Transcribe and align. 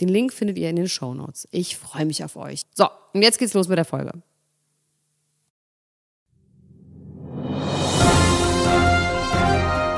Den 0.00 0.08
Link 0.08 0.32
findet 0.32 0.56
ihr 0.56 0.70
in 0.70 0.76
den 0.76 0.88
Show 0.88 1.12
Notes. 1.12 1.46
Ich 1.50 1.76
freue 1.76 2.06
mich 2.06 2.24
auf 2.24 2.36
euch. 2.36 2.62
So, 2.74 2.88
und 3.12 3.22
jetzt 3.22 3.38
geht's 3.38 3.52
los 3.52 3.68
mit 3.68 3.76
der 3.76 3.84
Folge. 3.84 4.12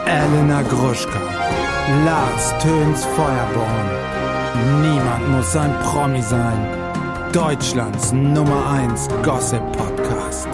Elena 0.06 0.62
Gruschka, 0.62 1.20
Lars 2.04 2.52
Töns 2.62 3.04
Feuerborn. 3.04 4.82
Niemand 4.82 5.28
muss 5.30 5.54
ein 5.56 5.72
Promi 5.80 6.20
sein. 6.20 7.32
Deutschlands 7.32 8.12
Nummer 8.12 8.66
1 8.72 9.08
Gossip 9.22 9.62
Podcast. 9.72 10.48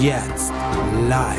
Jetzt 0.00 0.52
live. 1.08 1.36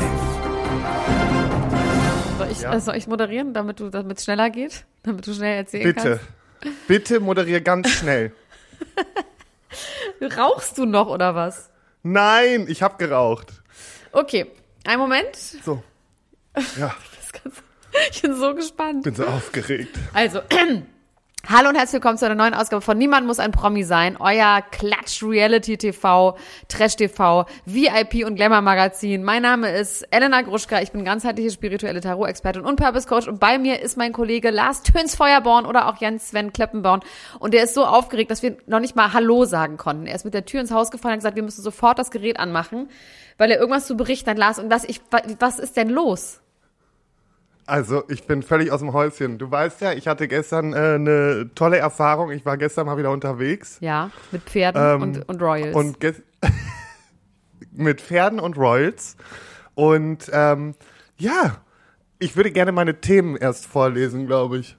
Soll 2.38 2.48
ich, 2.50 2.60
ja. 2.62 2.72
äh, 2.72 2.80
soll 2.80 2.96
ich 2.96 3.06
moderieren, 3.06 3.52
damit 3.52 3.80
es 3.80 4.24
schneller 4.24 4.48
geht? 4.48 4.86
Damit 5.02 5.26
du 5.26 5.34
schnell 5.34 5.56
erzählen 5.58 5.84
Bitte. 5.84 6.02
kannst? 6.02 6.20
Bitte. 6.20 6.41
Bitte 6.86 7.20
moderiere 7.20 7.62
ganz 7.62 7.88
schnell. 7.90 8.32
Rauchst 10.36 10.78
du 10.78 10.84
noch 10.84 11.08
oder 11.08 11.34
was? 11.34 11.70
Nein, 12.02 12.66
ich 12.68 12.82
habe 12.82 12.96
geraucht. 12.98 13.48
Okay, 14.12 14.50
einen 14.84 15.00
Moment. 15.00 15.36
So. 15.36 15.82
Ja. 16.78 16.94
ich 18.10 18.22
bin 18.22 18.34
so 18.34 18.54
gespannt. 18.54 19.04
Bin 19.04 19.14
so 19.14 19.26
aufgeregt. 19.26 19.98
Also, 20.12 20.40
Hallo 21.48 21.70
und 21.70 21.74
herzlich 21.74 21.94
willkommen 21.94 22.18
zu 22.18 22.24
einer 22.24 22.36
neuen 22.36 22.54
Ausgabe 22.54 22.82
von 22.82 22.96
Niemand 22.96 23.26
muss 23.26 23.40
ein 23.40 23.50
Promi 23.50 23.82
sein, 23.82 24.16
euer 24.16 24.62
Klatsch 24.70 25.24
Reality 25.24 25.76
TV, 25.76 26.36
Trash 26.68 26.94
TV, 26.94 27.46
VIP 27.66 28.24
und 28.24 28.36
Glamour 28.36 28.60
Magazin. 28.60 29.24
Mein 29.24 29.42
Name 29.42 29.68
ist 29.72 30.06
Elena 30.12 30.42
Gruschka, 30.42 30.80
ich 30.82 30.92
bin 30.92 31.04
ganzheitliche 31.04 31.50
spirituelle 31.50 32.00
Tarot-Expertin 32.00 32.62
und 32.62 32.76
Purpose 32.76 33.08
Coach 33.08 33.26
und 33.26 33.40
bei 33.40 33.58
mir 33.58 33.80
ist 33.80 33.96
mein 33.96 34.12
Kollege 34.12 34.50
Lars 34.50 34.84
Töns 34.84 35.16
Feuerborn 35.16 35.66
oder 35.66 35.88
auch 35.88 35.96
Jens 36.00 36.28
Sven 36.28 36.52
Kleppenborn 36.52 37.00
und 37.40 37.54
der 37.54 37.64
ist 37.64 37.74
so 37.74 37.86
aufgeregt, 37.86 38.30
dass 38.30 38.44
wir 38.44 38.56
noch 38.66 38.80
nicht 38.80 38.94
mal 38.94 39.12
Hallo 39.12 39.44
sagen 39.44 39.78
konnten. 39.78 40.06
Er 40.06 40.14
ist 40.14 40.24
mit 40.24 40.34
der 40.34 40.44
Tür 40.44 40.60
ins 40.60 40.70
Haus 40.70 40.92
gefallen 40.92 41.14
und 41.14 41.16
hat 41.16 41.20
gesagt, 41.22 41.36
wir 41.36 41.42
müssen 41.42 41.62
sofort 41.62 41.98
das 41.98 42.12
Gerät 42.12 42.38
anmachen, 42.38 42.88
weil 43.36 43.50
er 43.50 43.58
irgendwas 43.58 43.88
zu 43.88 43.96
berichten 43.96 44.30
hat, 44.30 44.38
Lars. 44.38 44.60
Und 44.60 44.70
was, 44.70 44.84
ich, 44.84 45.00
was 45.40 45.58
ist 45.58 45.76
denn 45.76 45.90
los? 45.90 46.41
Also, 47.66 48.02
ich 48.08 48.26
bin 48.26 48.42
völlig 48.42 48.72
aus 48.72 48.80
dem 48.80 48.92
Häuschen. 48.92 49.38
Du 49.38 49.50
weißt 49.50 49.80
ja, 49.80 49.92
ich 49.92 50.08
hatte 50.08 50.26
gestern 50.26 50.72
äh, 50.72 50.76
eine 50.76 51.50
tolle 51.54 51.78
Erfahrung. 51.78 52.30
Ich 52.32 52.44
war 52.44 52.56
gestern 52.56 52.86
mal 52.86 52.96
wieder 52.96 53.10
unterwegs. 53.10 53.78
Ja, 53.80 54.10
mit 54.32 54.42
Pferden 54.42 54.82
ähm, 54.82 55.02
und, 55.02 55.28
und 55.28 55.42
Royals. 55.42 55.74
Und 55.76 55.96
mit 57.72 58.00
Pferden 58.00 58.40
und 58.40 58.56
Royals. 58.56 59.16
Und 59.74 60.28
ähm, 60.32 60.74
ja, 61.18 61.58
ich 62.18 62.36
würde 62.36 62.50
gerne 62.50 62.72
meine 62.72 63.00
Themen 63.00 63.36
erst 63.36 63.66
vorlesen, 63.66 64.26
glaube 64.26 64.58
ich. 64.58 64.76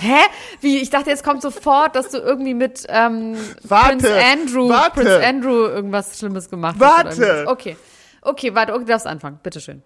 Hä? 0.00 0.20
Wie? 0.60 0.78
Ich 0.78 0.90
dachte, 0.90 1.10
jetzt 1.10 1.24
kommt 1.24 1.42
sofort, 1.42 1.96
dass 1.96 2.10
du 2.10 2.18
irgendwie 2.18 2.54
mit 2.54 2.84
ähm, 2.88 3.36
warte, 3.62 3.96
Prince 3.98 4.24
Andrew, 4.32 4.68
warte. 4.68 5.00
Prince 5.00 5.26
Andrew 5.26 5.66
irgendwas 5.66 6.18
Schlimmes 6.18 6.48
gemacht 6.50 6.76
warte. 6.78 7.08
hast. 7.10 7.20
Warte. 7.20 7.48
Okay. 7.48 7.76
Okay, 8.20 8.54
warte, 8.54 8.72
okay, 8.72 8.84
du 8.84 8.90
darfst 8.90 9.06
anfangen. 9.06 9.38
Bitteschön. 9.42 9.82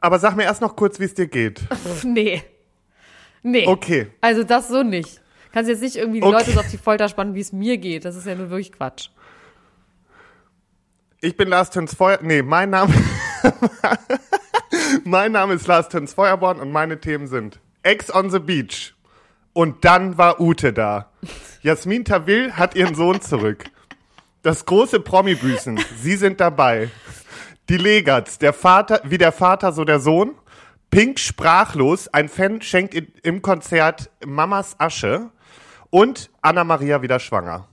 Aber 0.00 0.18
sag 0.18 0.36
mir 0.36 0.44
erst 0.44 0.60
noch 0.60 0.76
kurz, 0.76 0.98
wie 0.98 1.04
es 1.04 1.14
dir 1.14 1.26
geht. 1.26 1.60
nee. 2.04 2.42
Nee. 3.42 3.66
Okay. 3.66 4.08
Also 4.20 4.44
das 4.44 4.68
so 4.68 4.82
nicht. 4.82 5.20
Kannst 5.52 5.68
jetzt 5.68 5.82
nicht 5.82 5.96
irgendwie 5.96 6.20
die 6.20 6.26
okay. 6.26 6.36
Leute 6.36 6.50
so 6.52 6.60
auf 6.60 6.70
die 6.70 6.78
Folter 6.78 7.08
spannen, 7.08 7.34
wie 7.34 7.40
es 7.40 7.52
mir 7.52 7.78
geht. 7.78 8.04
Das 8.04 8.16
ist 8.16 8.26
ja 8.26 8.34
nur 8.34 8.50
wirklich 8.50 8.72
Quatsch. 8.72 9.08
Ich 11.20 11.36
bin 11.36 11.48
Lars 11.48 11.70
Töns 11.70 11.94
Feuer. 11.94 12.18
Nee, 12.22 12.42
mein 12.42 12.70
Name. 12.70 12.92
mein 15.04 15.32
Name 15.32 15.54
ist 15.54 15.66
Lars 15.66 15.88
Töns 15.88 16.14
Feuerborn 16.14 16.60
und 16.60 16.70
meine 16.70 17.00
Themen 17.00 17.26
sind 17.26 17.60
Ex 17.82 18.14
on 18.14 18.30
the 18.30 18.38
Beach. 18.38 18.94
Und 19.52 19.84
dann 19.84 20.16
war 20.16 20.40
Ute 20.40 20.72
da. 20.72 21.10
Jasmin 21.62 22.04
Tawil 22.04 22.52
hat 22.52 22.76
ihren 22.76 22.94
Sohn 22.94 23.20
zurück. 23.20 23.64
Das 24.42 24.64
große 24.64 25.00
Promi-Büßen. 25.00 25.78
Sie 26.00 26.16
sind 26.16 26.40
dabei. 26.40 26.88
Die 27.70 27.76
Legatz, 27.76 28.38
der 28.38 28.52
Vater, 28.52 29.00
wie 29.04 29.16
der 29.16 29.30
Vater, 29.30 29.70
so 29.70 29.84
der 29.84 30.00
Sohn. 30.00 30.34
Pink 30.90 31.20
sprachlos, 31.20 32.08
ein 32.08 32.28
Fan 32.28 32.60
schenkt 32.62 32.96
im 33.24 33.42
Konzert 33.42 34.10
Mamas 34.26 34.74
Asche 34.78 35.30
und 35.88 36.30
Anna 36.42 36.64
Maria 36.64 37.00
wieder 37.00 37.20
schwanger. 37.20 37.68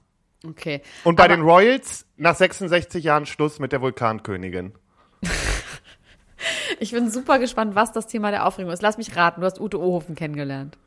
Okay. 0.46 0.84
Und 1.04 1.16
bei 1.16 1.28
den 1.28 1.42
Royals 1.42 2.06
nach 2.16 2.36
66 2.36 3.04
Jahren 3.04 3.26
Schluss 3.26 3.58
mit 3.58 3.72
der 3.72 3.82
Vulkankönigin. 3.82 4.74
ich 6.80 6.92
bin 6.92 7.10
super 7.10 7.40
gespannt, 7.40 7.74
was 7.74 7.92
das 7.92 8.06
Thema 8.06 8.30
der 8.30 8.46
Aufregung 8.46 8.72
ist. 8.72 8.84
Lass 8.84 9.00
mich 9.00 9.16
raten, 9.16 9.42
du 9.42 9.48
hast 9.48 9.60
Ute 9.60 9.80
Ohofen 9.80 10.14
kennengelernt. 10.14 10.78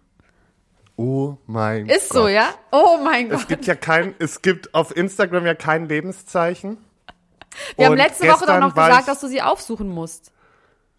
Oh 0.95 1.37
mein 1.49 1.89
Gott. 1.89 1.97
Ist 1.97 2.13
so, 2.13 2.29
ja? 2.29 2.51
Oh 2.71 2.99
mein 3.03 3.29
Gott. 3.29 3.41
Es 3.41 3.49
gibt 3.49 3.67
ja 3.67 3.75
kein, 3.75 4.15
es 4.21 4.41
gibt 4.41 4.73
auf 4.73 4.97
Instagram 4.97 5.47
ja 5.47 5.57
kein 5.57 5.89
Lebenszeichen. 5.89 6.79
Wir 7.77 7.87
haben 7.87 7.97
letzte 7.97 8.29
Woche 8.29 8.47
doch 8.47 8.61
noch 8.61 8.75
gesagt, 8.75 9.09
dass 9.09 9.21
du 9.21 9.29
sie 9.29 9.43
aufsuchen 9.43 9.89
musst. 9.89 10.33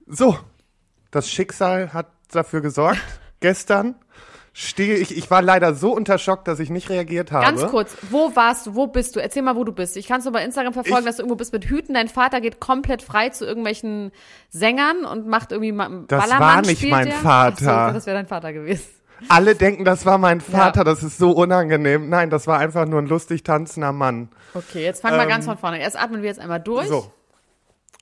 So, 0.07 0.37
das 1.11 1.29
Schicksal 1.29 1.93
hat 1.93 2.07
dafür 2.31 2.61
gesorgt. 2.61 3.01
gestern 3.41 3.95
stehe 4.53 4.95
ich, 4.95 5.15
ich 5.17 5.31
war 5.31 5.41
leider 5.41 5.73
so 5.73 5.93
unter 5.93 6.17
Schock, 6.17 6.45
dass 6.45 6.59
ich 6.59 6.69
nicht 6.69 6.89
reagiert 6.89 7.31
habe. 7.31 7.45
Ganz 7.45 7.65
kurz, 7.67 7.95
wo 8.09 8.35
warst 8.35 8.67
du, 8.67 8.75
wo 8.75 8.87
bist 8.87 9.15
du? 9.15 9.21
Erzähl 9.21 9.41
mal, 9.41 9.55
wo 9.55 9.63
du 9.63 9.71
bist. 9.71 9.95
Ich 9.97 10.07
kann 10.07 10.19
es 10.19 10.25
nur 10.25 10.33
bei 10.33 10.43
Instagram 10.43 10.73
verfolgen, 10.73 10.99
ich, 10.99 11.05
dass 11.05 11.17
du 11.17 11.23
irgendwo 11.23 11.35
bist 11.35 11.53
mit 11.53 11.65
Hüten. 11.65 11.93
Dein 11.93 12.09
Vater 12.09 12.41
geht 12.41 12.59
komplett 12.59 13.01
frei 13.01 13.29
zu 13.29 13.45
irgendwelchen 13.45 14.11
Sängern 14.49 15.05
und 15.05 15.27
macht 15.27 15.51
irgendwie 15.51 15.71
mal 15.71 16.03
Das 16.07 16.29
war 16.29 16.61
nicht 16.61 16.83
mein 16.89 17.07
der. 17.07 17.15
Vater. 17.15 17.87
So, 17.87 17.93
das 17.93 18.05
wäre 18.05 18.17
dein 18.17 18.27
Vater 18.27 18.53
gewesen. 18.53 18.83
Alle 19.29 19.55
denken, 19.55 19.85
das 19.85 20.05
war 20.05 20.17
mein 20.17 20.41
Vater, 20.41 20.79
ja. 20.79 20.83
das 20.83 21.03
ist 21.03 21.17
so 21.17 21.31
unangenehm. 21.31 22.09
Nein, 22.09 22.29
das 22.29 22.47
war 22.47 22.59
einfach 22.59 22.85
nur 22.85 23.01
ein 23.01 23.07
lustig 23.07 23.43
tanzender 23.43 23.91
Mann. 23.91 24.29
Okay, 24.53 24.83
jetzt 24.83 25.01
fangen 25.01 25.15
ähm, 25.15 25.21
wir 25.21 25.27
ganz 25.27 25.45
von 25.45 25.57
vorne. 25.57 25.79
Erst 25.79 25.97
atmen 25.97 26.21
wir 26.21 26.29
jetzt 26.29 26.39
einmal 26.39 26.59
durch. 26.59 26.87
So. 26.87 27.11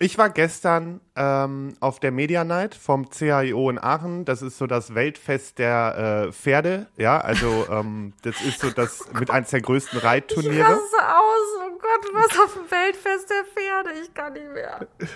Ich 0.02 0.18
war 0.18 0.30
gestern 0.30 1.02
ähm, 1.18 1.76
auf 1.82 2.00
der 2.00 2.12
Media 2.12 2.46
Night 2.46 2.74
vom 2.74 3.10
CHIO 3.10 3.70
in 3.70 3.78
Aachen. 3.78 4.24
Das 4.24 4.42
ist 4.42 4.58
so 4.58 4.66
das 4.66 4.96
Weltfest 4.96 5.60
der 5.60 6.28
äh, 6.28 6.32
Pferde. 6.32 6.88
Ja, 6.96 7.20
also 7.20 7.68
ähm, 7.70 8.14
das 8.22 8.40
ist 8.42 8.62
so 8.62 8.70
das 8.70 9.12
mit 9.20 9.30
eins 9.30 9.50
der 9.50 9.62
größten 9.62 10.00
Reitturniere. 10.00 10.56
Ich 10.56 10.64
raste 10.64 10.78
aus. 10.78 11.48
Oh 11.66 11.80
Gott, 11.80 12.14
was 12.14 12.40
auf 12.40 12.54
dem 12.54 12.72
Weltfest 12.72 13.30
der 13.30 13.44
Pferde? 13.44 13.90
Ich 14.02 14.14
kann 14.14 14.34
nicht 14.34 14.54
mehr. 14.54 14.88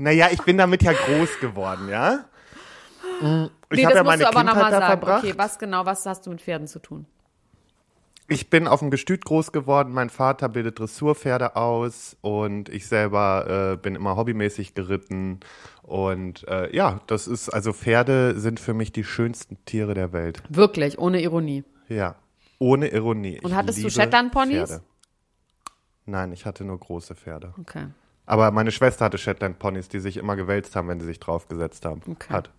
Naja, 0.00 0.28
ich 0.30 0.40
bin 0.42 0.56
damit 0.56 0.84
ja 0.84 0.92
groß 0.92 1.40
geworden, 1.40 1.88
ja. 1.88 2.24
Ich 3.70 3.78
nee, 3.78 3.84
habe 3.84 3.96
ja 3.96 4.02
meine 4.02 4.22
du 4.22 4.28
aber 4.28 4.40
Kindheit 4.40 4.56
da 4.64 4.70
sagen. 4.70 4.86
verbracht. 4.86 5.24
Okay, 5.24 5.34
was 5.36 5.58
genau, 5.58 5.84
was 5.84 6.06
hast 6.06 6.26
du 6.26 6.30
mit 6.30 6.40
Pferden 6.40 6.66
zu 6.66 6.78
tun? 6.78 7.06
Ich 8.30 8.50
bin 8.50 8.68
auf 8.68 8.80
dem 8.80 8.90
Gestüt 8.90 9.24
groß 9.24 9.52
geworden. 9.52 9.92
Mein 9.92 10.10
Vater 10.10 10.50
bildet 10.50 10.78
Dressurpferde 10.78 11.56
aus 11.56 12.16
und 12.20 12.68
ich 12.68 12.86
selber 12.86 13.72
äh, 13.72 13.76
bin 13.76 13.94
immer 13.94 14.16
hobbymäßig 14.16 14.74
geritten. 14.74 15.40
Und 15.82 16.46
äh, 16.46 16.74
ja, 16.76 17.00
das 17.06 17.26
ist, 17.26 17.48
also 17.48 17.72
Pferde 17.72 18.38
sind 18.38 18.60
für 18.60 18.74
mich 18.74 18.92
die 18.92 19.04
schönsten 19.04 19.56
Tiere 19.64 19.94
der 19.94 20.12
Welt. 20.12 20.42
Wirklich, 20.50 20.98
ohne 20.98 21.22
Ironie. 21.22 21.64
Ja, 21.88 22.16
ohne 22.58 22.88
Ironie. 22.88 23.40
Und 23.40 23.50
ich 23.50 23.56
hattest 23.56 23.82
du 23.82 23.88
Shetland-Ponys? 23.88 24.82
Nein, 26.04 26.32
ich 26.32 26.44
hatte 26.44 26.64
nur 26.64 26.78
große 26.78 27.14
Pferde. 27.14 27.54
Okay. 27.58 27.86
Aber 28.26 28.50
meine 28.50 28.72
Schwester 28.72 29.06
hatte 29.06 29.16
Shetland-Ponys, 29.16 29.88
die 29.88 30.00
sich 30.00 30.18
immer 30.18 30.36
gewälzt 30.36 30.76
haben, 30.76 30.88
wenn 30.88 31.00
sie 31.00 31.06
sich 31.06 31.18
draufgesetzt 31.18 31.86
haben. 31.86 32.02
Okay. 32.06 32.30
Hat. 32.30 32.50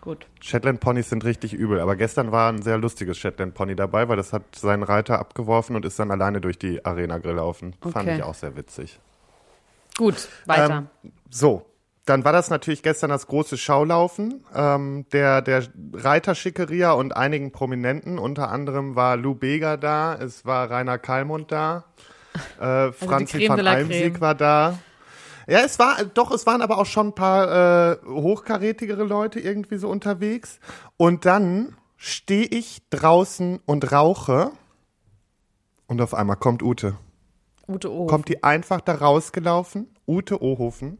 Gut. 0.00 0.26
Shetland 0.40 0.80
Ponys 0.80 1.10
sind 1.10 1.24
richtig 1.24 1.52
übel, 1.52 1.80
aber 1.80 1.94
gestern 1.94 2.32
war 2.32 2.50
ein 2.50 2.62
sehr 2.62 2.78
lustiges 2.78 3.18
Shetland 3.18 3.54
Pony 3.54 3.76
dabei, 3.76 4.08
weil 4.08 4.16
das 4.16 4.32
hat 4.32 4.42
seinen 4.56 4.82
Reiter 4.82 5.18
abgeworfen 5.18 5.76
und 5.76 5.84
ist 5.84 5.98
dann 5.98 6.10
alleine 6.10 6.40
durch 6.40 6.58
die 6.58 6.84
Arena 6.84 7.18
gelaufen. 7.18 7.76
Okay. 7.80 7.92
Fand 7.92 8.08
ich 8.08 8.22
auch 8.22 8.34
sehr 8.34 8.56
witzig. 8.56 8.98
Gut, 9.98 10.28
weiter. 10.46 10.88
Ähm, 11.04 11.10
so, 11.28 11.66
dann 12.06 12.24
war 12.24 12.32
das 12.32 12.48
natürlich 12.48 12.82
gestern 12.82 13.10
das 13.10 13.26
große 13.26 13.58
Schaulaufen 13.58 14.42
ähm, 14.54 15.04
der, 15.12 15.42
der 15.42 15.64
Reiterschickeria 15.92 16.92
und 16.92 17.14
einigen 17.14 17.52
Prominenten. 17.52 18.18
Unter 18.18 18.50
anderem 18.50 18.96
war 18.96 19.16
Lou 19.16 19.34
Bega 19.34 19.76
da, 19.76 20.14
es 20.14 20.46
war 20.46 20.70
Rainer 20.70 20.98
Kalmund 20.98 21.52
da, 21.52 21.84
äh, 22.58 22.64
also 22.64 23.06
Franzi 23.06 23.46
van 23.48 23.66
Almsieg 23.66 24.20
war 24.20 24.34
da. 24.34 24.78
Ja, 25.46 25.60
es 25.60 25.78
war, 25.78 26.04
doch, 26.04 26.30
es 26.30 26.46
waren 26.46 26.62
aber 26.62 26.78
auch 26.78 26.86
schon 26.86 27.08
ein 27.08 27.14
paar 27.14 27.92
äh, 27.92 27.96
hochkarätigere 28.06 29.04
Leute 29.04 29.40
irgendwie 29.40 29.78
so 29.78 29.88
unterwegs. 29.88 30.60
Und 30.96 31.24
dann 31.24 31.76
stehe 31.96 32.46
ich 32.46 32.82
draußen 32.90 33.60
und 33.66 33.92
rauche. 33.92 34.52
Und 35.86 36.00
auf 36.00 36.14
einmal 36.14 36.36
kommt 36.36 36.62
Ute. 36.62 36.96
Ute 37.68 37.92
O. 37.92 38.06
Kommt 38.06 38.28
die 38.28 38.42
einfach 38.42 38.80
da 38.80 38.94
rausgelaufen, 38.94 39.88
Ute 40.06 40.42
Ohofen. 40.42 40.98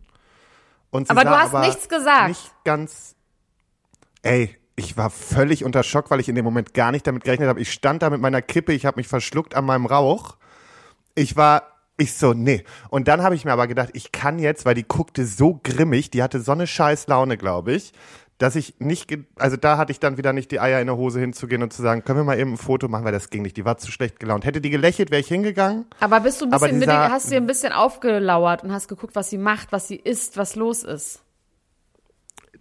Und 0.91 1.07
sie 1.07 1.11
Aber 1.13 1.25
du 1.25 1.31
hast 1.31 1.55
nichts 1.55 1.89
gesagt. 1.89 2.29
Nicht 2.29 2.53
ganz. 2.65 3.15
Ey, 4.23 4.57
ich 4.77 4.97
war 4.97 5.11
völlig 5.11 5.65
unter 5.65 5.83
Schock, 5.83 6.11
weil 6.11 6.21
ich 6.21 6.29
in 6.29 6.35
dem 6.35 6.45
Moment 6.45 6.75
gar 6.75 6.91
nicht 6.91 7.07
damit 7.07 7.25
gerechnet 7.25 7.49
habe. 7.49 7.61
Ich 7.61 7.73
stand 7.73 8.03
da 8.03 8.11
mit 8.11 8.21
meiner 8.21 8.43
Kippe, 8.43 8.73
ich 8.73 8.87
habe 8.87 8.99
mich 8.99 9.09
verschluckt 9.09 9.55
an 9.55 9.65
meinem 9.65 9.87
Rauch. 9.87 10.37
Ich 11.15 11.37
war, 11.37 11.70
ich 12.01 12.15
so, 12.15 12.33
nee. 12.33 12.65
Und 12.89 13.09
dann 13.09 13.23
habe 13.23 13.35
ich 13.35 13.45
mir 13.45 13.53
aber 13.53 13.67
gedacht, 13.67 13.91
ich 13.93 14.13
kann 14.13 14.39
jetzt, 14.39 14.65
weil 14.65 14.75
die 14.75 14.87
guckte 14.87 15.25
so 15.25 15.61
grimmig, 15.63 16.11
die 16.11 16.23
hatte 16.23 16.41
so 16.41 16.53
eine 16.53 16.67
scheiß 16.67 17.07
Laune, 17.07 17.37
glaube 17.37 17.73
ich, 17.73 17.93
dass 18.39 18.57
ich 18.57 18.77
nicht, 18.79 19.17
also 19.37 19.57
da 19.57 19.77
hatte 19.77 19.93
ich 19.93 20.01
dann 20.01 20.17
wieder 20.17 20.33
nicht 20.33 20.51
die 20.51 20.61
Eier 20.61 20.81
in 20.81 20.87
der 20.87 20.97
Hose 20.97 21.21
hinzugehen 21.21 21.63
und 21.63 21.73
zu 21.73 21.83
sagen, 21.83 22.05
können 22.05 22.21
wir 22.21 22.25
mal 22.25 22.39
eben 22.39 22.55
ein 22.55 22.57
Foto 22.57 22.89
machen, 22.89 23.05
weil 23.05 23.13
das 23.13 23.29
ging 23.29 23.43
nicht. 23.43 23.57
Die 23.57 23.67
war 23.67 23.77
zu 23.77 23.93
schlecht 23.93 24.19
gelaunt. 24.19 24.47
Hätte 24.47 24.63
die 24.63 24.71
gelächelt, 24.71 25.11
wäre 25.11 25.21
ich 25.21 25.29
hingegangen. 25.29 25.85
Aber 26.01 26.21
bist 26.21 26.41
du 26.41 26.47
ein 26.47 26.51
bisschen 26.51 26.79
mit 26.79 26.89
den, 26.89 26.97
hast 26.97 27.27
du 27.27 27.31
dir 27.33 27.37
ein 27.37 27.47
bisschen 27.47 27.73
aufgelauert 27.73 28.65
und 28.65 28.73
hast 28.73 28.89
geguckt, 28.89 29.15
was 29.15 29.29
sie 29.29 29.39
macht, 29.39 29.73
was 29.73 29.89
sie 29.89 29.97
isst, 29.97 30.39
was 30.39 30.57
los 30.57 30.83
ist? 30.85 31.23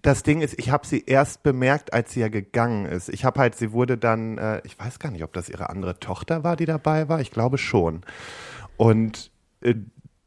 das 0.02 0.24
Ding 0.24 0.42
ist, 0.42 0.58
ich 0.58 0.70
habe 0.70 0.88
sie 0.88 1.04
erst 1.06 1.44
bemerkt, 1.44 1.94
als 1.94 2.14
sie 2.14 2.22
ja 2.22 2.30
gegangen 2.30 2.86
ist. 2.86 3.10
Ich 3.10 3.26
habe 3.26 3.40
halt, 3.40 3.56
sie 3.56 3.72
wurde 3.72 3.98
dann, 3.98 4.38
äh, 4.38 4.62
ich 4.64 4.80
weiß 4.80 5.00
gar 5.00 5.12
nicht, 5.12 5.24
ob 5.24 5.34
das 5.34 5.50
ihre 5.50 5.70
andere 5.70 6.00
Tochter 6.00 6.44
war, 6.44 6.56
die 6.56 6.66
dabei 6.66 7.10
war. 7.10 7.20
Ich 7.20 7.32
glaube 7.32 7.58
schon. 7.58 8.02
Und 8.78 9.29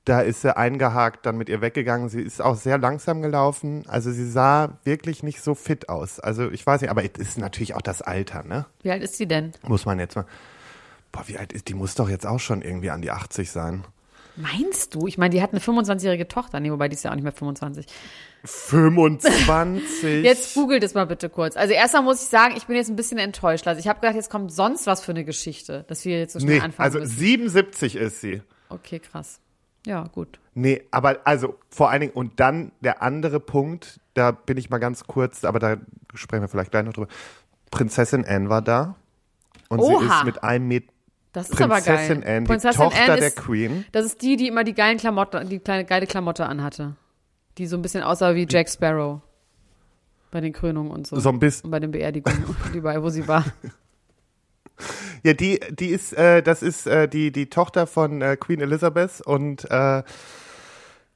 da 0.05 0.21
ist 0.21 0.43
sie 0.43 0.57
eingehakt, 0.57 1.27
dann 1.27 1.37
mit 1.37 1.49
ihr 1.49 1.61
weggegangen. 1.61 2.09
Sie 2.09 2.21
ist 2.21 2.43
auch 2.43 2.57
sehr 2.57 2.79
langsam 2.79 3.23
gelaufen. 3.23 3.85
Also 3.87 4.11
sie 4.11 4.29
sah 4.29 4.79
wirklich 4.85 5.23
nicht 5.23 5.41
so 5.41 5.55
fit 5.55 5.89
aus. 5.89 6.19
Also 6.19 6.51
ich 6.51 6.67
weiß 6.67 6.81
nicht, 6.81 6.91
aber 6.91 7.05
es 7.05 7.11
ist 7.19 7.39
natürlich 7.39 7.75
auch 7.75 7.83
das 7.83 8.03
Alter, 8.03 8.43
ne? 8.43 8.67
Wie 8.83 8.91
alt 8.91 9.03
ist 9.03 9.17
sie 9.17 9.27
denn? 9.27 9.53
Muss 9.63 9.87
man 9.87 9.99
jetzt 9.99 10.17
mal. 10.17 10.27
Boah, 11.13 11.25
wie 11.27 11.39
alt 11.39 11.53
ist 11.53 11.69
die? 11.69 11.75
Muss 11.75 11.95
doch 11.95 12.09
jetzt 12.09 12.27
auch 12.27 12.41
schon 12.41 12.63
irgendwie 12.63 12.91
an 12.91 13.03
die 13.03 13.11
80 13.11 13.51
sein. 13.51 13.85
Meinst 14.35 14.95
du? 14.95 15.07
Ich 15.07 15.19
meine, 15.19 15.35
die 15.35 15.43
hat 15.43 15.53
eine 15.53 15.61
25-jährige 15.61 16.27
Tochter. 16.27 16.59
Nee, 16.59 16.73
wobei 16.73 16.89
die 16.89 16.95
ist 16.95 17.05
ja 17.05 17.11
auch 17.11 17.15
nicht 17.15 17.25
mehr 17.25 17.33
25. 17.33 17.87
25. 18.45 20.03
Jetzt 20.25 20.55
googelt 20.55 20.83
es 20.83 20.95
mal 20.95 21.07
bitte 21.07 21.29
kurz. 21.29 21.57
Also 21.57 21.75
erstmal 21.75 22.03
muss 22.03 22.23
ich 22.23 22.29
sagen, 22.29 22.55
ich 22.57 22.67
bin 22.67 22.77
jetzt 22.77 22.89
ein 22.89 22.97
bisschen 22.97 23.19
enttäuscht. 23.19 23.69
Also 23.69 23.79
ich 23.79 23.87
habe 23.87 24.01
gedacht, 24.01 24.17
jetzt 24.17 24.31
kommt 24.31 24.53
sonst 24.53 24.87
was 24.87 25.05
für 25.05 25.13
eine 25.13 25.25
Geschichte, 25.25 25.85
dass 25.87 26.05
wir 26.05 26.19
jetzt 26.19 26.33
so 26.33 26.41
schnell 26.41 26.57
nee, 26.57 26.61
anfangen 26.61 26.85
also 26.85 26.99
müssen. 26.99 27.17
77 27.17 27.95
ist 27.95 28.21
sie. 28.21 28.43
Okay, 28.73 28.99
krass. 28.99 29.41
Ja, 29.87 30.05
gut. 30.13 30.39
Nee, 30.55 30.83
aber 30.91 31.21
also 31.25 31.59
vor 31.71 31.91
allen 31.91 32.03
Dingen, 32.03 32.13
und 32.13 32.39
dann 32.39 32.73
der 32.81 33.03
andere 33.03 33.41
Punkt, 33.41 34.01
da 34.15 34.31
bin 34.31 34.57
ich 34.57 34.71
mal 34.71 34.79
ganz 34.79 35.05
kurz, 35.05 35.45
aber 35.45 35.59
da 35.59 35.77
sprechen 36.15 36.43
wir 36.43 36.49
vielleicht 36.49 36.71
gleich 36.71 36.85
noch 36.85 36.93
drüber. 36.93 37.09
Prinzessin 37.71 38.25
Anne 38.25 38.49
war 38.49 38.63
da. 38.63 38.97
Und 39.69 39.83
sie 39.83 39.93
Oha. 39.95 40.19
ist 40.19 40.25
mit 40.25 40.45
einem 40.45 40.69
Met 40.69 40.85
Das 41.33 41.51
ist 41.51 41.61
aber 41.61 41.77
Prinzessin 41.77 42.21
geil. 42.21 42.37
Anne, 42.37 42.47
Prinzessin 42.47 42.83
Tochter 42.83 43.03
Anne 43.05 43.17
der 43.17 43.29
ist, 43.29 43.37
Queen. 43.37 43.85
Das 43.93 44.05
ist 44.05 44.23
die, 44.23 44.37
die 44.37 44.49
immer 44.49 44.63
die 44.63 44.75
geilen 44.75 44.99
Klamotten, 44.99 45.49
die 45.49 45.59
kleine 45.59 45.85
geile 45.85 46.07
Klamotte 46.07 46.47
anhatte. 46.47 46.95
Die 47.59 47.67
so 47.67 47.77
ein 47.77 47.83
bisschen 47.83 48.03
aussah 48.03 48.35
wie 48.35 48.47
Jack 48.49 48.69
Sparrow. 48.69 49.21
Bei 50.31 50.41
den 50.41 50.53
Krönungen 50.53 50.91
und 50.93 51.07
so. 51.07 51.19
So 51.19 51.29
ein 51.29 51.39
bisschen. 51.39 51.67
Und 51.67 51.71
bei 51.73 51.81
den 51.81 51.91
Beerdigungen, 51.91 52.57
überall, 52.73 53.03
wo 53.03 53.09
sie 53.09 53.27
war. 53.27 53.45
Ja, 55.23 55.35
die, 55.35 55.61
die 55.71 55.89
ist, 55.89 56.13
äh, 56.15 56.43
das 56.43 56.63
ist 56.63 56.87
äh, 56.87 57.09
die, 57.09 57.33
die 57.33 57.49
Tochter 57.49 57.87
von 57.87 58.23
äh, 58.23 58.37
Queen 58.37 58.61
Elizabeth 58.61 59.21
und 59.21 59.71
äh, 59.71 60.03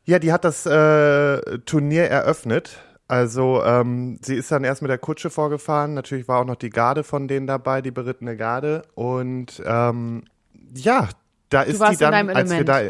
ja, 0.04 0.18
die 0.20 0.32
hat 0.32 0.44
das 0.44 0.66
äh, 0.66 1.58
Turnier 1.60 2.04
eröffnet. 2.04 2.78
Also 3.08 3.62
ähm, 3.64 4.18
sie 4.22 4.34
ist 4.34 4.50
dann 4.50 4.64
erst 4.64 4.82
mit 4.82 4.90
der 4.90 4.98
Kutsche 4.98 5.30
vorgefahren. 5.30 5.94
Natürlich 5.94 6.26
war 6.28 6.40
auch 6.40 6.44
noch 6.44 6.56
die 6.56 6.70
Garde 6.70 7.04
von 7.04 7.28
denen 7.28 7.46
dabei, 7.46 7.82
die 7.82 7.90
berittene 7.90 8.36
Garde. 8.36 8.82
Und 8.94 9.62
ähm, 9.64 10.24
ja, 10.74 11.08
da 11.48 11.62
ist 11.62 11.80
die 11.80 11.96
dann, 11.96 12.30
als 12.30 12.50
wir 12.50 12.64
da 12.64 12.80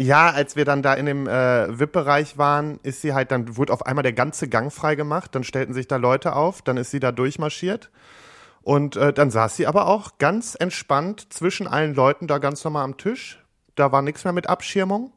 ja, 0.00 0.30
als 0.30 0.54
wir 0.54 0.64
dann 0.64 0.80
da 0.80 0.94
in 0.94 1.06
dem 1.06 1.26
äh, 1.26 1.76
VIP-Bereich 1.76 2.38
waren, 2.38 2.78
ist 2.84 3.02
sie 3.02 3.14
halt, 3.14 3.32
dann 3.32 3.56
wurde 3.56 3.72
auf 3.72 3.84
einmal 3.84 4.04
der 4.04 4.12
ganze 4.12 4.46
Gang 4.46 4.72
frei 4.72 4.94
gemacht, 4.94 5.34
dann 5.34 5.42
stellten 5.42 5.74
sich 5.74 5.88
da 5.88 5.96
Leute 5.96 6.36
auf, 6.36 6.62
dann 6.62 6.76
ist 6.76 6.92
sie 6.92 7.00
da 7.00 7.10
durchmarschiert. 7.10 7.90
Und 8.62 8.96
äh, 8.96 9.12
dann 9.12 9.30
saß 9.30 9.56
sie 9.56 9.66
aber 9.66 9.86
auch 9.86 10.18
ganz 10.18 10.56
entspannt 10.58 11.32
zwischen 11.32 11.66
allen 11.66 11.94
Leuten 11.94 12.26
da 12.26 12.38
ganz 12.38 12.62
normal 12.64 12.84
am 12.84 12.96
Tisch. 12.98 13.42
Da 13.76 13.92
war 13.92 14.02
nichts 14.02 14.24
mehr 14.24 14.32
mit 14.32 14.48
Abschirmung. 14.48 15.12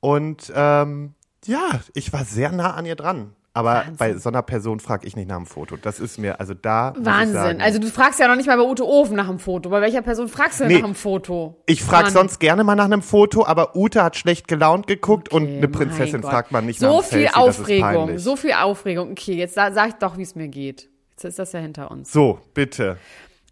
Und 0.00 0.52
ähm, 0.54 1.14
ja, 1.44 1.80
ich 1.94 2.12
war 2.12 2.24
sehr 2.24 2.52
nah 2.52 2.74
an 2.74 2.86
ihr 2.86 2.96
dran. 2.96 3.34
Aber 3.54 3.74
Wahnsinn. 3.74 3.96
bei 3.96 4.14
so 4.14 4.28
einer 4.28 4.42
Person 4.42 4.78
frage 4.78 5.04
ich 5.06 5.16
nicht 5.16 5.28
nach 5.28 5.36
dem 5.36 5.46
Foto. 5.46 5.76
Das 5.76 5.98
ist 5.98 6.16
mir, 6.18 6.38
also 6.38 6.54
da. 6.54 6.92
Wahnsinn. 6.96 7.60
Also 7.60 7.80
du 7.80 7.88
fragst 7.88 8.20
ja 8.20 8.28
noch 8.28 8.36
nicht 8.36 8.46
mal 8.46 8.56
bei 8.56 8.62
Ute 8.62 8.86
Ofen 8.86 9.16
nach 9.16 9.26
dem 9.26 9.40
Foto. 9.40 9.70
Bei 9.70 9.80
welcher 9.80 10.02
Person 10.02 10.28
fragst 10.28 10.60
du 10.60 10.66
Nee. 10.66 10.74
nach 10.74 10.84
dem 10.84 10.94
Foto? 10.94 11.60
Ich 11.66 11.82
frage 11.82 12.10
sonst 12.10 12.38
gerne 12.38 12.62
mal 12.62 12.76
nach 12.76 12.84
einem 12.84 13.02
Foto, 13.02 13.44
aber 13.44 13.74
Ute 13.74 14.04
hat 14.04 14.16
schlecht 14.16 14.46
gelaunt 14.46 14.86
geguckt 14.86 15.30
und 15.32 15.42
Okay, 15.44 15.56
eine 15.56 15.68
Prinzessin 15.68 16.22
fragt 16.22 16.52
man 16.52 16.66
nicht 16.66 16.80
nach 16.80 16.88
So 16.88 16.94
einem 16.98 17.04
viel 17.04 17.10
Selfie, 17.22 17.34
das 17.34 17.34
ist 17.34 17.60
Aufregung, 17.60 18.18
so 18.18 18.36
viel 18.36 18.52
Aufregung. 18.52 19.10
Okay, 19.10 19.34
jetzt 19.34 19.54
sa 19.54 19.72
sag 19.72 19.88
ich 19.88 19.94
doch, 19.94 20.16
wie 20.18 20.22
es 20.22 20.36
mir 20.36 20.48
geht. 20.48 20.88
Jetzt 21.18 21.24
ist 21.24 21.38
das 21.40 21.50
ja 21.50 21.58
hinter 21.58 21.90
uns. 21.90 22.12
So, 22.12 22.38
bitte. 22.54 22.96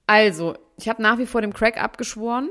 Also, 0.07 0.55
ich 0.77 0.89
habe 0.89 1.03
nach 1.03 1.19
wie 1.19 1.27
vor 1.27 1.41
dem 1.41 1.53
Crack 1.53 1.83
abgeschworen 1.83 2.51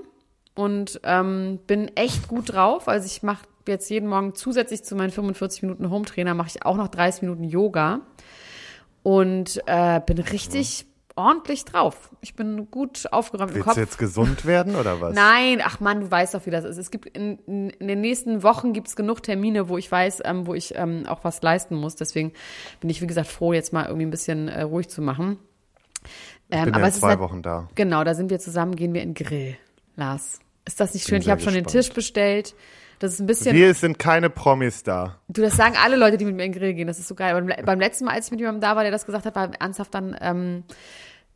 und 0.56 1.00
ähm, 1.04 1.60
bin 1.68 1.88
echt 1.96 2.28
gut 2.28 2.52
drauf. 2.52 2.90
Also 2.90 3.06
ich 3.06 3.24
mache 3.24 3.46
jetzt 3.66 3.90
jeden 3.90 4.10
Morgen 4.10 4.36
zusätzlich 4.36 4.84
zu 4.84 4.94
meinen 4.94 5.12
45 5.12 5.62
Minuten 5.62 5.90
Hometrainer 5.90 6.34
mache 6.34 6.50
ich 6.50 6.66
auch 6.66 6.76
noch 6.76 6.90
30 6.90 7.22
Minuten 7.22 7.46
Yoga 7.46 8.02
und 9.04 9.62
äh, 9.68 10.02
bin 10.06 10.18
richtig 10.18 10.86
ordentlich 11.16 11.66
drauf. 11.66 12.12
Ich 12.22 12.36
bin 12.36 12.70
gut 12.70 13.12
aufgeräumt 13.12 13.52
im 13.52 13.56
Willst 13.56 13.66
Kopf. 13.66 13.76
du 13.76 13.82
jetzt 13.82 13.98
gesund 13.98 14.46
werden 14.46 14.76
oder 14.76 15.00
was? 15.02 15.16
Nein, 15.16 15.62
ach 15.64 15.80
Mann, 15.80 16.02
du 16.02 16.12
weißt 16.12 16.34
doch, 16.34 16.46
wie 16.46 16.52
das 16.52 16.66
ist. 16.66 16.78
Es 16.78 16.92
gibt 16.92 17.06
in, 17.18 17.40
in, 17.48 17.88
den 17.88 18.02
nächsten 18.02 18.44
Wochen 18.44 18.74
gibt's 18.74 18.96
genug 18.96 19.24
Termine, 19.24 19.70
wo 19.70 19.78
ich 19.78 19.92
weiß, 19.92 20.22
ähm, 20.26 20.46
wo 20.48 20.54
ich 20.54 20.76
ähm, 20.76 21.06
auch 21.08 21.24
was 21.24 21.42
leisten 21.42 21.76
muss. 21.76 21.96
Deswegen 21.96 22.34
bin 22.82 22.90
ich, 22.90 23.02
wie 23.02 23.08
gesagt, 23.08 23.28
froh, 23.28 23.54
jetzt 23.54 23.72
mal 23.74 23.86
irgendwie 23.86 24.06
ein 24.06 24.12
bisschen 24.12 24.48
äh, 24.50 24.62
ruhig 24.64 24.90
zu 24.90 25.02
machen. 25.02 25.40
Ich 26.50 26.58
Ähm, 26.58 26.66
bin 26.66 26.74
aber 26.76 26.82
ja 26.84 26.88
in 26.88 26.94
zwei 26.94 27.10
halt- 27.10 27.20
Wochen 27.20 27.42
da. 27.42 27.70
Genau, 27.76 28.04
da 28.04 28.14
sind 28.14 28.30
wir 28.30 28.40
zusammen, 28.40 28.76
gehen 28.76 28.94
wir 28.94 29.02
in 29.02 29.14
Grill, 29.14 29.58
Lars. 29.96 30.40
Ist 30.66 30.80
das 30.80 30.94
nicht 30.94 31.08
schön? 31.08 31.22
Ich 31.22 31.30
habe 31.30 31.42
schon 31.42 31.54
den. 31.54 31.66
Tisch 31.66 31.92
bestellt. 31.92 32.56
Das 33.00 33.14
ist 33.14 33.20
ein 33.20 33.28
bisschen. 33.28 33.56
Wir 33.56 33.74
sind 33.74 34.00
keine 34.00 34.30
Promis 34.30 34.84
da. 34.84 35.20
Du, 35.28 35.42
das 35.42 35.56
sagen 35.58 35.76
alle 35.84 35.96
Leute, 35.96 36.18
die 36.18 36.26
mit 36.26 36.36
mir 36.36 36.44
in 36.46 36.52
den 36.54 36.60
Grill 36.60 36.74
gehen. 36.74 36.88
Das 36.88 36.98
ist 36.98 37.08
so 37.08 37.16
geil. 37.16 37.36
Aber 37.36 37.64
beim 37.64 37.80
letzten 37.80 38.06
Mal, 38.06 38.14
als 38.14 38.26
ich 38.28 38.32
mit 38.32 38.40
jemandem 38.40 38.62
da 38.62 38.76
war, 38.76 38.84
der 38.84 38.92
das 38.92 39.06
gesagt 39.06 39.26
hat, 39.26 39.36
war 39.36 39.52
ernsthaft 39.60 39.94
dann, 39.94 40.16
ähm, 40.22 40.64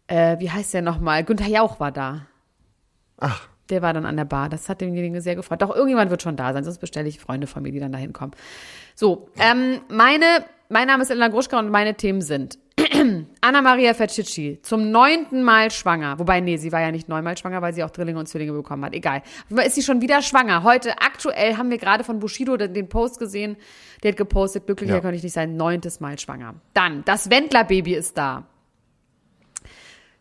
äh, 0.10 0.38
wie 0.40 0.50
heißt 0.52 0.74
der 0.74 0.82
nochmal? 0.82 1.24
Günther 1.24 1.48
Jauch 1.48 1.80
war 1.80 1.92
da. 1.92 2.26
Ach, 3.18 3.48
Der 3.70 3.82
war 3.82 3.94
dann 3.94 4.06
an 4.06 4.18
der 4.18 4.26
Bar. 4.26 4.50
Das 4.50 4.68
hat 4.70 4.82
denjenigen 4.82 5.22
sehr 5.22 5.36
gefreut. 5.36 5.62
Doch, 5.62 5.70
irgendjemand 5.74 6.10
wird 6.10 6.22
schon 6.24 6.36
da 6.36 6.54
sein, 6.54 6.64
sonst 6.64 6.80
bestelle 6.80 7.08
ich 7.08 7.20
Freunde 7.20 7.46
von 7.48 7.62
mir, 7.64 7.72
die 7.72 7.80
dann 7.80 7.92
da 7.92 7.98
hinkommen. 8.00 8.36
So, 8.96 9.30
ähm, 9.38 9.82
meine, 9.90 10.26
mein 10.70 10.88
Name 10.88 11.04
ist 11.04 11.10
Elena 11.12 11.28
Gruschka 11.28 11.60
und 11.60 11.70
meine 11.70 11.94
Themen 11.96 12.22
sind 12.22 12.58
Anna-Maria 13.42 13.94
Fercicci, 13.94 14.60
zum 14.64 14.90
neunten 14.90 15.44
Mal 15.44 15.70
schwanger. 15.70 16.18
Wobei, 16.18 16.40
nee, 16.40 16.58
sie 16.58 16.72
war 16.72 16.82
ja 16.82 16.92
nicht 16.92 17.10
neunmal 17.10 17.38
schwanger, 17.38 17.62
weil 17.62 17.74
sie 17.74 17.84
auch 17.84 17.90
Drillinge 17.90 18.18
und 18.20 18.28
Zwillinge 18.28 18.54
bekommen 18.54 18.84
hat. 18.86 18.94
Egal. 18.94 19.22
Ist 19.66 19.76
sie 19.76 19.84
schon 19.84 20.02
wieder 20.02 20.22
schwanger. 20.22 20.64
Heute, 20.64 21.00
aktuell, 21.02 21.58
haben 21.58 21.70
wir 21.70 21.78
gerade 21.78 22.04
von 22.04 22.20
Bushido 22.20 22.58
den, 22.58 22.88
Post 22.90 23.20
gesehen. 23.20 23.58
Der 24.02 24.12
hat 24.12 24.18
gepostet, 24.18 24.66
glücklicher 24.66 24.96
Ja. 24.96 25.02
könnte 25.02 25.18
ich 25.18 25.24
nicht 25.24 25.34
sein, 25.34 25.58
neuntes 25.58 26.00
Mal 26.00 26.18
schwanger. 26.18 26.56
Dann, 26.74 27.04
das 27.06 27.30
Wendler-Baby 27.30 27.94
ist 27.96 28.18
da. 28.18 28.46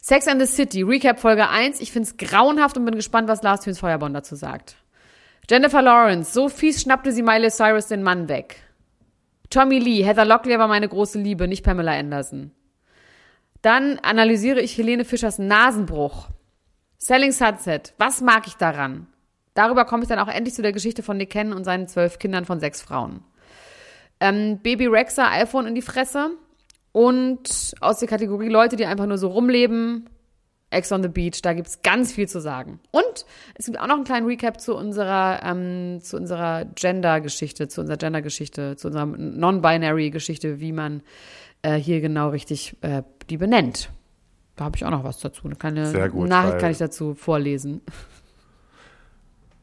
Sex 0.01 0.29
and 0.29 0.41
the 0.41 0.47
City, 0.47 0.83
Recap 0.83 1.19
Folge 1.19 1.49
1. 1.49 1.81
Ich 1.81 1.93
find's 1.93 2.17
grauenhaft 2.17 2.77
und 2.77 2.85
bin 2.85 2.95
gespannt, 2.95 3.29
was 3.29 3.43
Lars 3.43 3.61
Töns 3.61 3.81
Feuerbond 3.81 4.15
dazu 4.15 4.37
sagt. 4.37 4.77
Jennifer 5.51 5.83
Lawrence, 5.83 6.33
so 6.33 6.49
fies 6.49 6.83
schnappte 6.83 7.11
sie 7.11 7.23
Miley 7.23 7.51
Cyrus 7.51 7.87
den 7.87 8.03
Mann 8.03 8.29
weg. 8.29 8.63
Tommy 9.51 9.79
Lee, 9.79 10.05
Heather 10.05 10.25
Locklear 10.25 10.59
war 10.59 10.69
meine 10.69 10.89
große 10.89 11.19
Liebe, 11.19 11.49
nicht 11.49 11.65
Pamela 11.65 11.93
Anderson. 11.93 12.53
Dann 13.63 13.99
analysiere 14.01 14.61
ich 14.61 14.77
Helene 14.77 15.05
Fischers 15.05 15.39
Nasenbruch. 15.39 16.29
Selling 16.99 17.33
Sunset, 17.33 17.95
was 17.99 18.21
mag 18.21 18.47
ich 18.47 18.55
daran? 18.55 19.07
Darüber 19.55 19.85
komme 19.85 20.03
ich 20.03 20.09
dann 20.09 20.19
auch 20.19 20.29
endlich 20.29 20.55
zu 20.55 20.63
der 20.63 20.73
Geschichte 20.73 21.03
von 21.03 21.17
Nick 21.17 21.31
Cannon 21.31 21.57
und 21.57 21.65
seinen 21.65 21.89
zwölf 21.89 22.19
Kindern 22.19 22.45
von 22.45 22.61
sechs 22.61 22.83
Frauen. 22.83 23.25
Ähm, 24.21 24.61
Baby 24.63 24.87
Rexa, 24.87 25.31
iPhone 25.31 25.67
in 25.67 25.75
die 25.75 25.83
Fresse. 25.83 26.31
Und 26.99 27.77
aus 27.79 28.01
der 28.01 28.09
Kategorie 28.09 28.49
Leute, 28.49 28.75
die 28.75 28.85
einfach 28.85 29.07
nur 29.07 29.19
so 29.19 29.29
rumleben, 29.29 30.11
Ex 30.71 30.91
on 30.91 31.01
the 31.01 31.09
Beach, 31.09 31.41
da 31.43 31.53
gibt's 31.53 31.81
ganz 31.83 32.11
viel 32.11 32.29
zu 32.29 32.41
sagen. 32.41 32.81
Und 32.91 33.25
es 33.55 33.67
gibt 33.67 33.79
auch 33.79 33.87
noch 33.87 33.95
einen 33.95 34.03
kleinen 34.03 34.27
Recap 34.27 34.61
zu 34.61 34.75
unserer, 34.75 35.39
ähm, 35.45 36.01
zu 36.03 36.17
unserer 36.17 36.65
Gender-Geschichte, 36.65 37.69
zu 37.69 37.83
unserer 37.83 37.99
Gender-Geschichte, 37.99 38.75
zu 38.75 38.89
unserer 38.89 39.07
Non-Binary-Geschichte, 39.07 40.59
wie 40.59 40.73
man 40.73 41.03
äh, 41.63 41.77
hier 41.77 42.01
genau 42.01 42.31
richtig 42.31 42.77
äh, 42.81 43.05
die 43.31 43.37
benennt. 43.37 43.91
Da 44.57 44.65
habe 44.65 44.77
ich 44.77 44.85
auch 44.85 44.91
noch 44.91 45.05
was 45.05 45.21
dazu. 45.21 45.45
Eine 45.45 45.55
kleine 45.55 46.11
gut, 46.11 46.29
Nachricht 46.29 46.59
kann 46.59 46.73
ich 46.73 46.79
dazu 46.79 47.15
vorlesen. 47.15 47.81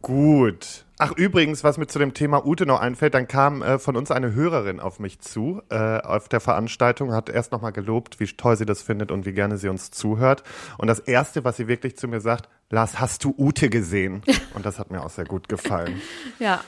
Gut. 0.01 0.84
Ach, 0.97 1.11
übrigens, 1.11 1.63
was 1.65 1.77
mir 1.77 1.87
zu 1.87 1.99
dem 1.99 2.13
Thema 2.13 2.45
Ute 2.45 2.65
noch 2.65 2.79
einfällt, 2.79 3.13
dann 3.15 3.27
kam 3.27 3.61
äh, 3.61 3.79
von 3.79 3.97
uns 3.97 4.11
eine 4.11 4.33
Hörerin 4.33 4.79
auf 4.79 4.99
mich 4.99 5.19
zu 5.19 5.61
äh, 5.69 5.99
auf 5.99 6.29
der 6.29 6.39
Veranstaltung, 6.39 7.11
hat 7.11 7.29
erst 7.29 7.51
nochmal 7.51 7.73
gelobt, 7.73 8.21
wie 8.21 8.27
toll 8.27 8.55
sie 8.55 8.65
das 8.65 8.81
findet 8.81 9.11
und 9.11 9.25
wie 9.25 9.33
gerne 9.33 9.57
sie 9.57 9.67
uns 9.67 9.91
zuhört. 9.91 10.43
Und 10.77 10.87
das 10.87 10.99
Erste, 10.99 11.43
was 11.43 11.57
sie 11.57 11.67
wirklich 11.67 11.97
zu 11.97 12.07
mir 12.07 12.21
sagt, 12.21 12.47
Lars, 12.69 12.99
hast 12.99 13.25
du 13.25 13.35
Ute 13.37 13.69
gesehen? 13.69 14.23
Und 14.53 14.65
das 14.65 14.79
hat 14.79 14.89
mir 14.89 15.03
auch 15.03 15.09
sehr 15.09 15.25
gut 15.25 15.49
gefallen. 15.49 16.01
Ja. 16.39 16.61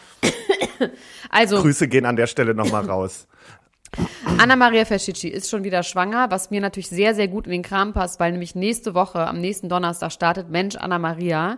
Also, 1.30 1.62
Grüße 1.62 1.88
gehen 1.88 2.06
an 2.06 2.16
der 2.16 2.28
Stelle 2.28 2.54
nochmal 2.54 2.86
raus. 2.86 3.28
Anna-Maria 4.38 4.86
Fescici 4.86 5.28
ist 5.28 5.50
schon 5.50 5.64
wieder 5.64 5.82
schwanger, 5.84 6.30
was 6.30 6.52
mir 6.52 6.62
natürlich 6.62 6.90
sehr, 6.90 7.16
sehr 7.16 7.28
gut 7.28 7.46
in 7.46 7.52
den 7.52 7.64
Kram 7.64 7.94
passt, 7.94 8.20
weil 8.20 8.32
nämlich 8.32 8.54
nächste 8.56 8.94
Woche, 8.94 9.26
am 9.26 9.40
nächsten 9.40 9.70
Donnerstag, 9.70 10.12
startet 10.12 10.50
Mensch 10.50 10.76
Anna-Maria, 10.76 11.58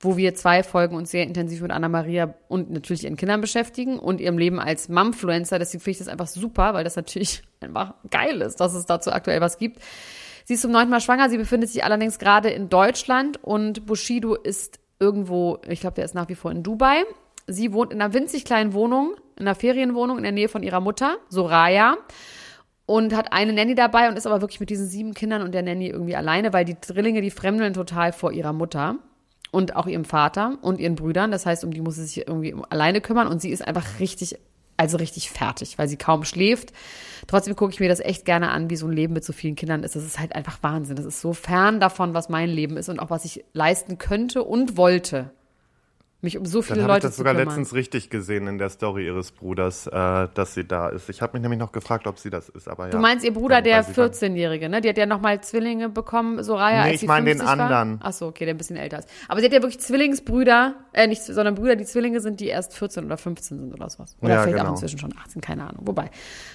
wo 0.00 0.16
wir 0.16 0.34
zwei 0.34 0.62
Folgen 0.62 0.96
uns 0.96 1.10
sehr 1.10 1.24
intensiv 1.24 1.60
mit 1.60 1.72
Anna-Maria 1.72 2.34
und 2.46 2.70
natürlich 2.70 3.04
ihren 3.04 3.16
Kindern 3.16 3.40
beschäftigen 3.40 3.98
und 3.98 4.20
ihrem 4.20 4.38
Leben 4.38 4.60
als 4.60 4.88
Mumfluencer. 4.88 5.58
Deswegen 5.58 5.82
finde 5.82 5.92
ich 5.92 5.98
das 5.98 6.08
einfach 6.08 6.28
super, 6.28 6.74
weil 6.74 6.84
das 6.84 6.96
natürlich 6.96 7.42
einfach 7.60 7.94
geil 8.10 8.40
ist, 8.40 8.60
dass 8.60 8.74
es 8.74 8.86
dazu 8.86 9.10
aktuell 9.12 9.40
was 9.40 9.58
gibt. 9.58 9.82
Sie 10.44 10.54
ist 10.54 10.62
zum 10.62 10.70
neunten 10.70 10.90
Mal 10.90 11.00
schwanger, 11.00 11.28
sie 11.28 11.36
befindet 11.36 11.70
sich 11.70 11.84
allerdings 11.84 12.18
gerade 12.18 12.48
in 12.48 12.68
Deutschland 12.68 13.42
und 13.42 13.86
Bushido 13.86 14.34
ist 14.34 14.78
irgendwo, 14.98 15.58
ich 15.68 15.80
glaube, 15.80 15.94
der 15.96 16.04
ist 16.04 16.14
nach 16.14 16.28
wie 16.28 16.34
vor 16.36 16.50
in 16.50 16.62
Dubai. 16.62 17.04
Sie 17.46 17.72
wohnt 17.72 17.92
in 17.92 18.00
einer 18.00 18.14
winzig 18.14 18.44
kleinen 18.44 18.72
Wohnung, 18.72 19.14
in 19.36 19.46
einer 19.46 19.54
Ferienwohnung 19.54 20.16
in 20.16 20.22
der 20.22 20.32
Nähe 20.32 20.48
von 20.48 20.62
ihrer 20.62 20.80
Mutter, 20.80 21.16
Soraya. 21.28 21.96
Und 22.86 23.14
hat 23.14 23.34
eine 23.34 23.52
Nanny 23.52 23.74
dabei 23.74 24.08
und 24.08 24.16
ist 24.16 24.26
aber 24.26 24.40
wirklich 24.40 24.60
mit 24.60 24.70
diesen 24.70 24.86
sieben 24.86 25.12
Kindern 25.12 25.42
und 25.42 25.52
der 25.52 25.62
Nanny 25.62 25.88
irgendwie 25.88 26.16
alleine, 26.16 26.54
weil 26.54 26.64
die 26.64 26.76
Drillinge, 26.80 27.20
die 27.20 27.30
fremdeln 27.30 27.74
total 27.74 28.14
vor 28.14 28.32
ihrer 28.32 28.54
Mutter 28.54 28.96
und 29.50 29.76
auch 29.76 29.86
ihrem 29.86 30.04
Vater 30.04 30.58
und 30.62 30.80
ihren 30.80 30.94
Brüdern. 30.94 31.30
Das 31.30 31.46
heißt, 31.46 31.64
um 31.64 31.72
die 31.72 31.80
muss 31.80 31.96
sie 31.96 32.04
sich 32.04 32.26
irgendwie 32.26 32.54
alleine 32.70 33.00
kümmern 33.00 33.28
und 33.28 33.40
sie 33.40 33.50
ist 33.50 33.66
einfach 33.66 34.00
richtig, 34.00 34.38
also 34.76 34.96
richtig 34.96 35.30
fertig, 35.30 35.78
weil 35.78 35.88
sie 35.88 35.96
kaum 35.96 36.24
schläft. 36.24 36.72
Trotzdem 37.26 37.56
gucke 37.56 37.72
ich 37.72 37.80
mir 37.80 37.88
das 37.88 38.00
echt 38.00 38.24
gerne 38.24 38.50
an, 38.50 38.70
wie 38.70 38.76
so 38.76 38.86
ein 38.86 38.92
Leben 38.92 39.14
mit 39.14 39.24
so 39.24 39.32
vielen 39.32 39.56
Kindern 39.56 39.82
ist. 39.82 39.96
Das 39.96 40.04
ist 40.04 40.18
halt 40.18 40.34
einfach 40.34 40.62
Wahnsinn. 40.62 40.96
Das 40.96 41.06
ist 41.06 41.20
so 41.20 41.32
fern 41.32 41.80
davon, 41.80 42.14
was 42.14 42.28
mein 42.28 42.48
Leben 42.48 42.76
ist 42.76 42.88
und 42.88 43.00
auch 43.00 43.10
was 43.10 43.24
ich 43.24 43.44
leisten 43.52 43.98
könnte 43.98 44.44
und 44.44 44.76
wollte. 44.76 45.30
Mich 46.20 46.36
um 46.36 46.44
so 46.44 46.62
viele 46.62 46.80
Dann 46.80 46.84
habe 46.84 46.92
ich 46.92 46.94
Leute 46.96 47.06
das 47.06 47.14
zu 47.14 47.18
sogar 47.18 47.34
kümmern. 47.34 47.46
letztens 47.46 47.74
richtig 47.74 48.10
gesehen 48.10 48.48
in 48.48 48.58
der 48.58 48.70
Story 48.70 49.06
ihres 49.06 49.30
Bruders, 49.30 49.86
äh, 49.86 50.26
dass 50.34 50.52
sie 50.54 50.64
da 50.64 50.88
ist. 50.88 51.08
Ich 51.08 51.22
habe 51.22 51.34
mich 51.34 51.42
nämlich 51.42 51.60
noch 51.60 51.70
gefragt, 51.70 52.08
ob 52.08 52.18
sie 52.18 52.28
das 52.28 52.48
ist, 52.48 52.66
aber 52.66 52.86
ja. 52.86 52.90
Du 52.90 52.98
meinst 52.98 53.24
ihr 53.24 53.32
Bruder, 53.32 53.62
der 53.62 53.78
weiß 53.78 53.90
ich 53.90 53.96
wann. 53.96 54.10
14-Jährige, 54.10 54.68
ne? 54.68 54.80
Die 54.80 54.88
hat 54.88 54.98
ja 54.98 55.06
nochmal 55.06 55.40
Zwillinge 55.42 55.88
bekommen, 55.88 56.42
Soraya, 56.42 56.78
Nee, 56.82 56.86
als 56.86 56.94
ich 56.94 57.00
sie 57.02 57.06
meine 57.06 57.26
den 57.26 57.38
50 57.38 57.48
anderen. 57.60 58.00
War. 58.00 58.08
Ach 58.08 58.12
so, 58.12 58.26
okay, 58.26 58.46
der 58.46 58.54
ein 58.54 58.58
bisschen 58.58 58.76
älter 58.76 58.98
ist. 58.98 59.08
Aber 59.28 59.38
sie 59.38 59.46
hat 59.46 59.52
ja 59.52 59.62
wirklich 59.62 59.78
Zwillingsbrüder, 59.78 60.74
äh, 60.92 61.06
nicht, 61.06 61.22
sondern 61.22 61.54
Brüder, 61.54 61.76
die 61.76 61.84
Zwillinge 61.84 62.20
sind, 62.20 62.40
die 62.40 62.46
erst 62.48 62.74
14 62.74 63.04
oder 63.04 63.16
15 63.16 63.58
sind 63.60 63.72
oder 63.72 63.88
sowas. 63.88 64.16
Oder 64.20 64.34
Ja, 64.34 64.42
vielleicht 64.42 64.56
auch 64.58 64.62
genau. 64.62 64.72
inzwischen 64.74 64.98
schon 64.98 65.14
18, 65.22 65.40
keine 65.40 65.68
Ahnung. 65.68 65.82
Wobei, 65.86 66.10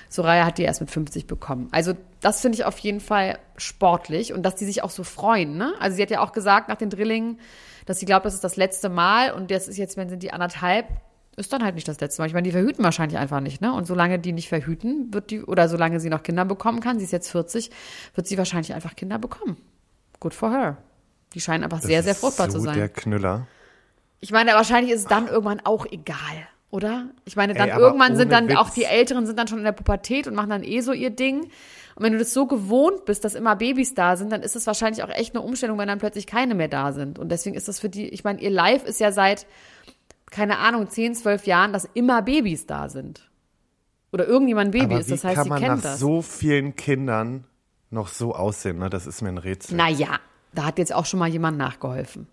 Soraya 0.09 0.45
hat 0.45 0.57
die 0.57 0.63
erst 0.63 0.81
mit 0.81 0.91
50 0.91 1.25
bekommen. 1.25 1.69
Also, 1.71 1.93
das 2.19 2.41
finde 2.41 2.57
ich 2.57 2.65
auf 2.65 2.77
jeden 2.79 2.99
Fall 2.99 3.39
sportlich 3.55 4.33
und 4.33 4.43
dass 4.43 4.55
die 4.55 4.65
sich 4.65 4.83
auch 4.83 4.89
so 4.89 5.05
freuen, 5.05 5.55
ne? 5.55 5.73
Also, 5.79 5.95
sie 5.95 6.01
hat 6.01 6.09
ja 6.09 6.19
auch 6.19 6.33
gesagt 6.33 6.67
nach 6.67 6.75
den 6.75 6.89
Drillingen, 6.89 7.39
dass 7.85 7.99
sie 7.99 8.05
glaubt, 8.05 8.25
das 8.25 8.33
ist 8.33 8.43
das 8.43 8.55
letzte 8.55 8.89
Mal 8.89 9.31
und 9.31 9.51
das 9.51 9.67
ist 9.67 9.77
jetzt, 9.77 9.97
wenn 9.97 10.09
sind 10.09 10.23
die 10.23 10.31
anderthalb, 10.33 10.87
ist 11.35 11.51
dann 11.51 11.63
halt 11.63 11.75
nicht 11.75 11.87
das 11.87 11.99
letzte 11.99 12.21
Mal. 12.21 12.27
Ich 12.27 12.33
meine, 12.33 12.45
die 12.45 12.51
verhüten 12.51 12.83
wahrscheinlich 12.83 13.17
einfach 13.17 13.39
nicht, 13.39 13.59
ne? 13.61 13.73
Und 13.73 13.85
solange 13.87 14.19
die 14.19 14.33
nicht 14.33 14.49
verhüten, 14.49 15.13
wird 15.13 15.31
die, 15.31 15.41
oder 15.43 15.67
solange 15.67 15.99
sie 15.99 16.09
noch 16.09 16.21
Kinder 16.23 16.45
bekommen 16.45 16.79
kann, 16.79 16.99
sie 16.99 17.05
ist 17.05 17.11
jetzt 17.11 17.31
40, 17.31 17.71
wird 18.13 18.27
sie 18.27 18.37
wahrscheinlich 18.37 18.73
einfach 18.73 18.95
Kinder 18.95 19.17
bekommen. 19.17 19.57
Good 20.19 20.33
for 20.33 20.51
her. 20.51 20.77
Die 21.33 21.41
scheinen 21.41 21.63
einfach 21.63 21.79
Das 21.79 21.87
sehr, 21.87 22.03
sehr 22.03 22.13
fruchtbar 22.15 22.51
so 22.51 22.59
zu 22.59 22.65
sein. 22.65 22.77
der 22.77 22.89
Knüller. 22.89 23.47
Ich 24.19 24.31
meine, 24.31 24.51
wahrscheinlich 24.51 24.93
ist 24.93 25.01
es 25.01 25.07
dann 25.07 25.27
irgendwann 25.27 25.59
auch 25.65 25.85
egal, 25.91 26.17
oder? 26.69 27.07
Ich 27.25 27.35
meine, 27.35 27.55
dann 27.55 27.69
Ey, 27.69 27.77
irgendwann 27.79 28.15
sind 28.15 28.31
dann 28.31 28.55
auch 28.55 28.67
Witz. 28.67 28.75
die 28.75 28.83
Älteren 28.83 29.25
sind 29.25 29.37
dann 29.37 29.47
schon 29.47 29.57
in 29.57 29.63
der 29.63 29.71
Pubertät 29.73 30.27
und 30.27 30.35
machen 30.35 30.51
dann 30.51 30.63
eh 30.63 30.81
so 30.81 30.93
ihr 30.93 31.09
Ding. 31.09 31.49
Und 31.95 32.03
wenn 32.03 32.13
du 32.13 32.19
das 32.19 32.33
so 32.33 32.47
gewohnt 32.47 33.05
bist, 33.05 33.23
dass 33.23 33.35
immer 33.35 33.55
Babys 33.55 33.93
da 33.93 34.15
sind, 34.15 34.31
dann 34.31 34.41
ist 34.41 34.55
es 34.55 34.65
wahrscheinlich 34.67 35.03
auch 35.03 35.09
echt 35.09 35.35
eine 35.35 35.43
Umstellung, 35.43 35.77
wenn 35.77 35.87
dann 35.87 35.99
plötzlich 35.99 36.27
keine 36.27 36.55
mehr 36.55 36.67
da 36.67 36.91
sind. 36.91 37.19
Und 37.19 37.29
deswegen 37.29 37.55
ist 37.55 37.67
das 37.67 37.79
für 37.79 37.89
die, 37.89 38.09
ich 38.09 38.23
meine, 38.23 38.41
ihr 38.41 38.49
Live 38.49 38.83
ist 38.85 38.99
ja 38.99 39.11
seit, 39.11 39.45
keine 40.31 40.57
Ahnung, 40.57 40.89
10, 40.89 41.15
12 41.15 41.45
Jahren, 41.45 41.73
dass 41.73 41.87
immer 41.93 42.21
Babys 42.21 42.65
da 42.65 42.89
sind. 42.89 43.29
Oder 44.11 44.27
irgendjemand 44.27 44.69
ein 44.69 44.71
Baby 44.71 44.93
aber 44.93 44.99
ist. 44.99 45.11
Das 45.11 45.23
heißt, 45.23 45.35
kann 45.35 45.43
sie 45.45 45.49
man 45.49 45.59
kennt 45.59 45.75
nach 45.75 45.81
das. 45.81 45.99
so 45.99 46.21
vielen 46.21 46.75
Kindern 46.75 47.45
noch 47.89 48.07
so 48.07 48.33
aussehen? 48.35 48.77
Ne? 48.79 48.89
Das 48.89 49.07
ist 49.07 49.21
mir 49.21 49.29
ein 49.29 49.37
Rätsel. 49.37 49.75
naja, 49.75 50.19
da 50.53 50.65
hat 50.65 50.77
jetzt 50.77 50.93
auch 50.93 51.05
schon 51.05 51.19
mal 51.19 51.29
jemand 51.29 51.57
nachgeholfen. 51.57 52.27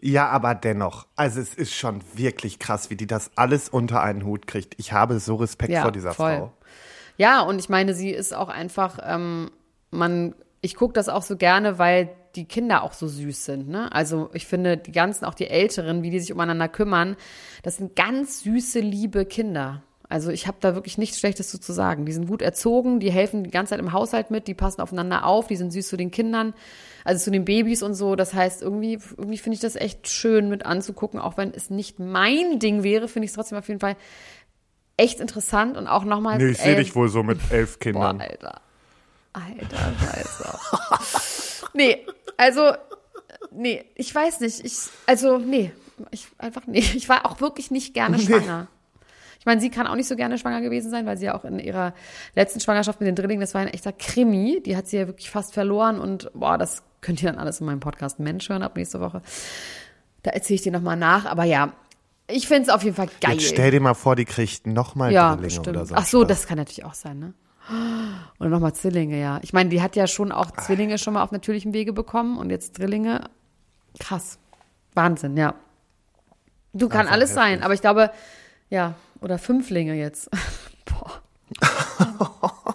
Ja, 0.00 0.28
aber 0.28 0.54
dennoch. 0.54 1.06
Also 1.16 1.40
es 1.40 1.54
ist 1.54 1.74
schon 1.74 2.02
wirklich 2.14 2.58
krass, 2.58 2.88
wie 2.90 2.96
die 2.96 3.06
das 3.06 3.30
alles 3.36 3.68
unter 3.68 4.00
einen 4.02 4.24
Hut 4.24 4.46
kriegt. 4.46 4.74
Ich 4.78 4.92
habe 4.92 5.18
so 5.18 5.34
Respekt 5.36 5.72
Ja, 5.72 5.82
vor 5.82 5.92
dieser 5.92 6.12
voll. 6.14 6.36
Frau. 6.36 6.52
Ja, 7.18 7.42
und 7.42 7.58
ich 7.58 7.68
meine, 7.68 7.94
sie 7.94 8.10
ist 8.10 8.34
auch 8.34 8.48
einfach, 8.48 9.00
ähm, 9.04 9.50
man, 9.90 10.34
ich 10.60 10.76
gucke 10.76 10.94
das 10.94 11.08
auch 11.08 11.22
so 11.22 11.36
gerne, 11.36 11.78
weil 11.78 12.10
die 12.36 12.44
Kinder 12.44 12.84
auch 12.84 12.92
so 12.92 13.08
süß 13.08 13.44
sind. 13.44 13.68
Ne? 13.68 13.92
Also 13.92 14.30
ich 14.32 14.46
finde, 14.46 14.76
die 14.76 14.92
ganzen, 14.92 15.24
auch 15.24 15.34
die 15.34 15.48
Älteren, 15.48 16.02
wie 16.02 16.10
die 16.10 16.20
sich 16.20 16.32
umeinander 16.32 16.68
kümmern, 16.68 17.16
das 17.64 17.76
sind 17.76 17.96
ganz 17.96 18.42
süße, 18.42 18.78
liebe 18.78 19.26
Kinder. 19.26 19.82
Also 20.08 20.30
ich 20.30 20.46
habe 20.46 20.56
da 20.60 20.74
wirklich 20.74 20.96
nichts 20.96 21.18
Schlechtes 21.18 21.50
zu, 21.50 21.72
sagen. 21.72 22.06
Die 22.06 22.12
sind 22.12 22.28
gut 22.28 22.40
erzogen, 22.40 22.98
die 22.98 23.10
helfen 23.10 23.44
die 23.44 23.50
ganze 23.50 23.70
Zeit 23.70 23.80
im 23.80 23.92
Haushalt 23.92 24.30
mit, 24.30 24.48
die 24.48 24.54
passen 24.54 24.80
aufeinander 24.80 25.26
auf, 25.26 25.48
die 25.48 25.56
sind 25.56 25.70
süß 25.70 25.86
zu 25.86 25.98
den 25.98 26.10
Kindern, 26.10 26.54
also 27.04 27.24
zu 27.24 27.30
den 27.30 27.44
Babys 27.44 27.82
und 27.82 27.94
so. 27.94 28.16
Das 28.16 28.32
heißt, 28.32 28.62
irgendwie, 28.62 28.98
irgendwie 29.18 29.36
finde 29.36 29.56
ich 29.56 29.60
das 29.60 29.76
echt 29.76 30.08
schön 30.08 30.48
mit 30.48 30.64
anzugucken, 30.64 31.20
auch 31.20 31.36
wenn 31.36 31.52
es 31.52 31.68
nicht 31.68 31.98
mein 31.98 32.58
Ding 32.58 32.82
wäre, 32.82 33.08
finde 33.08 33.26
ich 33.26 33.32
es 33.32 33.34
trotzdem 33.34 33.58
auf 33.58 33.68
jeden 33.68 33.80
Fall 33.80 33.96
echt 34.98 35.20
interessant 35.20 35.76
und 35.76 35.86
auch 35.86 36.04
nochmal. 36.04 36.36
Nee, 36.36 36.50
ich 36.50 36.58
sehe 36.58 36.76
dich 36.76 36.94
wohl 36.94 37.08
so 37.08 37.22
mit 37.22 37.38
elf 37.50 37.78
Boah, 37.78 37.80
Kindern. 37.80 38.20
Alter. 38.20 38.60
Alter, 39.32 39.92
scheiße. 40.00 41.66
nee, 41.74 42.04
also, 42.36 42.72
nee, 43.52 43.84
ich 43.94 44.14
weiß 44.14 44.40
nicht. 44.40 44.64
Ich, 44.64 44.88
also, 45.06 45.38
nee, 45.38 45.72
ich 46.10 46.26
einfach, 46.38 46.62
nee. 46.66 46.80
Ich 46.80 47.08
war 47.08 47.24
auch 47.24 47.40
wirklich 47.40 47.70
nicht 47.70 47.94
gerne 47.94 48.18
schwanger. 48.18 48.66
Ich 49.38 49.46
meine, 49.46 49.60
sie 49.60 49.70
kann 49.70 49.86
auch 49.86 49.94
nicht 49.94 50.08
so 50.08 50.16
gerne 50.16 50.36
schwanger 50.36 50.60
gewesen 50.60 50.90
sein, 50.90 51.06
weil 51.06 51.16
sie 51.16 51.26
ja 51.26 51.38
auch 51.38 51.44
in 51.44 51.60
ihrer 51.60 51.94
letzten 52.34 52.60
Schwangerschaft 52.60 53.00
mit 53.00 53.06
den 53.06 53.14
Drillingen, 53.14 53.40
das 53.40 53.54
war 53.54 53.60
ein 53.60 53.68
echter 53.68 53.92
Krimi. 53.92 54.60
Die 54.64 54.76
hat 54.76 54.88
sie 54.88 54.98
ja 54.98 55.06
wirklich 55.06 55.30
fast 55.30 55.54
verloren 55.54 56.00
und 56.00 56.30
boah, 56.34 56.58
das 56.58 56.82
könnt 57.00 57.22
ihr 57.22 57.30
dann 57.30 57.38
alles 57.38 57.60
in 57.60 57.66
meinem 57.66 57.80
Podcast 57.80 58.18
Mensch 58.18 58.48
hören 58.48 58.62
ab 58.62 58.76
nächste 58.76 59.00
Woche. 59.00 59.22
Da 60.24 60.32
erzähle 60.32 60.56
ich 60.56 60.62
dir 60.62 60.72
nochmal 60.72 60.96
nach. 60.96 61.24
Aber 61.26 61.44
ja, 61.44 61.72
ich 62.28 62.46
finde 62.46 62.64
es 62.64 62.68
auf 62.68 62.82
jeden 62.82 62.96
Fall 62.96 63.08
geil. 63.20 63.34
Jetzt 63.34 63.48
stell 63.48 63.70
dir 63.70 63.80
mal 63.80 63.94
vor, 63.94 64.16
die 64.16 64.24
kriegt 64.24 64.66
nochmal 64.66 65.12
Ja, 65.12 65.30
Drillinge 65.30 65.42
bestimmt. 65.46 65.68
oder 65.68 65.86
so. 65.86 65.94
Ach 65.94 66.06
so, 66.06 66.20
Spaß. 66.20 66.28
das 66.28 66.46
kann 66.46 66.58
natürlich 66.58 66.84
auch 66.84 66.94
sein, 66.94 67.18
ne? 67.18 67.34
Oder 68.40 68.48
nochmal 68.48 68.72
Zwillinge, 68.74 69.20
ja. 69.20 69.40
Ich 69.42 69.52
meine, 69.52 69.68
die 69.68 69.82
hat 69.82 69.94
ja 69.94 70.06
schon 70.06 70.32
auch 70.32 70.50
Zwillinge 70.52 70.96
schon 70.98 71.14
mal 71.14 71.22
auf 71.22 71.32
natürlichem 71.32 71.74
Wege 71.74 71.92
bekommen 71.92 72.38
und 72.38 72.48
jetzt 72.50 72.78
Drillinge. 72.78 73.28
Krass. 73.98 74.38
Wahnsinn, 74.94 75.36
ja. 75.36 75.54
Du 76.72 76.88
kann 76.88 77.08
alles 77.08 77.34
sein, 77.34 77.62
aber 77.62 77.74
ich 77.74 77.80
glaube, 77.82 78.10
ja, 78.70 78.94
oder 79.20 79.38
Fünflinge 79.38 79.94
jetzt. 79.94 80.30
Boah. 80.86 81.22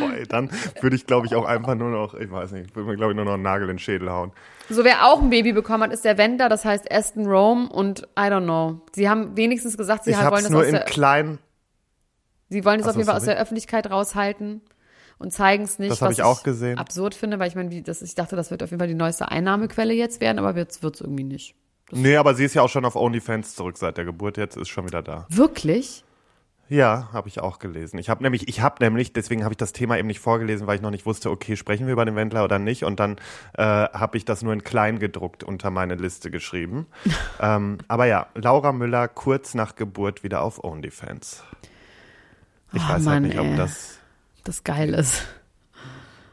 Boah, 0.00 0.12
ey, 0.14 0.26
dann 0.26 0.50
würde 0.80 0.96
ich, 0.96 1.06
glaube 1.06 1.26
ich, 1.26 1.34
auch 1.34 1.44
einfach 1.44 1.74
nur 1.74 1.90
noch, 1.90 2.14
ich 2.14 2.30
weiß 2.30 2.52
nicht, 2.52 2.74
würde 2.74 2.90
mir, 2.90 2.96
glaube 2.96 3.12
ich, 3.12 3.16
nur 3.16 3.24
noch 3.24 3.34
einen 3.34 3.42
Nagel 3.42 3.68
in 3.68 3.74
den 3.74 3.78
Schädel 3.78 4.10
hauen. 4.10 4.32
So, 4.68 4.84
wer 4.84 5.06
auch 5.06 5.22
ein 5.22 5.30
Baby 5.30 5.52
bekommen 5.52 5.82
hat, 5.82 5.92
ist 5.92 6.04
der 6.04 6.18
Wender, 6.18 6.48
das 6.48 6.64
heißt 6.64 6.90
Aston 6.90 7.26
Rome 7.26 7.68
und 7.68 8.02
I 8.18 8.22
don't 8.22 8.44
know. 8.44 8.80
Sie 8.94 9.08
haben 9.08 9.36
wenigstens 9.36 9.76
gesagt, 9.76 10.04
sie 10.04 10.10
ich 10.10 10.16
wollen 10.16 10.26
habe 10.26 10.36
es 10.36 10.42
das 10.42 10.50
nur 10.50 10.60
aus 10.60 10.66
in 10.66 10.72
der, 10.72 10.84
klein, 10.84 11.38
Sie 12.52 12.64
wollen 12.66 12.80
es 12.80 12.86
auf 12.86 12.96
jeden 12.96 13.06
Fall 13.06 13.16
aus 13.16 13.24
der 13.24 13.38
Öffentlichkeit 13.38 13.90
raushalten 13.90 14.60
und 15.18 15.32
zeigen 15.32 15.64
es 15.64 15.78
nicht. 15.78 15.90
Das 15.90 16.02
hab 16.02 16.10
was 16.10 16.18
ich 16.18 16.22
auch 16.22 16.42
gesehen. 16.42 16.78
Absurd 16.78 17.14
finde, 17.14 17.38
weil 17.38 17.48
ich 17.48 17.54
meine, 17.54 17.70
wie, 17.70 17.82
das, 17.82 18.02
ich 18.02 18.14
dachte, 18.14 18.36
das 18.36 18.50
wird 18.50 18.62
auf 18.62 18.70
jeden 18.70 18.78
Fall 18.78 18.88
die 18.88 18.94
neueste 18.94 19.30
Einnahmequelle 19.30 19.94
jetzt 19.94 20.20
werden, 20.20 20.38
aber 20.38 20.54
jetzt 20.56 20.82
wird 20.82 20.96
es 20.96 21.00
irgendwie 21.00 21.24
nicht. 21.24 21.54
nee, 21.90 22.16
aber 22.16 22.34
sie 22.34 22.44
ist 22.44 22.54
ja 22.54 22.62
auch 22.62 22.68
schon 22.68 22.84
auf 22.84 22.94
OnlyFans 22.94 23.54
zurück 23.54 23.78
seit 23.78 23.96
der 23.96 24.04
Geburt, 24.04 24.36
jetzt 24.36 24.56
ist 24.56 24.68
schon 24.68 24.86
wieder 24.86 25.02
da. 25.02 25.26
Wirklich? 25.30 26.04
Ja, 26.72 27.10
habe 27.12 27.28
ich 27.28 27.38
auch 27.38 27.58
gelesen. 27.58 27.98
Ich 27.98 28.08
habe 28.08 28.22
nämlich, 28.22 28.48
ich 28.48 28.62
habe 28.62 28.82
nämlich, 28.82 29.12
deswegen 29.12 29.44
habe 29.44 29.52
ich 29.52 29.58
das 29.58 29.74
Thema 29.74 29.98
eben 29.98 30.06
nicht 30.06 30.20
vorgelesen, 30.20 30.66
weil 30.66 30.76
ich 30.76 30.80
noch 30.80 30.90
nicht 30.90 31.04
wusste, 31.04 31.30
okay, 31.30 31.54
sprechen 31.54 31.84
wir 31.84 31.92
über 31.92 32.06
den 32.06 32.16
Wendler 32.16 32.44
oder 32.44 32.58
nicht. 32.58 32.84
Und 32.84 32.98
dann 32.98 33.18
äh, 33.58 33.62
habe 33.62 34.16
ich 34.16 34.24
das 34.24 34.40
nur 34.40 34.54
in 34.54 34.64
klein 34.64 34.98
gedruckt 34.98 35.44
unter 35.44 35.70
meine 35.70 35.96
Liste 35.96 36.30
geschrieben. 36.30 36.86
ähm, 37.40 37.76
aber 37.88 38.06
ja, 38.06 38.28
Laura 38.34 38.72
Müller 38.72 39.06
kurz 39.06 39.52
nach 39.52 39.76
Geburt 39.76 40.24
wieder 40.24 40.40
auf 40.40 40.64
OnlyFans. 40.64 41.44
Ich 42.72 42.82
Oh, 42.82 42.88
weiß 42.88 43.02
Mann, 43.02 43.14
halt 43.14 43.22
nicht, 43.24 43.38
ob 43.38 43.48
ey. 43.48 43.56
das. 43.58 43.98
Das 44.42 44.64
geil 44.64 44.94
ist. 44.94 45.26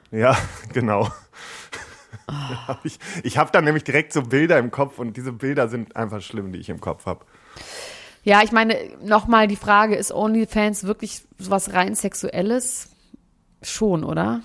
Ja, 0.09 0.37
genau. 0.73 1.09
Hab 2.65 2.85
ich 2.85 2.97
ich 3.23 3.37
habe 3.37 3.51
dann 3.51 3.65
nämlich 3.65 3.83
direkt 3.83 4.13
so 4.13 4.21
Bilder 4.21 4.57
im 4.57 4.71
Kopf 4.71 4.99
und 4.99 5.17
diese 5.17 5.33
Bilder 5.33 5.67
sind 5.67 5.97
einfach 5.97 6.21
schlimm, 6.21 6.53
die 6.53 6.59
ich 6.59 6.69
im 6.69 6.79
Kopf 6.79 7.07
habe. 7.07 7.25
Ja, 8.29 8.43
ich 8.43 8.51
meine, 8.51 8.75
nochmal 9.03 9.47
die 9.47 9.55
Frage, 9.55 9.95
ist 9.95 10.11
OnlyFans 10.11 10.83
wirklich 10.83 11.23
was 11.39 11.73
rein 11.73 11.95
Sexuelles? 11.95 12.89
Schon, 13.63 14.03
oder? 14.03 14.41